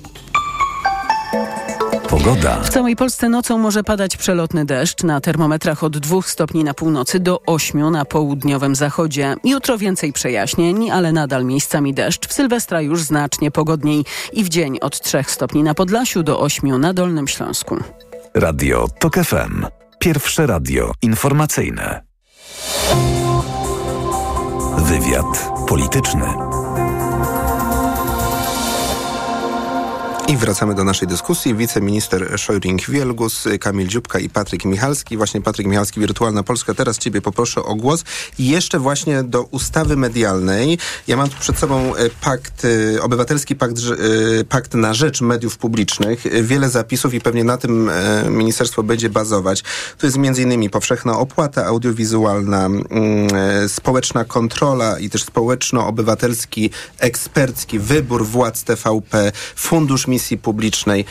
Pogoda. 2.09 2.61
W 2.61 2.69
całej 2.69 2.97
Polsce 2.97 3.29
nocą 3.29 3.59
może 3.59 3.85
padać 3.85 4.17
przelotny 4.17 4.65
deszcz. 4.65 5.03
Na 5.03 5.21
termometrach 5.21 5.85
od 5.85 5.99
2 5.99 6.23
stopni 6.23 6.65
na 6.65 6.75
północy 6.75 7.21
do 7.21 7.41
8 7.47 7.91
na 7.91 8.05
południowym 8.05 8.75
zachodzie. 8.75 9.35
Jutro 9.45 9.79
więcej 9.79 10.13
przejaśnień, 10.13 10.91
ale 10.91 11.13
nadal 11.13 11.45
miejscami 11.45 11.95
deszcz. 11.95 12.29
W 12.29 12.33
Sylwestra 12.33 12.81
już 12.81 13.03
znacznie 13.03 13.51
pogodniej 13.51 14.05
i 14.33 14.45
w 14.45 14.49
dzień 14.49 14.79
od 14.81 15.01
3 15.01 15.25
stopni 15.27 15.63
na 15.63 15.75
Podlasiu 15.75 16.23
do 16.23 16.41
8 16.41 16.81
na 16.81 16.93
Dolnym 16.93 17.29
Śląsku. 17.29 17.77
Radio 18.35 18.89
TOK 18.99 19.15
FM. 19.15 19.67
Pierwsze 19.99 20.47
radio 20.47 20.93
informacyjne. 21.03 22.03
Wywiad 24.79 25.51
polityczny. 25.69 26.50
I 30.31 30.37
wracamy 30.37 30.75
do 30.75 30.85
naszej 30.85 31.09
dyskusji. 31.09 31.55
Wiceminister 31.55 32.33
Szojring-Wielgus, 32.37 33.59
Kamil 33.61 33.89
Dziubka 33.89 34.19
i 34.19 34.29
Patryk 34.29 34.65
Michalski. 34.65 35.17
Właśnie 35.17 35.41
Patryk 35.41 35.67
Michalski, 35.67 36.01
Wirtualna 36.01 36.43
Polska. 36.43 36.75
Teraz 36.75 36.99
ciebie 36.99 37.21
poproszę 37.21 37.63
o 37.63 37.75
głos. 37.75 38.05
I 38.39 38.49
jeszcze 38.49 38.79
właśnie 38.79 39.23
do 39.23 39.43
ustawy 39.43 39.97
medialnej. 39.97 40.79
Ja 41.09 41.17
mam 41.17 41.29
tu 41.29 41.37
przed 41.41 41.59
sobą 41.59 41.95
e, 41.95 42.11
pakt, 42.21 42.65
e, 42.97 43.03
obywatelski 43.03 43.57
pakt, 43.57 43.77
e, 43.79 44.45
pakt 44.45 44.75
na 44.75 44.95
rzecz 44.95 45.21
mediów 45.21 45.59
publicznych. 45.59 46.25
Wiele 46.43 46.71
zapisów 46.71 47.15
i 47.15 47.21
pewnie 47.21 47.45
na 47.45 47.57
tym 47.57 47.91
ministerstwo 48.29 48.83
będzie 48.83 49.09
bazować. 49.09 49.63
Tu 49.99 50.07
jest 50.07 50.19
innymi 50.39 50.71
powszechna 50.71 51.19
opłata 51.19 51.67
audiowizualna, 51.67 52.67
mm, 52.67 52.89
społeczna 53.69 54.25
kontrola 54.25 54.99
i 54.99 55.11
też 55.11 55.25
społeczno-obywatelski, 55.25 56.71
ekspercki 56.99 57.79
wybór 57.79 58.27
władz 58.27 58.65
TVP, 58.65 59.33
fundusz 59.57 60.07
misji 60.21 60.39
publicznej. 60.39 61.05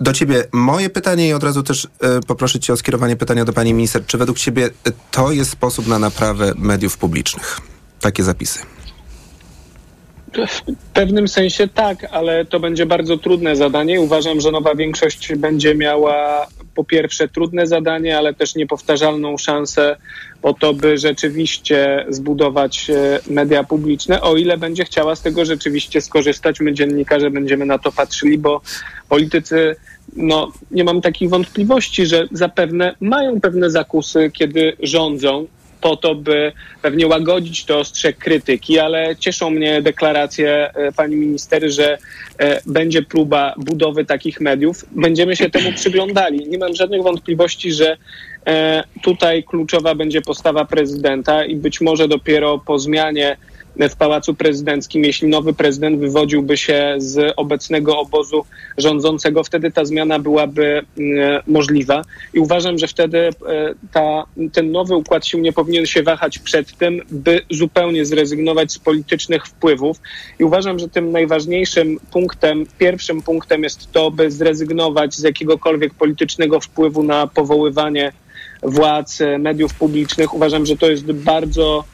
Do 0.00 0.12
ciebie 0.12 0.44
moje 0.52 0.90
pytanie 0.90 1.28
i 1.28 1.32
od 1.32 1.42
razu 1.42 1.62
też 1.62 1.88
e, 2.00 2.20
poproszę 2.20 2.60
cię 2.60 2.72
o 2.72 2.76
skierowanie 2.76 3.16
pytania 3.16 3.44
do 3.44 3.52
pani 3.52 3.74
minister. 3.74 4.06
Czy 4.06 4.18
według 4.18 4.38
ciebie 4.38 4.66
e, 4.66 4.92
to 5.10 5.32
jest 5.32 5.50
sposób 5.50 5.86
na 5.86 5.98
naprawę 5.98 6.52
mediów 6.56 6.98
publicznych? 6.98 7.60
Takie 8.00 8.24
zapisy. 8.24 8.75
W 10.48 10.62
pewnym 10.94 11.28
sensie 11.28 11.68
tak, 11.68 12.06
ale 12.10 12.44
to 12.44 12.60
będzie 12.60 12.86
bardzo 12.86 13.16
trudne 13.16 13.56
zadanie. 13.56 14.00
Uważam, 14.00 14.40
że 14.40 14.50
nowa 14.50 14.74
większość 14.74 15.34
będzie 15.34 15.74
miała 15.74 16.46
po 16.74 16.84
pierwsze 16.84 17.28
trudne 17.28 17.66
zadanie, 17.66 18.18
ale 18.18 18.34
też 18.34 18.54
niepowtarzalną 18.54 19.38
szansę 19.38 19.96
po 20.42 20.54
to, 20.54 20.74
by 20.74 20.98
rzeczywiście 20.98 22.06
zbudować 22.08 22.90
e, 22.90 23.20
media 23.30 23.64
publiczne, 23.64 24.22
o 24.22 24.36
ile 24.36 24.58
będzie 24.58 24.84
chciała 24.84 25.16
z 25.16 25.22
tego 25.22 25.44
rzeczywiście 25.44 26.00
skorzystać. 26.00 26.60
My 26.60 26.74
dziennikarze 26.74 27.30
będziemy 27.30 27.66
na 27.66 27.78
to 27.78 27.92
patrzyli, 27.92 28.38
bo 28.38 28.60
politycy 29.08 29.76
no, 30.16 30.52
nie 30.70 30.84
mam 30.84 31.00
takich 31.00 31.30
wątpliwości, 31.30 32.06
że 32.06 32.28
zapewne 32.32 32.94
mają 33.00 33.40
pewne 33.40 33.70
zakusy, 33.70 34.30
kiedy 34.32 34.76
rządzą, 34.80 35.46
po 35.80 35.96
to, 35.96 36.14
by 36.14 36.52
pewnie 36.82 37.06
łagodzić 37.06 37.64
to 37.64 37.78
ostrze 37.78 38.12
krytyki, 38.12 38.78
ale 38.78 39.16
cieszą 39.16 39.50
mnie 39.50 39.82
deklaracje 39.82 40.70
e, 40.74 40.92
pani 40.92 41.16
minister, 41.16 41.70
że 41.70 41.98
e, 42.38 42.60
będzie 42.66 43.02
próba 43.02 43.54
budowy 43.56 44.04
takich 44.04 44.40
mediów. 44.40 44.84
Będziemy 44.92 45.36
się 45.36 45.50
temu 45.50 45.72
przyglądali. 45.72 46.48
Nie 46.48 46.58
mam 46.58 46.74
żadnych 46.74 47.02
wątpliwości, 47.02 47.72
że 47.72 47.96
e, 48.46 48.84
tutaj 49.02 49.44
kluczowa 49.44 49.94
będzie 49.94 50.22
postawa 50.22 50.64
prezydenta 50.64 51.44
i 51.44 51.56
być 51.56 51.80
może 51.80 52.08
dopiero 52.08 52.58
po 52.58 52.78
zmianie 52.78 53.36
w 53.78 53.96
Pałacu 53.96 54.34
Prezydenckim, 54.34 55.04
jeśli 55.04 55.28
nowy 55.28 55.52
prezydent 55.52 56.00
wywodziłby 56.00 56.56
się 56.56 56.94
z 56.98 57.32
obecnego 57.36 57.98
obozu 57.98 58.44
rządzącego, 58.78 59.44
wtedy 59.44 59.70
ta 59.70 59.84
zmiana 59.84 60.18
byłaby 60.18 60.82
mm, 60.98 61.42
możliwa. 61.46 62.02
I 62.34 62.38
uważam, 62.38 62.78
że 62.78 62.88
wtedy 62.88 63.18
e, 63.18 63.32
ta, 63.92 64.24
ten 64.52 64.72
nowy 64.72 64.96
układ 64.96 65.26
sił 65.26 65.40
nie 65.40 65.52
powinien 65.52 65.86
się 65.86 66.02
wahać 66.02 66.38
przed 66.38 66.76
tym, 66.76 67.00
by 67.10 67.40
zupełnie 67.50 68.04
zrezygnować 68.04 68.72
z 68.72 68.78
politycznych 68.78 69.46
wpływów. 69.46 70.00
I 70.38 70.44
uważam, 70.44 70.78
że 70.78 70.88
tym 70.88 71.12
najważniejszym 71.12 71.98
punktem, 72.12 72.66
pierwszym 72.78 73.22
punktem 73.22 73.62
jest 73.62 73.92
to, 73.92 74.10
by 74.10 74.30
zrezygnować 74.30 75.14
z 75.14 75.22
jakiegokolwiek 75.22 75.94
politycznego 75.94 76.60
wpływu 76.60 77.02
na 77.02 77.26
powoływanie 77.26 78.12
władz, 78.62 79.20
e, 79.20 79.38
mediów 79.38 79.74
publicznych. 79.74 80.34
Uważam, 80.34 80.66
że 80.66 80.76
to 80.76 80.90
jest 80.90 81.12
bardzo 81.12 81.84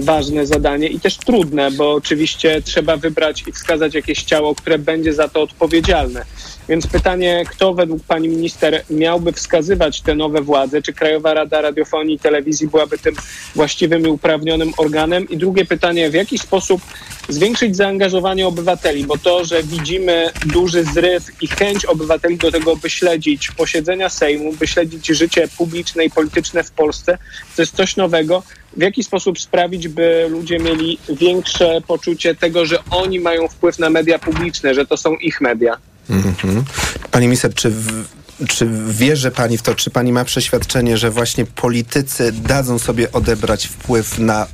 ważne 0.00 0.46
zadanie 0.46 0.88
i 0.88 1.00
też 1.00 1.16
trudne, 1.16 1.70
bo 1.70 1.92
oczywiście 1.92 2.62
trzeba 2.62 2.96
wybrać 2.96 3.44
i 3.46 3.52
wskazać 3.52 3.94
jakieś 3.94 4.22
ciało, 4.22 4.54
które 4.54 4.78
będzie 4.78 5.12
za 5.12 5.28
to 5.28 5.42
odpowiedzialne. 5.42 6.24
Więc 6.72 6.86
pytanie, 6.86 7.44
kto 7.50 7.74
według 7.74 8.04
pani 8.04 8.28
minister 8.28 8.84
miałby 8.90 9.32
wskazywać 9.32 10.00
te 10.00 10.14
nowe 10.14 10.42
władze? 10.42 10.82
Czy 10.82 10.92
Krajowa 10.92 11.34
Rada 11.34 11.60
Radiofonii 11.60 12.14
i 12.14 12.18
Telewizji 12.18 12.68
byłaby 12.68 12.98
tym 12.98 13.14
właściwym 13.54 14.06
i 14.06 14.10
uprawnionym 14.10 14.72
organem? 14.76 15.28
I 15.28 15.36
drugie 15.36 15.64
pytanie, 15.64 16.10
w 16.10 16.14
jaki 16.14 16.38
sposób 16.38 16.80
zwiększyć 17.28 17.76
zaangażowanie 17.76 18.46
obywateli? 18.46 19.04
Bo 19.04 19.18
to, 19.18 19.44
że 19.44 19.62
widzimy 19.62 20.30
duży 20.46 20.84
zryw 20.84 21.42
i 21.42 21.46
chęć 21.46 21.84
obywateli 21.84 22.36
do 22.36 22.50
tego, 22.50 22.76
by 22.76 22.90
śledzić 22.90 23.50
posiedzenia 23.50 24.08
Sejmu, 24.08 24.52
by 24.52 24.66
śledzić 24.66 25.06
życie 25.06 25.48
publiczne 25.58 26.04
i 26.04 26.10
polityczne 26.10 26.64
w 26.64 26.70
Polsce, 26.70 27.18
to 27.56 27.62
jest 27.62 27.76
coś 27.76 27.96
nowego. 27.96 28.42
W 28.76 28.82
jaki 28.82 29.04
sposób 29.04 29.40
sprawić, 29.40 29.88
by 29.88 30.26
ludzie 30.30 30.58
mieli 30.58 30.98
większe 31.08 31.80
poczucie 31.86 32.34
tego, 32.34 32.66
że 32.66 32.78
oni 32.90 33.20
mają 33.20 33.48
wpływ 33.48 33.78
na 33.78 33.90
media 33.90 34.18
publiczne, 34.18 34.74
że 34.74 34.86
to 34.86 34.96
są 34.96 35.14
ich 35.14 35.40
media? 35.40 35.91
Mhm. 36.10 36.64
Pani 37.10 37.26
minister, 37.26 37.54
czy, 37.54 37.70
w, 37.70 38.04
czy 38.48 38.68
wierzy 38.88 39.30
pani 39.30 39.58
w 39.58 39.62
to, 39.62 39.74
czy 39.74 39.90
pani 39.90 40.12
ma 40.12 40.24
przeświadczenie, 40.24 40.98
że 40.98 41.10
właśnie 41.10 41.46
politycy 41.46 42.32
dadzą 42.32 42.78
sobie 42.78 43.12
odebrać 43.12 43.66
wpływ 43.66 44.18
na 44.18 44.46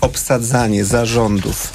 obsadzanie 0.00 0.84
zarządów 0.84 1.72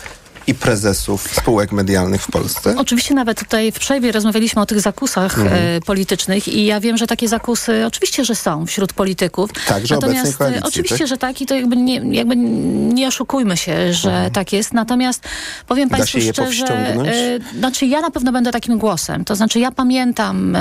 i 0.47 0.53
prezesów 0.53 1.29
spółek 1.33 1.71
medialnych 1.71 2.23
w 2.23 2.31
Polsce? 2.31 2.75
Oczywiście 2.77 3.15
nawet 3.15 3.39
tutaj 3.39 3.71
w 3.71 3.79
przerwie 3.79 4.11
rozmawialiśmy 4.11 4.61
o 4.61 4.65
tych 4.65 4.81
zakusach 4.81 5.39
mhm. 5.39 5.61
e, 5.77 5.81
politycznych 5.81 6.47
i 6.47 6.65
ja 6.65 6.79
wiem, 6.79 6.97
że 6.97 7.07
takie 7.07 7.27
zakusy 7.27 7.85
oczywiście, 7.85 8.25
że 8.25 8.35
są 8.35 8.65
wśród 8.65 8.93
polityków. 8.93 9.49
Także 9.67 9.95
Natomiast 9.95 10.33
e, 10.33 10.37
koalicji, 10.37 10.63
oczywiście, 10.63 10.97
tak? 10.97 11.07
że 11.07 11.17
tak 11.17 11.41
i 11.41 11.45
to 11.45 11.55
jakby 11.55 11.75
nie, 11.75 12.01
jakby 12.11 12.35
nie 12.35 13.07
oszukujmy 13.07 13.57
się, 13.57 13.93
że 13.93 14.09
mhm. 14.09 14.31
tak 14.31 14.53
jest. 14.53 14.73
Natomiast 14.73 15.23
powiem 15.67 15.89
da 15.89 15.97
Państwu 15.97 16.19
szczerze, 16.21 16.67
e, 16.67 17.39
znaczy 17.59 17.85
ja 17.85 18.01
na 18.01 18.11
pewno 18.11 18.31
będę 18.31 18.51
takim 18.51 18.77
głosem. 18.77 19.25
To 19.25 19.35
znaczy 19.35 19.59
ja 19.59 19.71
pamiętam 19.71 20.57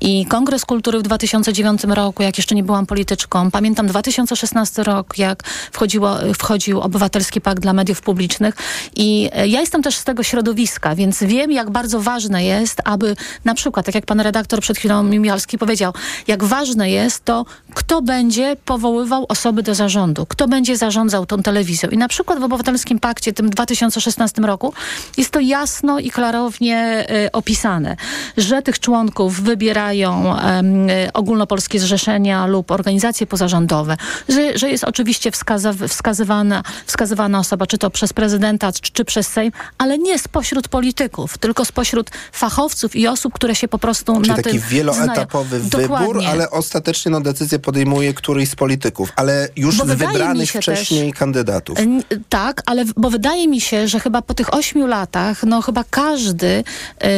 i 0.00 0.26
Kongres 0.26 0.64
Kultury 0.64 0.98
w 0.98 1.02
2009 1.02 1.84
roku, 1.84 2.22
jak 2.22 2.38
jeszcze 2.38 2.54
nie 2.54 2.62
byłam 2.62 2.86
polityczką. 2.86 3.50
Pamiętam 3.50 3.86
2016 3.86 4.82
rok, 4.82 5.18
jak 5.18 5.42
wchodziło, 5.72 6.16
wchodził 6.38 6.80
Obywatelski 6.80 7.40
Pakt 7.40 7.62
dla 7.62 7.72
Mediów 7.72 8.00
Publicznych 8.00 8.54
i 8.96 9.29
ja 9.34 9.60
jestem 9.60 9.82
też 9.82 9.96
z 9.96 10.04
tego 10.04 10.22
środowiska, 10.22 10.94
więc 10.94 11.22
wiem, 11.22 11.52
jak 11.52 11.70
bardzo 11.70 12.00
ważne 12.00 12.44
jest, 12.44 12.80
aby 12.84 13.16
na 13.44 13.54
przykład, 13.54 13.86
tak 13.86 13.94
jak 13.94 14.06
pan 14.06 14.20
redaktor 14.20 14.60
przed 14.60 14.78
chwilą 14.78 15.02
Mimialski 15.02 15.58
powiedział, 15.58 15.92
jak 16.26 16.44
ważne 16.44 16.90
jest 16.90 17.24
to, 17.24 17.46
kto 17.74 18.02
będzie 18.02 18.56
powoływał 18.64 19.26
osoby 19.28 19.62
do 19.62 19.74
zarządu, 19.74 20.26
kto 20.26 20.48
będzie 20.48 20.76
zarządzał 20.76 21.26
tą 21.26 21.42
telewizją. 21.42 21.88
I 21.88 21.96
na 21.96 22.08
przykład 22.08 22.38
w 22.38 22.44
Obywatelskim 22.44 22.98
Pakcie, 22.98 23.32
tym 23.32 23.50
2016 23.50 24.42
roku, 24.42 24.72
jest 25.16 25.30
to 25.30 25.40
jasno 25.40 25.98
i 25.98 26.10
klarownie 26.10 27.06
y, 27.26 27.32
opisane, 27.32 27.96
że 28.36 28.62
tych 28.62 28.80
członków 28.80 29.40
wybierają 29.40 30.36
y, 30.36 31.12
ogólnopolskie 31.12 31.80
zrzeszenia 31.80 32.46
lub 32.46 32.70
organizacje 32.70 33.26
pozarządowe, 33.26 33.96
że, 34.28 34.58
że 34.58 34.70
jest 34.70 34.84
oczywiście 34.84 35.30
wskaza, 35.30 35.72
wskazywana, 35.88 36.62
wskazywana 36.86 37.38
osoba, 37.38 37.66
czy 37.66 37.78
to 37.78 37.90
przez 37.90 38.12
prezydenta, 38.12 38.72
czy, 38.72 38.92
czy 38.92 39.04
przez 39.04 39.26
Sejm, 39.26 39.52
ale 39.78 39.98
nie 39.98 40.18
spośród 40.18 40.68
polityków, 40.68 41.38
tylko 41.38 41.64
spośród 41.64 42.10
fachowców 42.32 42.96
i 42.96 43.06
osób, 43.06 43.34
które 43.34 43.54
się 43.54 43.68
po 43.68 43.78
prostu 43.78 44.14
Czyli 44.14 44.28
na 44.28 44.36
taki 44.36 44.50
tym 44.50 44.60
wieloetapowy 44.68 45.60
znają. 45.60 45.70
wybór, 45.70 45.98
Dokładnie. 45.98 46.28
ale 46.28 46.50
ostatecznie 46.50 47.10
no, 47.10 47.20
decyzję 47.20 47.58
podejmuje 47.60 48.14
któryś 48.14 48.48
z 48.48 48.54
polityków, 48.56 49.12
ale 49.16 49.48
już 49.56 49.76
Bo 49.78 49.84
z 49.84 49.88
wybranych 49.88 50.50
wcześniej 50.50 51.10
też- 51.10 51.18
kandydatów. 51.18 51.78
N- 51.78 52.02
Tak, 52.28 52.62
ale 52.66 52.84
bo 52.96 53.10
wydaje 53.10 53.48
mi 53.48 53.60
się, 53.60 53.88
że 53.88 54.00
chyba 54.00 54.22
po 54.22 54.34
tych 54.34 54.54
ośmiu 54.54 54.86
latach, 54.86 55.42
no 55.44 55.62
chyba 55.62 55.84
każdy 55.90 56.46
y, 56.46 56.64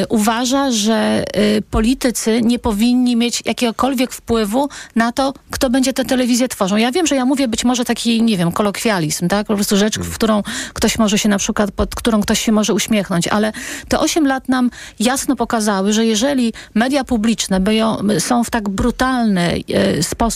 uważa, 0.08 0.70
że 0.70 1.24
y, 1.58 1.62
politycy 1.70 2.40
nie 2.42 2.58
powinni 2.58 3.16
mieć 3.16 3.42
jakiegokolwiek 3.44 4.12
wpływu 4.12 4.68
na 4.96 5.12
to, 5.12 5.34
kto 5.50 5.70
będzie 5.70 5.92
tę 5.92 6.04
telewizję 6.04 6.48
tworzą. 6.48 6.76
Ja 6.76 6.92
wiem, 6.92 7.06
że 7.06 7.14
ja 7.16 7.24
mówię 7.24 7.48
być 7.48 7.64
może 7.64 7.84
taki, 7.84 8.22
nie 8.22 8.36
wiem, 8.36 8.52
kolokwializm, 8.52 9.28
tak? 9.28 9.46
Po 9.46 9.54
prostu 9.54 9.76
rzecz, 9.76 9.98
w 9.98 10.14
którą 10.14 10.42
ktoś 10.72 10.98
może 10.98 11.18
się 11.18 11.28
na 11.28 11.38
przykład, 11.38 11.70
pod 11.70 11.94
którą 11.94 12.20
ktoś 12.22 12.40
się 12.40 12.52
może 12.52 12.74
uśmiechnąć, 12.74 13.28
ale 13.28 13.52
te 13.88 13.98
osiem 13.98 14.26
lat 14.26 14.48
nam 14.48 14.70
jasno 15.00 15.36
pokazały, 15.36 15.92
że 15.92 16.06
jeżeli 16.06 16.52
media 16.74 17.04
publiczne 17.04 17.60
są 18.18 18.44
w 18.44 18.50
tak 18.50 18.68
brutalny 18.68 19.60
e, 19.74 20.02
sposób 20.02 20.31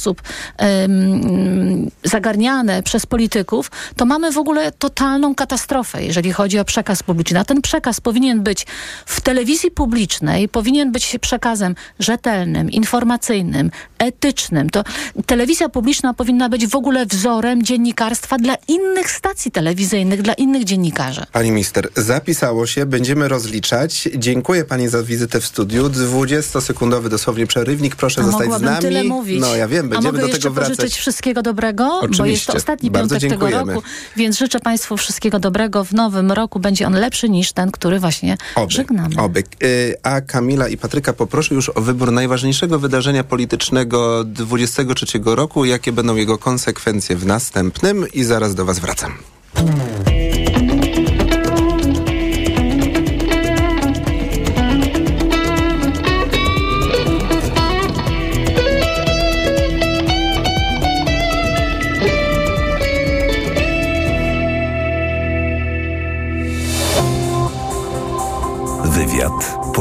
em, 0.57 1.91
zagarniane 2.05 2.83
przez 2.83 3.07
polityków, 3.07 3.71
to 3.97 4.05
mamy 4.07 4.33
w 4.33 4.39
ogóle 4.39 4.73
totalną 4.73 5.35
katastrofę, 5.35 6.05
jeżeli 6.05 6.33
chodzi 6.33 6.59
o 6.59 6.65
przekaz 6.65 7.03
publiczny. 7.03 7.41
A 7.41 7.45
ten 7.45 7.63
przekaz 7.63 8.01
powinien 8.01 8.43
być 8.43 8.67
w 9.07 9.21
telewizji 9.21 9.71
publicznej, 9.71 10.49
powinien 10.49 10.93
być 10.93 11.17
przekazem 11.21 11.75
rzetelnym, 11.99 12.71
informacyjnym, 12.71 13.71
etycznym. 13.99 14.71
To 14.71 14.85
telewizja 15.27 15.69
publiczna 15.69 16.15
powinna 16.15 16.49
być 16.49 16.67
w 16.67 16.77
ogóle 16.77 17.07
wzorem 17.07 17.63
dziennikarstwa 17.63 18.39
dla 18.39 18.55
innych 18.69 19.11
stacji 19.11 19.51
telewizyjnych, 19.51 20.23
dla 20.23 20.35
innych 20.35 20.65
dziennikarzy. 20.65 21.23
Pani 21.33 21.51
minister, 21.51 21.89
zapisało 21.97 22.67
się, 22.67 22.87
będziemy 22.87 23.29
rozliczać. 23.29 24.09
Dziękuję 24.17 24.65
pani 24.65 24.89
za 24.89 25.03
wizytę 25.03 25.41
w 25.41 25.47
studiu. 25.47 25.89
20-sekundowy 25.89 27.09
dosłownie 27.09 27.47
przerywnik. 27.47 27.97
Proszę 27.97 28.25
zostać 28.25 28.53
z 28.53 28.63
nami. 28.63 28.81
tyle 28.81 29.05
mówić. 29.05 29.41
No 29.41 29.57
ja 29.57 29.69
wiem, 29.69 29.86
A 29.87 29.89
będziemy 29.91 30.13
mogę 30.13 30.21
do 30.21 30.27
jeszcze 30.27 30.43
tego 30.43 30.55
wracać. 30.55 30.77
pożyczyć 30.77 30.99
wszystkiego 30.99 31.43
dobrego, 31.43 31.85
bo 31.85 32.07
jest 32.07 32.21
Oczywiście. 32.21 32.53
to 32.53 32.57
ostatni 32.59 32.91
Bardzo 32.91 33.15
piątek 33.15 33.31
tego 33.31 33.47
dziękujemy. 33.49 33.75
roku, 33.75 33.87
więc 34.17 34.39
życzę 34.39 34.61
Państwu 34.61 34.97
wszystkiego 34.97 35.39
dobrego. 35.39 35.85
W 35.85 35.93
nowym 35.93 36.33
roku 36.33 36.61
będzie 36.61 36.87
on 36.87 36.93
lepszy 36.93 37.29
niż 37.29 37.53
ten, 37.53 37.71
który 37.71 38.01
właśnie 38.01 38.37
Oby. 38.55 38.73
żegnamy. 38.73 39.17
Oby. 39.17 39.43
Y, 39.63 39.95
A 40.03 40.21
Kamila 40.21 40.69
i 40.69 40.77
Patryka 40.77 41.13
poproszę 41.13 41.55
już 41.55 41.69
o 41.69 41.81
wybór 41.81 42.13
najważniejszego 42.13 42.79
wydarzenia 42.79 43.25
politycznego 43.25 44.25
23 44.25 45.07
roku. 45.25 45.65
Jakie 45.65 45.93
będą 45.93 46.17
jego 46.17 46.39
konsekwencje 46.39 47.17
w 47.17 47.27
następnym 47.27 48.07
i 48.15 48.25
zaraz 48.25 48.55
do 48.55 48.65
Was 48.65 48.79
wracam. 48.79 49.13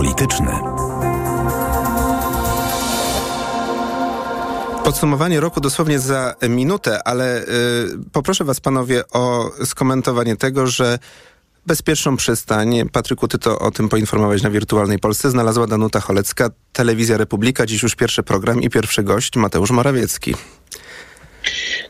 Polityczny. 0.05 0.51
Podsumowanie 4.83 5.39
roku 5.39 5.61
dosłownie 5.61 5.99
za 5.99 6.35
minutę, 6.49 7.07
ale 7.07 7.41
y, 7.41 7.45
poproszę 8.11 8.43
was 8.43 8.59
panowie 8.59 9.03
o 9.13 9.51
skomentowanie 9.65 10.35
tego, 10.35 10.67
że 10.67 10.99
bezpieczną 11.65 12.17
przystań, 12.17 12.89
Patryku, 12.89 13.27
ty 13.27 13.37
to 13.37 13.59
o 13.59 13.71
tym 13.71 13.89
poinformowałeś 13.89 14.41
na 14.41 14.49
Wirtualnej 14.49 14.99
Polsce, 14.99 15.29
znalazła 15.29 15.67
Danuta 15.67 15.99
Cholecka, 15.99 16.49
Telewizja 16.73 17.17
Republika, 17.17 17.65
dziś 17.65 17.83
już 17.83 17.95
pierwszy 17.95 18.23
program 18.23 18.61
i 18.61 18.69
pierwszy 18.69 19.03
gość 19.03 19.35
Mateusz 19.35 19.71
Morawiecki. 19.71 20.35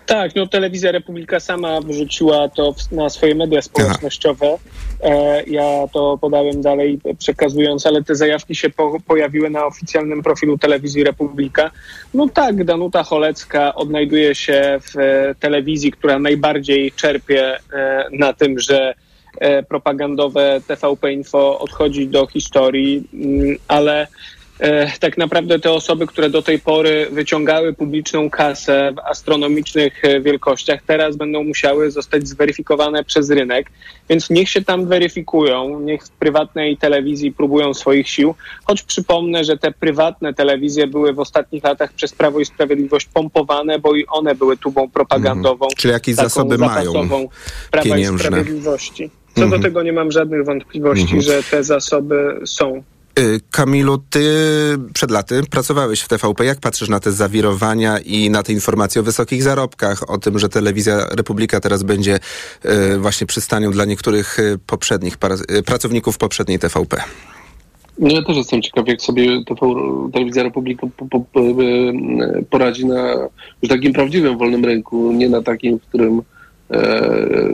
Tak, 0.06 0.36
no 0.36 0.48
Telewizja 0.48 0.92
Republika 0.92 1.40
sama 1.40 1.82
wrzuciła 1.82 2.50
to 2.50 2.74
w, 2.74 2.92
na 2.92 3.10
swoje 3.10 3.36
media 3.36 3.62
społecznościowe. 3.62 4.58
E, 5.04 5.44
ja 5.44 5.88
to 5.94 6.18
podałem 6.22 6.62
dalej 6.62 7.00
przekazując, 7.20 7.86
ale 7.86 8.04
te 8.04 8.16
zajawki 8.16 8.56
się 8.56 8.70
po, 8.70 8.98
pojawiły 9.08 9.50
na 9.50 9.66
oficjalnym 9.66 10.24
profilu 10.24 10.58
Telewizji 10.58 11.04
Republika. 11.04 11.72
No 12.14 12.30
tak, 12.30 12.64
Danuta 12.64 13.04
Cholecka 13.04 13.76
odnajduje 13.76 14.36
się 14.36 14.80
w 14.82 15.00
e, 15.00 15.36
telewizji, 15.40 15.92
która 15.92 16.20
najbardziej 16.20 16.92
czerpie 16.92 17.58
e, 17.74 18.06
na 18.12 18.34
tym, 18.34 18.60
że 18.60 18.94
e, 19.40 19.64
propagandowe 19.64 20.62
TVP 20.68 21.14
Info 21.14 21.60
odchodzi 21.60 22.08
do 22.08 22.28
historii, 22.28 23.04
mm, 23.14 23.56
ale 23.68 24.08
tak 25.00 25.18
naprawdę 25.18 25.60
te 25.60 25.72
osoby, 25.72 26.08
które 26.08 26.30
do 26.30 26.42
tej 26.42 26.60
pory 26.60 27.08
wyciągały 27.12 27.74
publiczną 27.74 28.30
kasę 28.30 28.94
w 28.96 29.00
astronomicznych 29.00 30.06
e, 30.06 30.22
wielkościach, 30.22 30.80
teraz 30.88 31.16
będą 31.16 31.44
musiały 31.44 31.92
zostać 31.92 32.28
zweryfikowane 32.28 33.04
przez 33.04 33.30
rynek, 33.30 33.72
więc 34.10 34.30
niech 34.30 34.50
się 34.50 34.62
tam 34.62 34.86
weryfikują, 34.88 35.80
niech 35.80 36.04
w 36.04 36.10
prywatnej 36.10 36.78
telewizji 36.78 37.32
próbują 37.32 37.74
swoich 37.74 38.10
sił, 38.10 38.36
choć 38.64 38.84
przypomnę, 38.84 39.44
że 39.44 39.58
te 39.58 39.72
prywatne 39.72 40.34
telewizje 40.34 40.88
były 40.88 41.14
w 41.14 41.20
ostatnich 41.20 41.64
latach 41.64 41.94
przez 41.94 42.14
Prawo 42.14 42.40
i 42.40 42.46
Sprawiedliwość 42.46 43.08
pompowane, 43.14 43.80
bo 43.80 43.96
i 43.96 44.06
one 44.06 44.36
były 44.36 44.58
tubą 44.58 44.90
propagandową. 44.90 45.68
Czyli 45.78 45.92
jakieś 45.92 46.16
zasoby 46.16 46.58
mają 46.58 46.94
Prawa 47.72 47.88
i 47.88 47.92
pieniężne. 47.92 48.20
Sprawiedliwości. 48.20 49.10
Co 49.36 49.42
Mhm. 49.42 49.62
do 49.62 49.68
tego 49.68 49.84
nie 49.84 49.94
mam 49.94 50.12
żadnych 50.12 50.46
wątpliwości, 50.46 51.04
Mhm. 51.04 51.22
że 51.22 51.44
te 51.44 51.64
zasoby 51.64 52.40
są. 52.46 52.84
Y, 53.20 53.40
Kamilu, 53.52 53.98
ty 53.98 54.22
przed 54.94 55.12
laty 55.12 55.44
pracowałeś 55.52 56.02
w 56.02 56.08
TVP. 56.08 56.46
Jak 56.46 56.60
patrzysz 56.60 56.90
na 56.90 57.00
te 57.00 57.12
zawirowania 57.12 58.00
i 58.00 58.30
na 58.30 58.44
te 58.44 58.54
informacje 58.54 59.02
o 59.02 59.04
wysokich 59.04 59.44
zarobkach, 59.44 60.10
o 60.10 60.18
tym, 60.18 60.40
że 60.40 60.50
Telewizja 60.50 61.06
Republika 61.12 61.60
teraz 61.60 61.84
będzie 61.84 62.20
y, 62.66 62.98
właśnie 62.98 63.28
przystanią 63.28 63.72
dla 63.72 63.86
niektórych 63.86 64.40
y, 64.40 64.60
poprzednich 64.68 65.18
pracowników 65.66 66.18
poprzedniej 66.18 66.60
TVP? 66.60 66.98
No 68.00 68.10
ja 68.12 68.24
też 68.24 68.38
jestem 68.38 68.62
ciekaw, 68.62 68.88
jak 68.88 69.02
sobie 69.02 69.44
TV, 69.46 69.62
Telewizja 70.14 70.44
Republika 70.44 70.88
po, 70.98 71.06
po, 71.06 71.20
po, 71.20 71.42
poradzi 72.50 72.86
na 72.86 73.14
już 73.62 73.70
takim 73.70 73.94
prawdziwym 73.94 74.38
wolnym 74.38 74.66
rynku, 74.66 75.12
nie 75.12 75.30
na 75.30 75.42
takim, 75.42 75.80
w 75.80 75.82
którym 75.82 76.22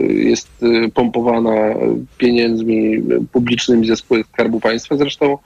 jest 0.08 0.48
e, 0.62 0.88
pompowana 0.88 1.74
pieniędzmi 2.18 3.02
publicznymi 3.32 3.86
ze 3.86 3.96
spółek 3.96 4.26
Skarbu 4.32 4.60
Państwa. 4.60 4.96
Zresztą 4.96 5.38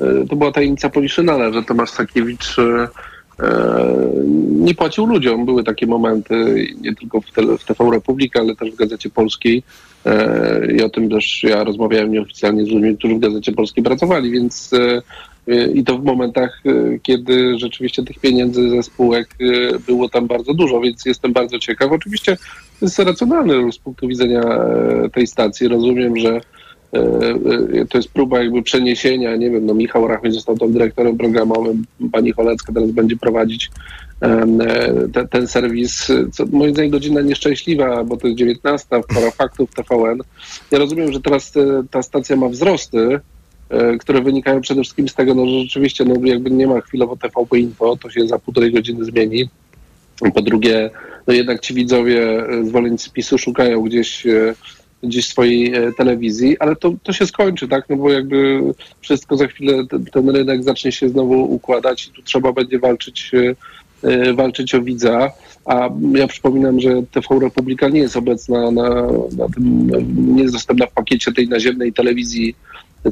e, 0.00 0.26
to 0.28 0.36
była 0.36 0.52
tajemnica 0.52 0.90
Poliszynela, 0.90 1.52
że 1.52 1.62
Tomasz 1.62 1.90
Sakiewicz 1.90 2.58
e, 2.58 2.88
e, 3.42 3.84
nie 4.50 4.74
płacił 4.74 5.06
ludziom. 5.06 5.44
Były 5.44 5.64
takie 5.64 5.86
momenty 5.86 6.66
nie 6.80 6.94
tylko 6.94 7.20
w, 7.20 7.24
w 7.58 7.64
TV 7.64 7.90
Republika, 7.92 8.40
ale 8.40 8.56
też 8.56 8.70
w 8.70 8.76
Gazecie 8.76 9.10
Polskiej. 9.10 9.62
E, 10.06 10.72
I 10.72 10.82
o 10.82 10.88
tym 10.88 11.10
też 11.10 11.42
ja 11.42 11.64
rozmawiałem 11.64 12.12
nieoficjalnie 12.12 12.64
z 12.64 12.68
ludźmi, 12.68 12.96
którzy 12.96 13.14
w 13.14 13.18
Gazecie 13.18 13.52
Polskiej 13.52 13.84
pracowali, 13.84 14.30
więc 14.30 14.72
e, 14.72 14.78
e, 14.78 15.02
i 15.74 15.84
to 15.84 15.98
w 15.98 16.04
momentach, 16.04 16.62
e, 16.66 16.98
kiedy 17.02 17.58
rzeczywiście 17.58 18.02
tych 18.02 18.18
pieniędzy 18.18 18.70
ze 18.70 18.82
spółek 18.82 19.28
e, 19.40 19.78
było 19.78 20.08
tam 20.08 20.26
bardzo 20.26 20.54
dużo, 20.54 20.80
więc 20.80 21.06
jestem 21.06 21.32
bardzo 21.32 21.58
ciekaw. 21.58 21.92
Oczywiście 21.92 22.36
to 22.80 22.86
jest 22.86 22.98
racjonalne 22.98 23.72
z 23.72 23.78
punktu 23.78 24.08
widzenia 24.08 24.40
e, 24.40 25.08
tej 25.12 25.26
stacji. 25.26 25.68
Rozumiem, 25.68 26.16
że 26.16 26.40
to 27.90 27.98
jest 27.98 28.08
próba 28.08 28.38
jakby 28.38 28.62
przeniesienia, 28.62 29.36
nie 29.36 29.50
wiem, 29.50 29.66
no 29.66 29.74
Michał 29.74 30.08
Rachmy 30.08 30.32
został 30.32 30.58
tam 30.58 30.72
dyrektorem 30.72 31.18
programowym, 31.18 31.84
pani 32.12 32.32
Cholecka 32.32 32.72
teraz 32.72 32.90
będzie 32.90 33.16
prowadzić 33.16 33.70
te, 35.12 35.28
ten 35.28 35.46
serwis, 35.46 36.08
co 36.32 36.46
moim 36.46 36.74
zdaniem 36.74 36.90
godzina 36.90 37.20
nieszczęśliwa, 37.20 38.04
bo 38.04 38.16
to 38.16 38.26
jest 38.26 38.38
19, 38.38 38.86
pora 39.14 39.30
faktów 39.30 39.70
TVN. 39.74 40.18
Ja 40.70 40.78
rozumiem, 40.78 41.12
że 41.12 41.20
teraz 41.20 41.52
ta 41.90 42.02
stacja 42.02 42.36
ma 42.36 42.48
wzrosty, 42.48 43.20
E, 43.20 43.20
które 44.00 44.22
wynikają 44.22 44.60
przede 44.60 44.82
wszystkim 44.82 45.08
z 45.08 45.14
tego, 45.14 45.34
no, 45.34 45.46
że 45.46 45.60
rzeczywiście 45.60 46.04
no, 46.04 46.14
jakby 46.24 46.50
nie 46.50 46.66
ma 46.66 46.80
chwilowo 46.80 47.16
TVP 47.16 47.58
Info, 47.58 47.96
to 47.96 48.10
się 48.10 48.28
za 48.28 48.38
półtorej 48.38 48.72
godziny 48.72 49.04
zmieni. 49.04 49.48
Po 50.34 50.42
drugie, 50.42 50.90
no 51.26 51.34
jednak 51.34 51.60
ci 51.60 51.74
widzowie, 51.74 52.46
e, 52.48 52.64
zwolennicy 52.64 53.10
PiSu 53.10 53.38
szukają 53.38 53.82
gdzieś 53.82 54.26
e, 54.26 54.54
gdzieś 55.02 55.28
swojej 55.28 55.72
telewizji, 55.96 56.58
ale 56.58 56.76
to, 56.76 56.92
to 57.02 57.12
się 57.12 57.26
skończy, 57.26 57.68
tak? 57.68 57.84
No 57.88 57.96
bo 57.96 58.10
jakby 58.12 58.60
wszystko 59.00 59.36
za 59.36 59.46
chwilę, 59.46 59.86
ten, 59.90 60.04
ten 60.04 60.30
rynek 60.30 60.64
zacznie 60.64 60.92
się 60.92 61.08
znowu 61.08 61.54
układać 61.54 62.06
i 62.06 62.10
tu 62.10 62.22
trzeba 62.22 62.52
będzie 62.52 62.78
walczyć, 62.78 63.32
walczyć 64.34 64.74
o 64.74 64.82
widza. 64.82 65.32
A 65.64 65.88
ja 66.14 66.26
przypominam, 66.26 66.80
że 66.80 67.02
TV 67.10 67.26
Republika 67.40 67.88
nie 67.88 68.00
jest 68.00 68.16
obecna 68.16 68.70
na, 68.70 68.88
na 69.36 69.48
tym, 69.54 69.90
nie 70.36 70.42
jest 70.42 70.54
dostępna 70.54 70.86
w 70.86 70.92
pakiecie 70.92 71.32
tej 71.32 71.48
naziemnej 71.48 71.92
telewizji 71.92 72.54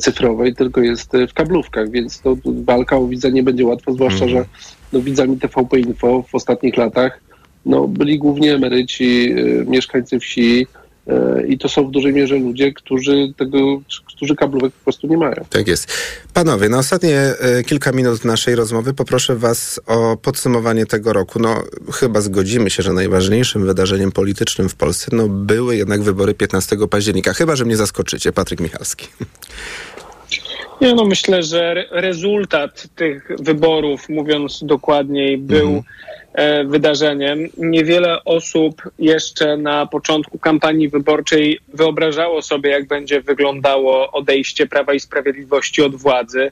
cyfrowej, 0.00 0.54
tylko 0.54 0.80
jest 0.80 1.12
w 1.28 1.34
kablówkach, 1.34 1.90
więc 1.90 2.20
to 2.20 2.36
walka 2.44 2.96
o 2.96 3.06
widza 3.06 3.28
nie 3.28 3.42
będzie 3.42 3.66
łatwa, 3.66 3.92
zwłaszcza, 3.92 4.24
mm. 4.24 4.36
że 4.36 4.44
no, 4.92 5.00
widzami 5.00 5.38
TVP 5.38 5.80
Info 5.80 6.24
w 6.28 6.34
ostatnich 6.34 6.76
latach 6.76 7.20
no, 7.66 7.88
byli 7.88 8.18
głównie 8.18 8.54
emeryci, 8.54 9.32
y, 9.38 9.64
mieszkańcy 9.68 10.20
wsi, 10.20 10.66
i 11.48 11.58
to 11.58 11.68
są 11.68 11.86
w 11.86 11.90
dużej 11.90 12.12
mierze 12.12 12.36
ludzie, 12.36 12.72
którzy 12.72 13.32
tego, 13.36 13.80
którzy 14.06 14.36
kablówek 14.36 14.72
po 14.72 14.84
prostu 14.84 15.06
nie 15.06 15.16
mają. 15.16 15.44
Tak 15.50 15.68
jest. 15.68 15.92
Panowie, 16.34 16.68
na 16.68 16.78
ostatnie 16.78 17.18
e, 17.18 17.62
kilka 17.62 17.92
minut 17.92 18.24
naszej 18.24 18.54
rozmowy 18.54 18.94
poproszę 18.94 19.36
was 19.36 19.80
o 19.86 20.16
podsumowanie 20.16 20.86
tego 20.86 21.12
roku. 21.12 21.38
No, 21.38 21.62
chyba 21.92 22.20
zgodzimy 22.20 22.70
się, 22.70 22.82
że 22.82 22.92
najważniejszym 22.92 23.66
wydarzeniem 23.66 24.12
politycznym 24.12 24.68
w 24.68 24.74
Polsce 24.74 25.10
no, 25.12 25.28
były 25.28 25.76
jednak 25.76 26.02
wybory 26.02 26.34
15 26.34 26.76
października. 26.90 27.34
Chyba, 27.34 27.56
że 27.56 27.64
mnie 27.64 27.76
zaskoczycie. 27.76 28.32
Patryk 28.32 28.60
Michalski. 28.60 29.06
Nie, 30.80 30.94
no 30.94 31.04
myślę, 31.04 31.42
że 31.42 31.84
rezultat 31.90 32.88
tych 32.94 33.28
wyborów, 33.38 34.08
mówiąc 34.08 34.60
dokładniej, 34.62 35.38
był 35.38 35.66
mhm. 35.66 35.82
E, 36.32 36.64
wydarzeniem. 36.64 37.48
Niewiele 37.56 38.24
osób 38.24 38.82
jeszcze 38.98 39.56
na 39.56 39.86
początku 39.86 40.38
kampanii 40.38 40.88
wyborczej 40.88 41.60
wyobrażało 41.74 42.42
sobie, 42.42 42.70
jak 42.70 42.86
będzie 42.86 43.20
wyglądało 43.20 44.12
odejście 44.12 44.66
Prawa 44.66 44.94
i 44.94 45.00
Sprawiedliwości 45.00 45.82
od 45.82 45.96
władzy. 45.96 46.50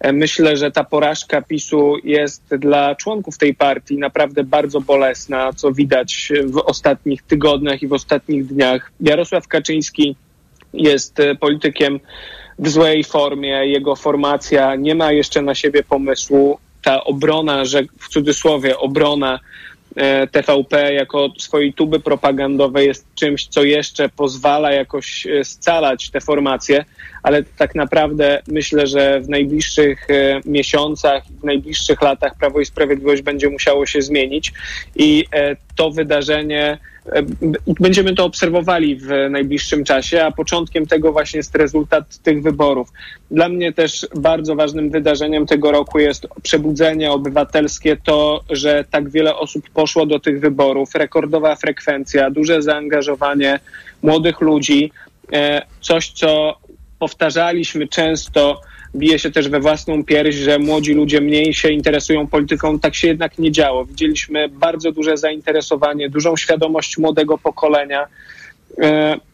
E, 0.00 0.12
myślę, 0.12 0.56
że 0.56 0.70
ta 0.70 0.84
porażka 0.84 1.42
PiSu 1.42 1.96
jest 2.04 2.42
dla 2.58 2.94
członków 2.94 3.38
tej 3.38 3.54
partii 3.54 3.98
naprawdę 3.98 4.44
bardzo 4.44 4.80
bolesna, 4.80 5.52
co 5.52 5.72
widać 5.72 6.32
w 6.44 6.58
ostatnich 6.58 7.22
tygodniach 7.22 7.82
i 7.82 7.88
w 7.88 7.92
ostatnich 7.92 8.46
dniach. 8.46 8.92
Jarosław 9.00 9.48
Kaczyński 9.48 10.16
jest 10.72 11.18
politykiem 11.40 12.00
w 12.58 12.68
złej 12.68 13.04
formie, 13.04 13.66
jego 13.66 13.96
formacja 13.96 14.74
nie 14.74 14.94
ma 14.94 15.12
jeszcze 15.12 15.42
na 15.42 15.54
siebie 15.54 15.82
pomysłu 15.82 16.58
ta 16.82 17.04
obrona, 17.04 17.64
że 17.64 17.82
w 17.98 18.08
cudzysłowie 18.08 18.78
obrona 18.78 19.40
e, 19.96 20.26
TVP 20.26 20.94
jako 20.94 21.32
swojej 21.38 21.72
tuby 21.72 22.00
propagandowej 22.00 22.86
jest 22.86 23.06
czymś, 23.14 23.46
co 23.46 23.64
jeszcze 23.64 24.08
pozwala 24.08 24.72
jakoś 24.72 25.26
e, 25.26 25.44
scalać 25.44 26.10
te 26.10 26.20
formacje, 26.20 26.84
ale 27.22 27.42
tak 27.42 27.74
naprawdę 27.74 28.42
myślę, 28.48 28.86
że 28.86 29.20
w 29.20 29.28
najbliższych 29.28 30.10
e, 30.10 30.40
miesiącach, 30.44 31.22
w 31.40 31.44
najbliższych 31.44 32.02
latach 32.02 32.34
Prawo 32.38 32.60
i 32.60 32.66
Sprawiedliwość 32.66 33.22
będzie 33.22 33.48
musiało 33.48 33.86
się 33.86 34.02
zmienić 34.02 34.52
i 34.96 35.24
to 35.76 35.90
wydarzenie 35.90 36.78
Będziemy 37.80 38.14
to 38.14 38.24
obserwowali 38.24 38.96
w 38.96 39.08
najbliższym 39.30 39.84
czasie, 39.84 40.24
a 40.24 40.30
początkiem 40.30 40.86
tego 40.86 41.12
właśnie 41.12 41.38
jest 41.38 41.54
rezultat 41.54 42.18
tych 42.18 42.42
wyborów. 42.42 42.88
Dla 43.30 43.48
mnie 43.48 43.72
też 43.72 44.08
bardzo 44.14 44.54
ważnym 44.54 44.90
wydarzeniem 44.90 45.46
tego 45.46 45.72
roku 45.72 45.98
jest 45.98 46.26
przebudzenie 46.42 47.12
obywatelskie, 47.12 47.96
to, 48.04 48.44
że 48.50 48.84
tak 48.90 49.10
wiele 49.10 49.36
osób 49.36 49.70
poszło 49.70 50.06
do 50.06 50.20
tych 50.20 50.40
wyborów, 50.40 50.94
rekordowa 50.94 51.56
frekwencja, 51.56 52.30
duże 52.30 52.62
zaangażowanie 52.62 53.60
młodych 54.02 54.40
ludzi, 54.40 54.92
e, 55.32 55.62
coś 55.80 56.10
co 56.10 56.56
powtarzaliśmy 57.00 57.88
często 57.88 58.60
bije 58.94 59.18
się 59.18 59.30
też 59.30 59.48
we 59.48 59.60
własną 59.60 60.04
pierś, 60.04 60.34
że 60.34 60.58
młodzi 60.58 60.94
ludzie 60.94 61.20
mniej 61.20 61.54
się 61.54 61.70
interesują 61.70 62.26
polityką. 62.26 62.78
Tak 62.78 62.94
się 62.94 63.08
jednak 63.08 63.38
nie 63.38 63.52
działo. 63.52 63.84
Widzieliśmy 63.84 64.48
bardzo 64.48 64.92
duże 64.92 65.16
zainteresowanie, 65.16 66.10
dużą 66.10 66.36
świadomość 66.36 66.98
młodego 66.98 67.38
pokolenia. 67.38 68.06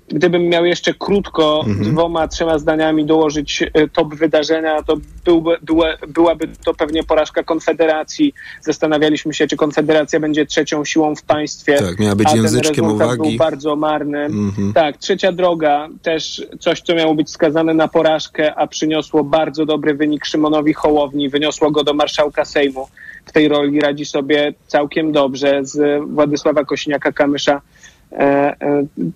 Gdybym 0.09 0.49
miał 0.49 0.65
jeszcze 0.65 0.95
krótko, 0.95 1.65
mhm. 1.67 1.93
dwoma, 1.93 2.29
trzema 2.29 2.59
zdaniami 2.59 3.05
dołożyć 3.05 3.63
e, 3.63 3.89
top 3.89 4.15
wydarzenia, 4.15 4.83
to 4.83 4.97
byłby, 5.25 5.57
była, 5.63 5.87
byłaby 6.09 6.49
to 6.65 6.75
pewnie 6.75 7.05
porażka 7.05 7.43
Konfederacji. 7.43 8.35
Zastanawialiśmy 8.61 9.35
się, 9.35 9.47
czy 9.47 9.57
Konfederacja 9.57 10.21
będzie 10.21 10.47
trzecią 10.47 10.85
siłą 10.85 11.17
w 11.17 11.23
państwie. 11.23 11.79
Tak, 11.79 11.99
miała 11.99 12.15
być 12.15 12.29
a 12.29 12.37
języczkiem 12.37 12.85
ten 12.85 12.95
uwagi. 12.95 13.23
był 13.23 13.33
bardzo 13.39 13.77
marny. 13.77 14.19
Mhm. 14.25 14.73
Tak, 14.73 14.97
trzecia 14.97 15.33
droga, 15.33 15.89
też 16.03 16.47
coś, 16.61 16.81
co 16.81 16.95
miało 16.95 17.15
być 17.15 17.31
skazane 17.31 17.75
na 17.75 17.89
porażkę, 17.89 18.55
a 18.55 18.67
przyniosło 18.67 19.25
bardzo 19.25 19.67
dobry 19.67 19.95
wynik 19.95 20.27
Szymonowi 20.27 20.73
Hołowni, 20.73 21.29
wyniosło 21.29 21.71
go 21.71 21.85
do 21.85 21.95
marszałka 21.95 22.45
Sejmu. 22.45 22.89
W 23.27 23.33
tej 23.33 23.49
roli 23.49 23.81
radzi 23.81 24.05
sobie 24.05 24.55
całkiem 24.67 25.13
dobrze 25.13 25.61
z 25.63 26.05
Władysława 26.11 26.63
Kośniaka-Kamysza 26.63 27.61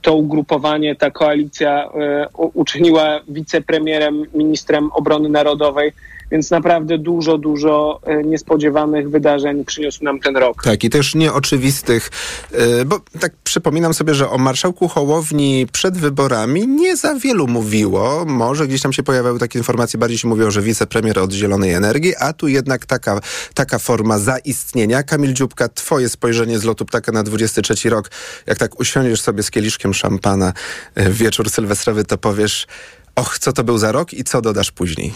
to 0.03 0.15
ugrupowanie, 0.15 0.97
ta 0.97 1.11
koalicja 1.11 1.85
e, 1.85 2.29
uczyniła 2.35 3.21
wicepremierem, 3.29 4.27
ministrem 4.35 4.91
obrony 4.93 5.29
narodowej 5.29 5.93
więc 6.31 6.51
naprawdę 6.51 6.99
dużo, 6.99 7.39
dużo 7.39 8.01
e, 8.05 8.23
niespodziewanych 8.23 9.11
wydarzeń 9.11 9.65
przyniósł 9.65 10.05
nam 10.05 10.21
ten 10.21 10.37
rok. 10.37 10.63
Tak, 10.63 10.85
i 10.85 10.91
też 10.91 11.15
nieoczywistych, 11.15 12.11
e, 12.53 12.85
bo 12.85 13.01
tak 13.21 13.33
przypominam 13.45 13.95
sobie, 13.95 14.15
że 14.15 14.31
o 14.31 14.39
marszałku 14.39 14.89
Hołowni 14.89 15.67
przed 15.73 15.99
wyborami 15.99 16.69
nie 16.69 16.97
za 16.97 17.15
wielu 17.15 17.47
mówiło. 17.47 18.25
Może 18.27 18.67
gdzieś 18.67 18.83
tam 18.83 18.93
się 18.93 19.03
pojawiały 19.03 19.39
takie 19.39 19.59
informacje, 19.59 19.99
bardziej 19.99 20.19
się 20.19 20.29
mówiło, 20.29 20.51
że 20.51 20.63
wicepremier 20.63 21.19
od 21.19 21.33
Zielonej 21.33 21.73
Energii, 21.73 22.17
a 22.17 22.33
tu 22.33 22.49
jednak 22.49 22.87
taka, 22.87 23.21
taka 23.55 23.79
forma 23.79 24.19
zaistnienia. 24.19 25.03
Kamil 25.03 25.35
Dziubka, 25.35 25.69
twoje 25.69 26.09
spojrzenie 26.09 26.59
z 26.59 26.65
lotu 26.65 26.85
ptaka 26.85 27.13
na 27.13 27.23
23 27.23 27.91
rok, 27.91 28.11
jak 28.47 28.59
tak 28.59 28.81
usiądziesz 28.81 29.21
sobie 29.21 29.43
z 29.43 29.51
kieliszkiem 29.51 29.95
szampana 29.95 30.53
e, 30.95 31.11
wieczór 31.11 31.51
sylwestrowy, 31.51 32.05
to 32.05 32.19
powiesz, 32.19 32.67
och, 33.15 33.39
co 33.39 33.53
to 33.53 33.65
był 33.65 33.79
za 33.79 33.93
rok 33.93 34.13
i 34.13 34.25
co 34.25 34.41
dodasz 34.41 34.71
później? 34.71 35.15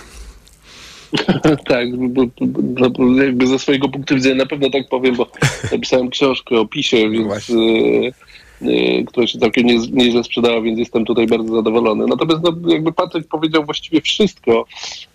tak, 1.68 1.88
jakby 3.16 3.46
ze 3.46 3.58
swojego 3.58 3.88
punktu 3.88 4.14
widzenia 4.14 4.34
na 4.34 4.46
pewno 4.46 4.70
tak 4.70 4.88
powiem, 4.88 5.16
bo 5.16 5.26
napisałem 5.72 6.10
książkę 6.10 6.60
o 6.60 6.66
PiSie, 6.66 7.10
więc, 7.10 7.50
y, 7.50 8.12
y, 8.62 9.04
która 9.06 9.26
się 9.26 9.38
całkiem 9.38 9.66
nie, 9.66 9.78
nieźle 9.78 10.24
sprzedała, 10.24 10.60
więc 10.60 10.78
jestem 10.78 11.04
tutaj 11.04 11.26
bardzo 11.26 11.54
zadowolony. 11.54 12.06
Natomiast 12.06 12.42
no, 12.42 12.72
jakby 12.72 12.92
Patryk 12.92 13.28
powiedział 13.28 13.64
właściwie 13.64 14.00
wszystko, 14.00 14.66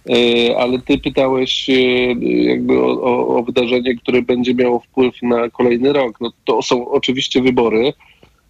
y, 0.09 0.57
ale 0.57 0.79
ty 0.79 0.97
pytałeś 0.97 1.69
jakby 2.21 2.79
o, 2.79 3.01
o, 3.01 3.37
o 3.37 3.43
wydarzenie, 3.43 3.95
które 3.95 4.21
będzie 4.21 4.53
miało 4.55 4.79
wpływ 4.79 5.15
na 5.21 5.49
kolejny 5.49 5.93
rok. 5.93 6.17
No, 6.21 6.31
to 6.45 6.61
są 6.61 6.89
oczywiście 6.89 7.41
wybory, 7.41 7.93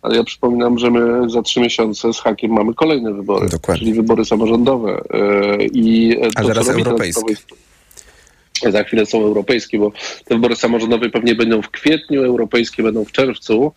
ale 0.02 0.16
ja 0.16 0.24
przypominam, 0.24 0.80
że 0.80 0.92
my 0.92 1.30
za 1.30 1.42
trzy 1.42 1.60
miesiące 1.60 2.14
z 2.14 2.20
hakiem 2.20 2.52
mamy 2.52 2.74
kolejne 2.74 3.14
wybory, 3.14 3.50
Dokładnie. 3.50 3.80
czyli 3.80 3.94
wybory 3.94 4.26
samorządowe. 4.26 5.02
E, 5.14 5.64
I 5.64 6.16
A 6.36 6.44
zaraz 6.44 6.70
europejskie. 6.70 7.36
Za 8.68 8.84
chwilę 8.84 9.06
są 9.06 9.24
europejskie, 9.24 9.80
bo 9.80 9.92
te 10.26 10.36
wybory 10.36 10.56
samorządowe 10.56 11.10
pewnie 11.10 11.36
będą 11.36 11.62
w 11.62 11.70
kwietniu, 11.70 12.24
europejskie 12.24 12.84
będą 12.84 13.06
w 13.06 13.12
czerwcu, 13.12 13.72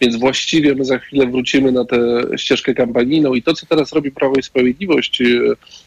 więc 0.00 0.16
właściwie 0.16 0.74
my 0.74 0.84
za 0.84 0.98
chwilę 0.98 1.26
wrócimy 1.26 1.72
na 1.72 1.84
tę 1.84 1.98
ścieżkę 2.36 2.74
kampanijną 2.74 3.34
i 3.34 3.42
to, 3.42 3.54
co 3.54 3.66
teraz 3.66 3.92
robi 3.92 4.10
Prawo 4.10 4.34
i 4.34 4.42
Sprawiedliwość, 4.42 5.20
e, 5.20 5.24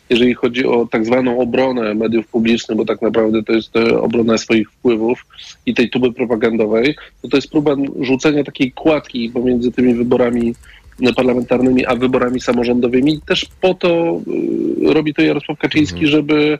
jeżeli 0.09 0.33
chodzi 0.33 0.65
o 0.65 0.87
tak 0.91 1.05
zwaną 1.05 1.39
obronę 1.39 1.93
mediów 1.93 2.27
publicznych, 2.27 2.77
bo 2.77 2.85
tak 2.85 3.01
naprawdę 3.01 3.43
to 3.43 3.53
jest 3.53 3.75
e, 3.75 4.01
obrona 4.01 4.37
swoich 4.37 4.71
wpływów 4.71 5.25
i 5.65 5.73
tej 5.73 5.89
tuby 5.89 6.13
propagandowej, 6.13 6.95
to 7.21 7.27
to 7.27 7.37
jest 7.37 7.51
próba 7.51 7.75
rzucenia 7.99 8.43
takiej 8.43 8.71
kładki 8.71 9.29
pomiędzy 9.29 9.71
tymi 9.71 9.93
wyborami 9.93 10.53
parlamentarnymi, 11.15 11.85
a 11.85 11.95
wyborami 11.95 12.41
samorządowymi. 12.41 13.21
Też 13.27 13.45
po 13.61 13.73
to 13.73 14.21
robi 14.83 15.13
to 15.13 15.21
Jarosław 15.21 15.57
Kaczyński, 15.59 16.05
mhm. 16.05 16.11
żeby 16.11 16.59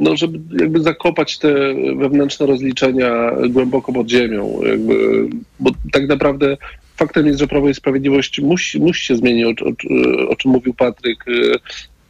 no, 0.00 0.16
żeby 0.16 0.62
jakby 0.62 0.82
zakopać 0.82 1.38
te 1.38 1.54
wewnętrzne 1.96 2.46
rozliczenia 2.46 3.30
głęboko 3.48 3.92
pod 3.92 4.10
ziemią. 4.10 4.60
Jakby, 4.62 5.28
bo 5.60 5.70
tak 5.92 6.08
naprawdę 6.08 6.56
faktem 6.96 7.26
jest, 7.26 7.38
że 7.38 7.46
Prawo 7.46 7.68
i 7.68 7.74
Sprawiedliwość 7.74 8.40
musi, 8.40 8.80
musi 8.80 9.06
się 9.06 9.16
zmienić, 9.16 9.62
o, 9.62 9.66
o, 9.66 10.28
o 10.28 10.36
czym 10.36 10.50
mówił 10.50 10.74
Patryk. 10.74 11.24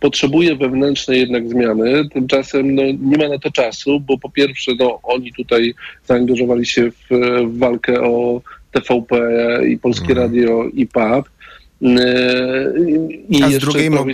potrzebuje 0.01 0.57
wewnętrznej 0.57 1.21
jednak 1.21 1.49
zmiany. 1.49 2.09
Tymczasem 2.09 2.75
no, 2.75 2.83
nie 3.01 3.19
ma 3.19 3.29
na 3.29 3.39
to 3.39 3.51
czasu, 3.51 4.01
bo 4.01 4.19
po 4.19 4.31
pierwsze 4.31 4.73
no, 4.79 5.01
oni 5.03 5.33
tutaj 5.33 5.75
zaangażowali 6.05 6.67
się 6.67 6.91
w, 6.91 7.09
w 7.47 7.59
walkę 7.59 8.01
o 8.01 8.43
TVP 8.73 9.17
i 9.69 9.79
Polskie 9.79 10.09
Mhm. 10.09 10.19
Radio 10.19 10.65
i 10.75 10.87
PAP. 10.87 11.29
I 13.29 13.43
A 13.43 13.51
z 13.51 13.59
drugiej 13.59 13.91
mo- 13.91 14.05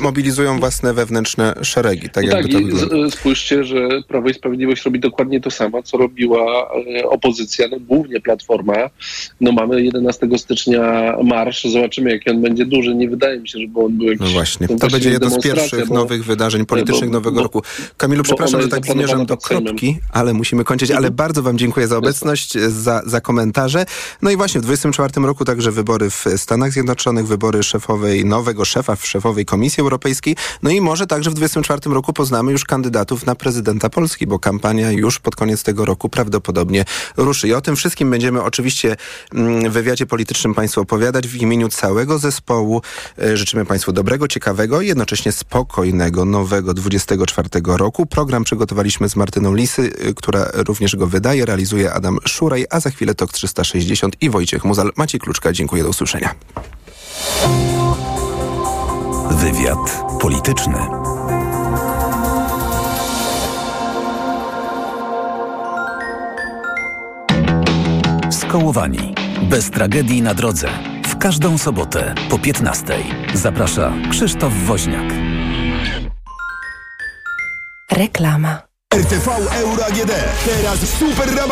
mobilizują 0.00 0.58
własne 0.60 0.94
wewnętrzne 0.94 1.54
szeregi, 1.62 2.08
tak 2.10 2.24
no 2.24 2.30
jakby 2.36 2.52
tak, 2.52 2.62
to 2.62 2.66
wygląda. 2.68 3.08
z- 3.08 3.14
spójrzcie, 3.14 3.64
że 3.64 3.88
Prawo 4.08 4.28
i 4.28 4.34
Sprawiedliwość 4.34 4.84
robi 4.84 5.00
dokładnie 5.00 5.40
to 5.40 5.50
samo, 5.50 5.82
co 5.82 5.96
robiła 5.98 6.70
e, 7.00 7.04
opozycja, 7.08 7.68
no 7.70 7.76
głównie 7.80 8.20
Platforma. 8.20 8.74
No 9.40 9.52
mamy 9.52 9.82
11 9.82 10.28
stycznia 10.38 11.14
marsz, 11.24 11.64
zobaczymy 11.64 12.10
jaki 12.10 12.30
on 12.30 12.42
będzie 12.42 12.66
duży. 12.66 12.94
Nie 12.94 13.08
wydaje 13.10 13.40
mi 13.40 13.48
się, 13.48 13.58
żeby 13.58 13.80
on 13.80 13.92
był 13.98 14.06
jakiś... 14.06 14.20
No 14.20 14.28
właśnie, 14.28 14.66
no 14.70 14.76
to 14.78 14.88
będzie 14.88 15.10
jedno 15.10 15.30
z 15.30 15.42
pierwszych 15.42 15.88
bo- 15.88 15.94
nowych 15.94 16.24
wydarzeń 16.24 16.66
politycznych 16.66 17.10
bo- 17.10 17.14
nowego 17.16 17.36
bo- 17.36 17.42
roku. 17.42 17.62
Kamilu, 17.96 18.22
przepraszam, 18.22 18.62
że 18.62 18.68
tak 18.68 18.86
zmierzam 18.86 19.26
do 19.26 19.36
Sejmem. 19.40 19.62
Mhm. 19.62 19.64
kropki, 19.64 19.96
ale 20.12 20.34
musimy 20.34 20.64
kończyć. 20.64 20.90
Ale 20.90 21.10
bardzo 21.10 21.42
wam 21.42 21.58
dziękuję 21.58 21.86
za 21.88 21.96
obecność, 21.98 22.52
za, 22.58 23.02
za 23.06 23.20
komentarze. 23.20 23.86
No 24.22 24.30
i 24.30 24.36
właśnie 24.36 24.60
w 24.60 24.64
2024 24.64 25.26
roku 25.26 25.44
także 25.44 25.72
wybory 25.72 26.10
w 26.10 26.24
Stanach 26.36 26.72
Zjednoczonych, 26.72 26.95
wybory 27.24 27.62
szefowej, 27.62 28.24
nowego 28.24 28.64
szefa 28.64 28.96
w 28.96 29.06
szefowej 29.06 29.44
Komisji 29.44 29.80
Europejskiej. 29.80 30.36
No 30.62 30.70
i 30.70 30.80
może 30.80 31.06
także 31.06 31.30
w 31.30 31.34
2024 31.34 31.94
roku 31.94 32.12
poznamy 32.12 32.52
już 32.52 32.64
kandydatów 32.64 33.26
na 33.26 33.34
prezydenta 33.34 33.90
Polski, 33.90 34.26
bo 34.26 34.38
kampania 34.38 34.92
już 34.92 35.18
pod 35.18 35.36
koniec 35.36 35.62
tego 35.62 35.84
roku 35.84 36.08
prawdopodobnie 36.08 36.84
ruszy. 37.16 37.48
I 37.48 37.54
o 37.54 37.60
tym 37.60 37.76
wszystkim 37.76 38.10
będziemy 38.10 38.42
oczywiście 38.42 38.96
mm, 39.34 39.70
w 39.70 39.72
wywiadzie 39.72 40.06
politycznym 40.06 40.54
Państwu 40.54 40.80
opowiadać 40.80 41.28
w 41.28 41.36
imieniu 41.36 41.68
całego 41.68 42.18
zespołu. 42.18 42.82
E, 43.18 43.36
Życzymy 43.36 43.64
Państwu 43.64 43.92
dobrego, 43.92 44.28
ciekawego 44.28 44.80
i 44.80 44.86
jednocześnie 44.86 45.32
spokojnego, 45.32 46.24
nowego 46.24 46.74
24 46.74 47.48
roku. 47.64 48.06
Program 48.06 48.44
przygotowaliśmy 48.44 49.08
z 49.08 49.16
Martyną 49.16 49.54
Lisy, 49.54 49.82
y, 49.82 50.14
która 50.14 50.46
również 50.54 50.96
go 50.96 51.06
wydaje, 51.06 51.46
realizuje 51.46 51.92
Adam 51.92 52.18
Szuraj, 52.24 52.66
a 52.70 52.80
za 52.80 52.90
chwilę 52.90 53.14
TOK 53.14 53.32
360 53.32 54.16
i 54.20 54.30
Wojciech 54.30 54.64
Muzal. 54.64 54.92
Maciej 54.96 55.20
Kluczka, 55.20 55.52
dziękuję, 55.52 55.82
do 55.82 55.88
usłyszenia. 55.88 56.34
Wywiad 59.30 60.04
polityczny. 60.20 60.78
Skołowani. 68.30 69.14
Bez 69.42 69.70
tragedii 69.70 70.22
na 70.22 70.34
drodze. 70.34 70.68
W 71.06 71.18
każdą 71.18 71.58
sobotę 71.58 72.14
po 72.30 72.38
15. 72.38 72.94
Zaprasza 73.34 73.92
Krzysztof 74.10 74.52
Woźniak. 74.66 75.12
Reklama. 77.92 78.62
RTV 78.94 79.30
Euro 79.52 79.86
AGD. 79.86 80.12
Teraz 80.46 80.78
super 80.98 81.28
rabat 81.28 81.36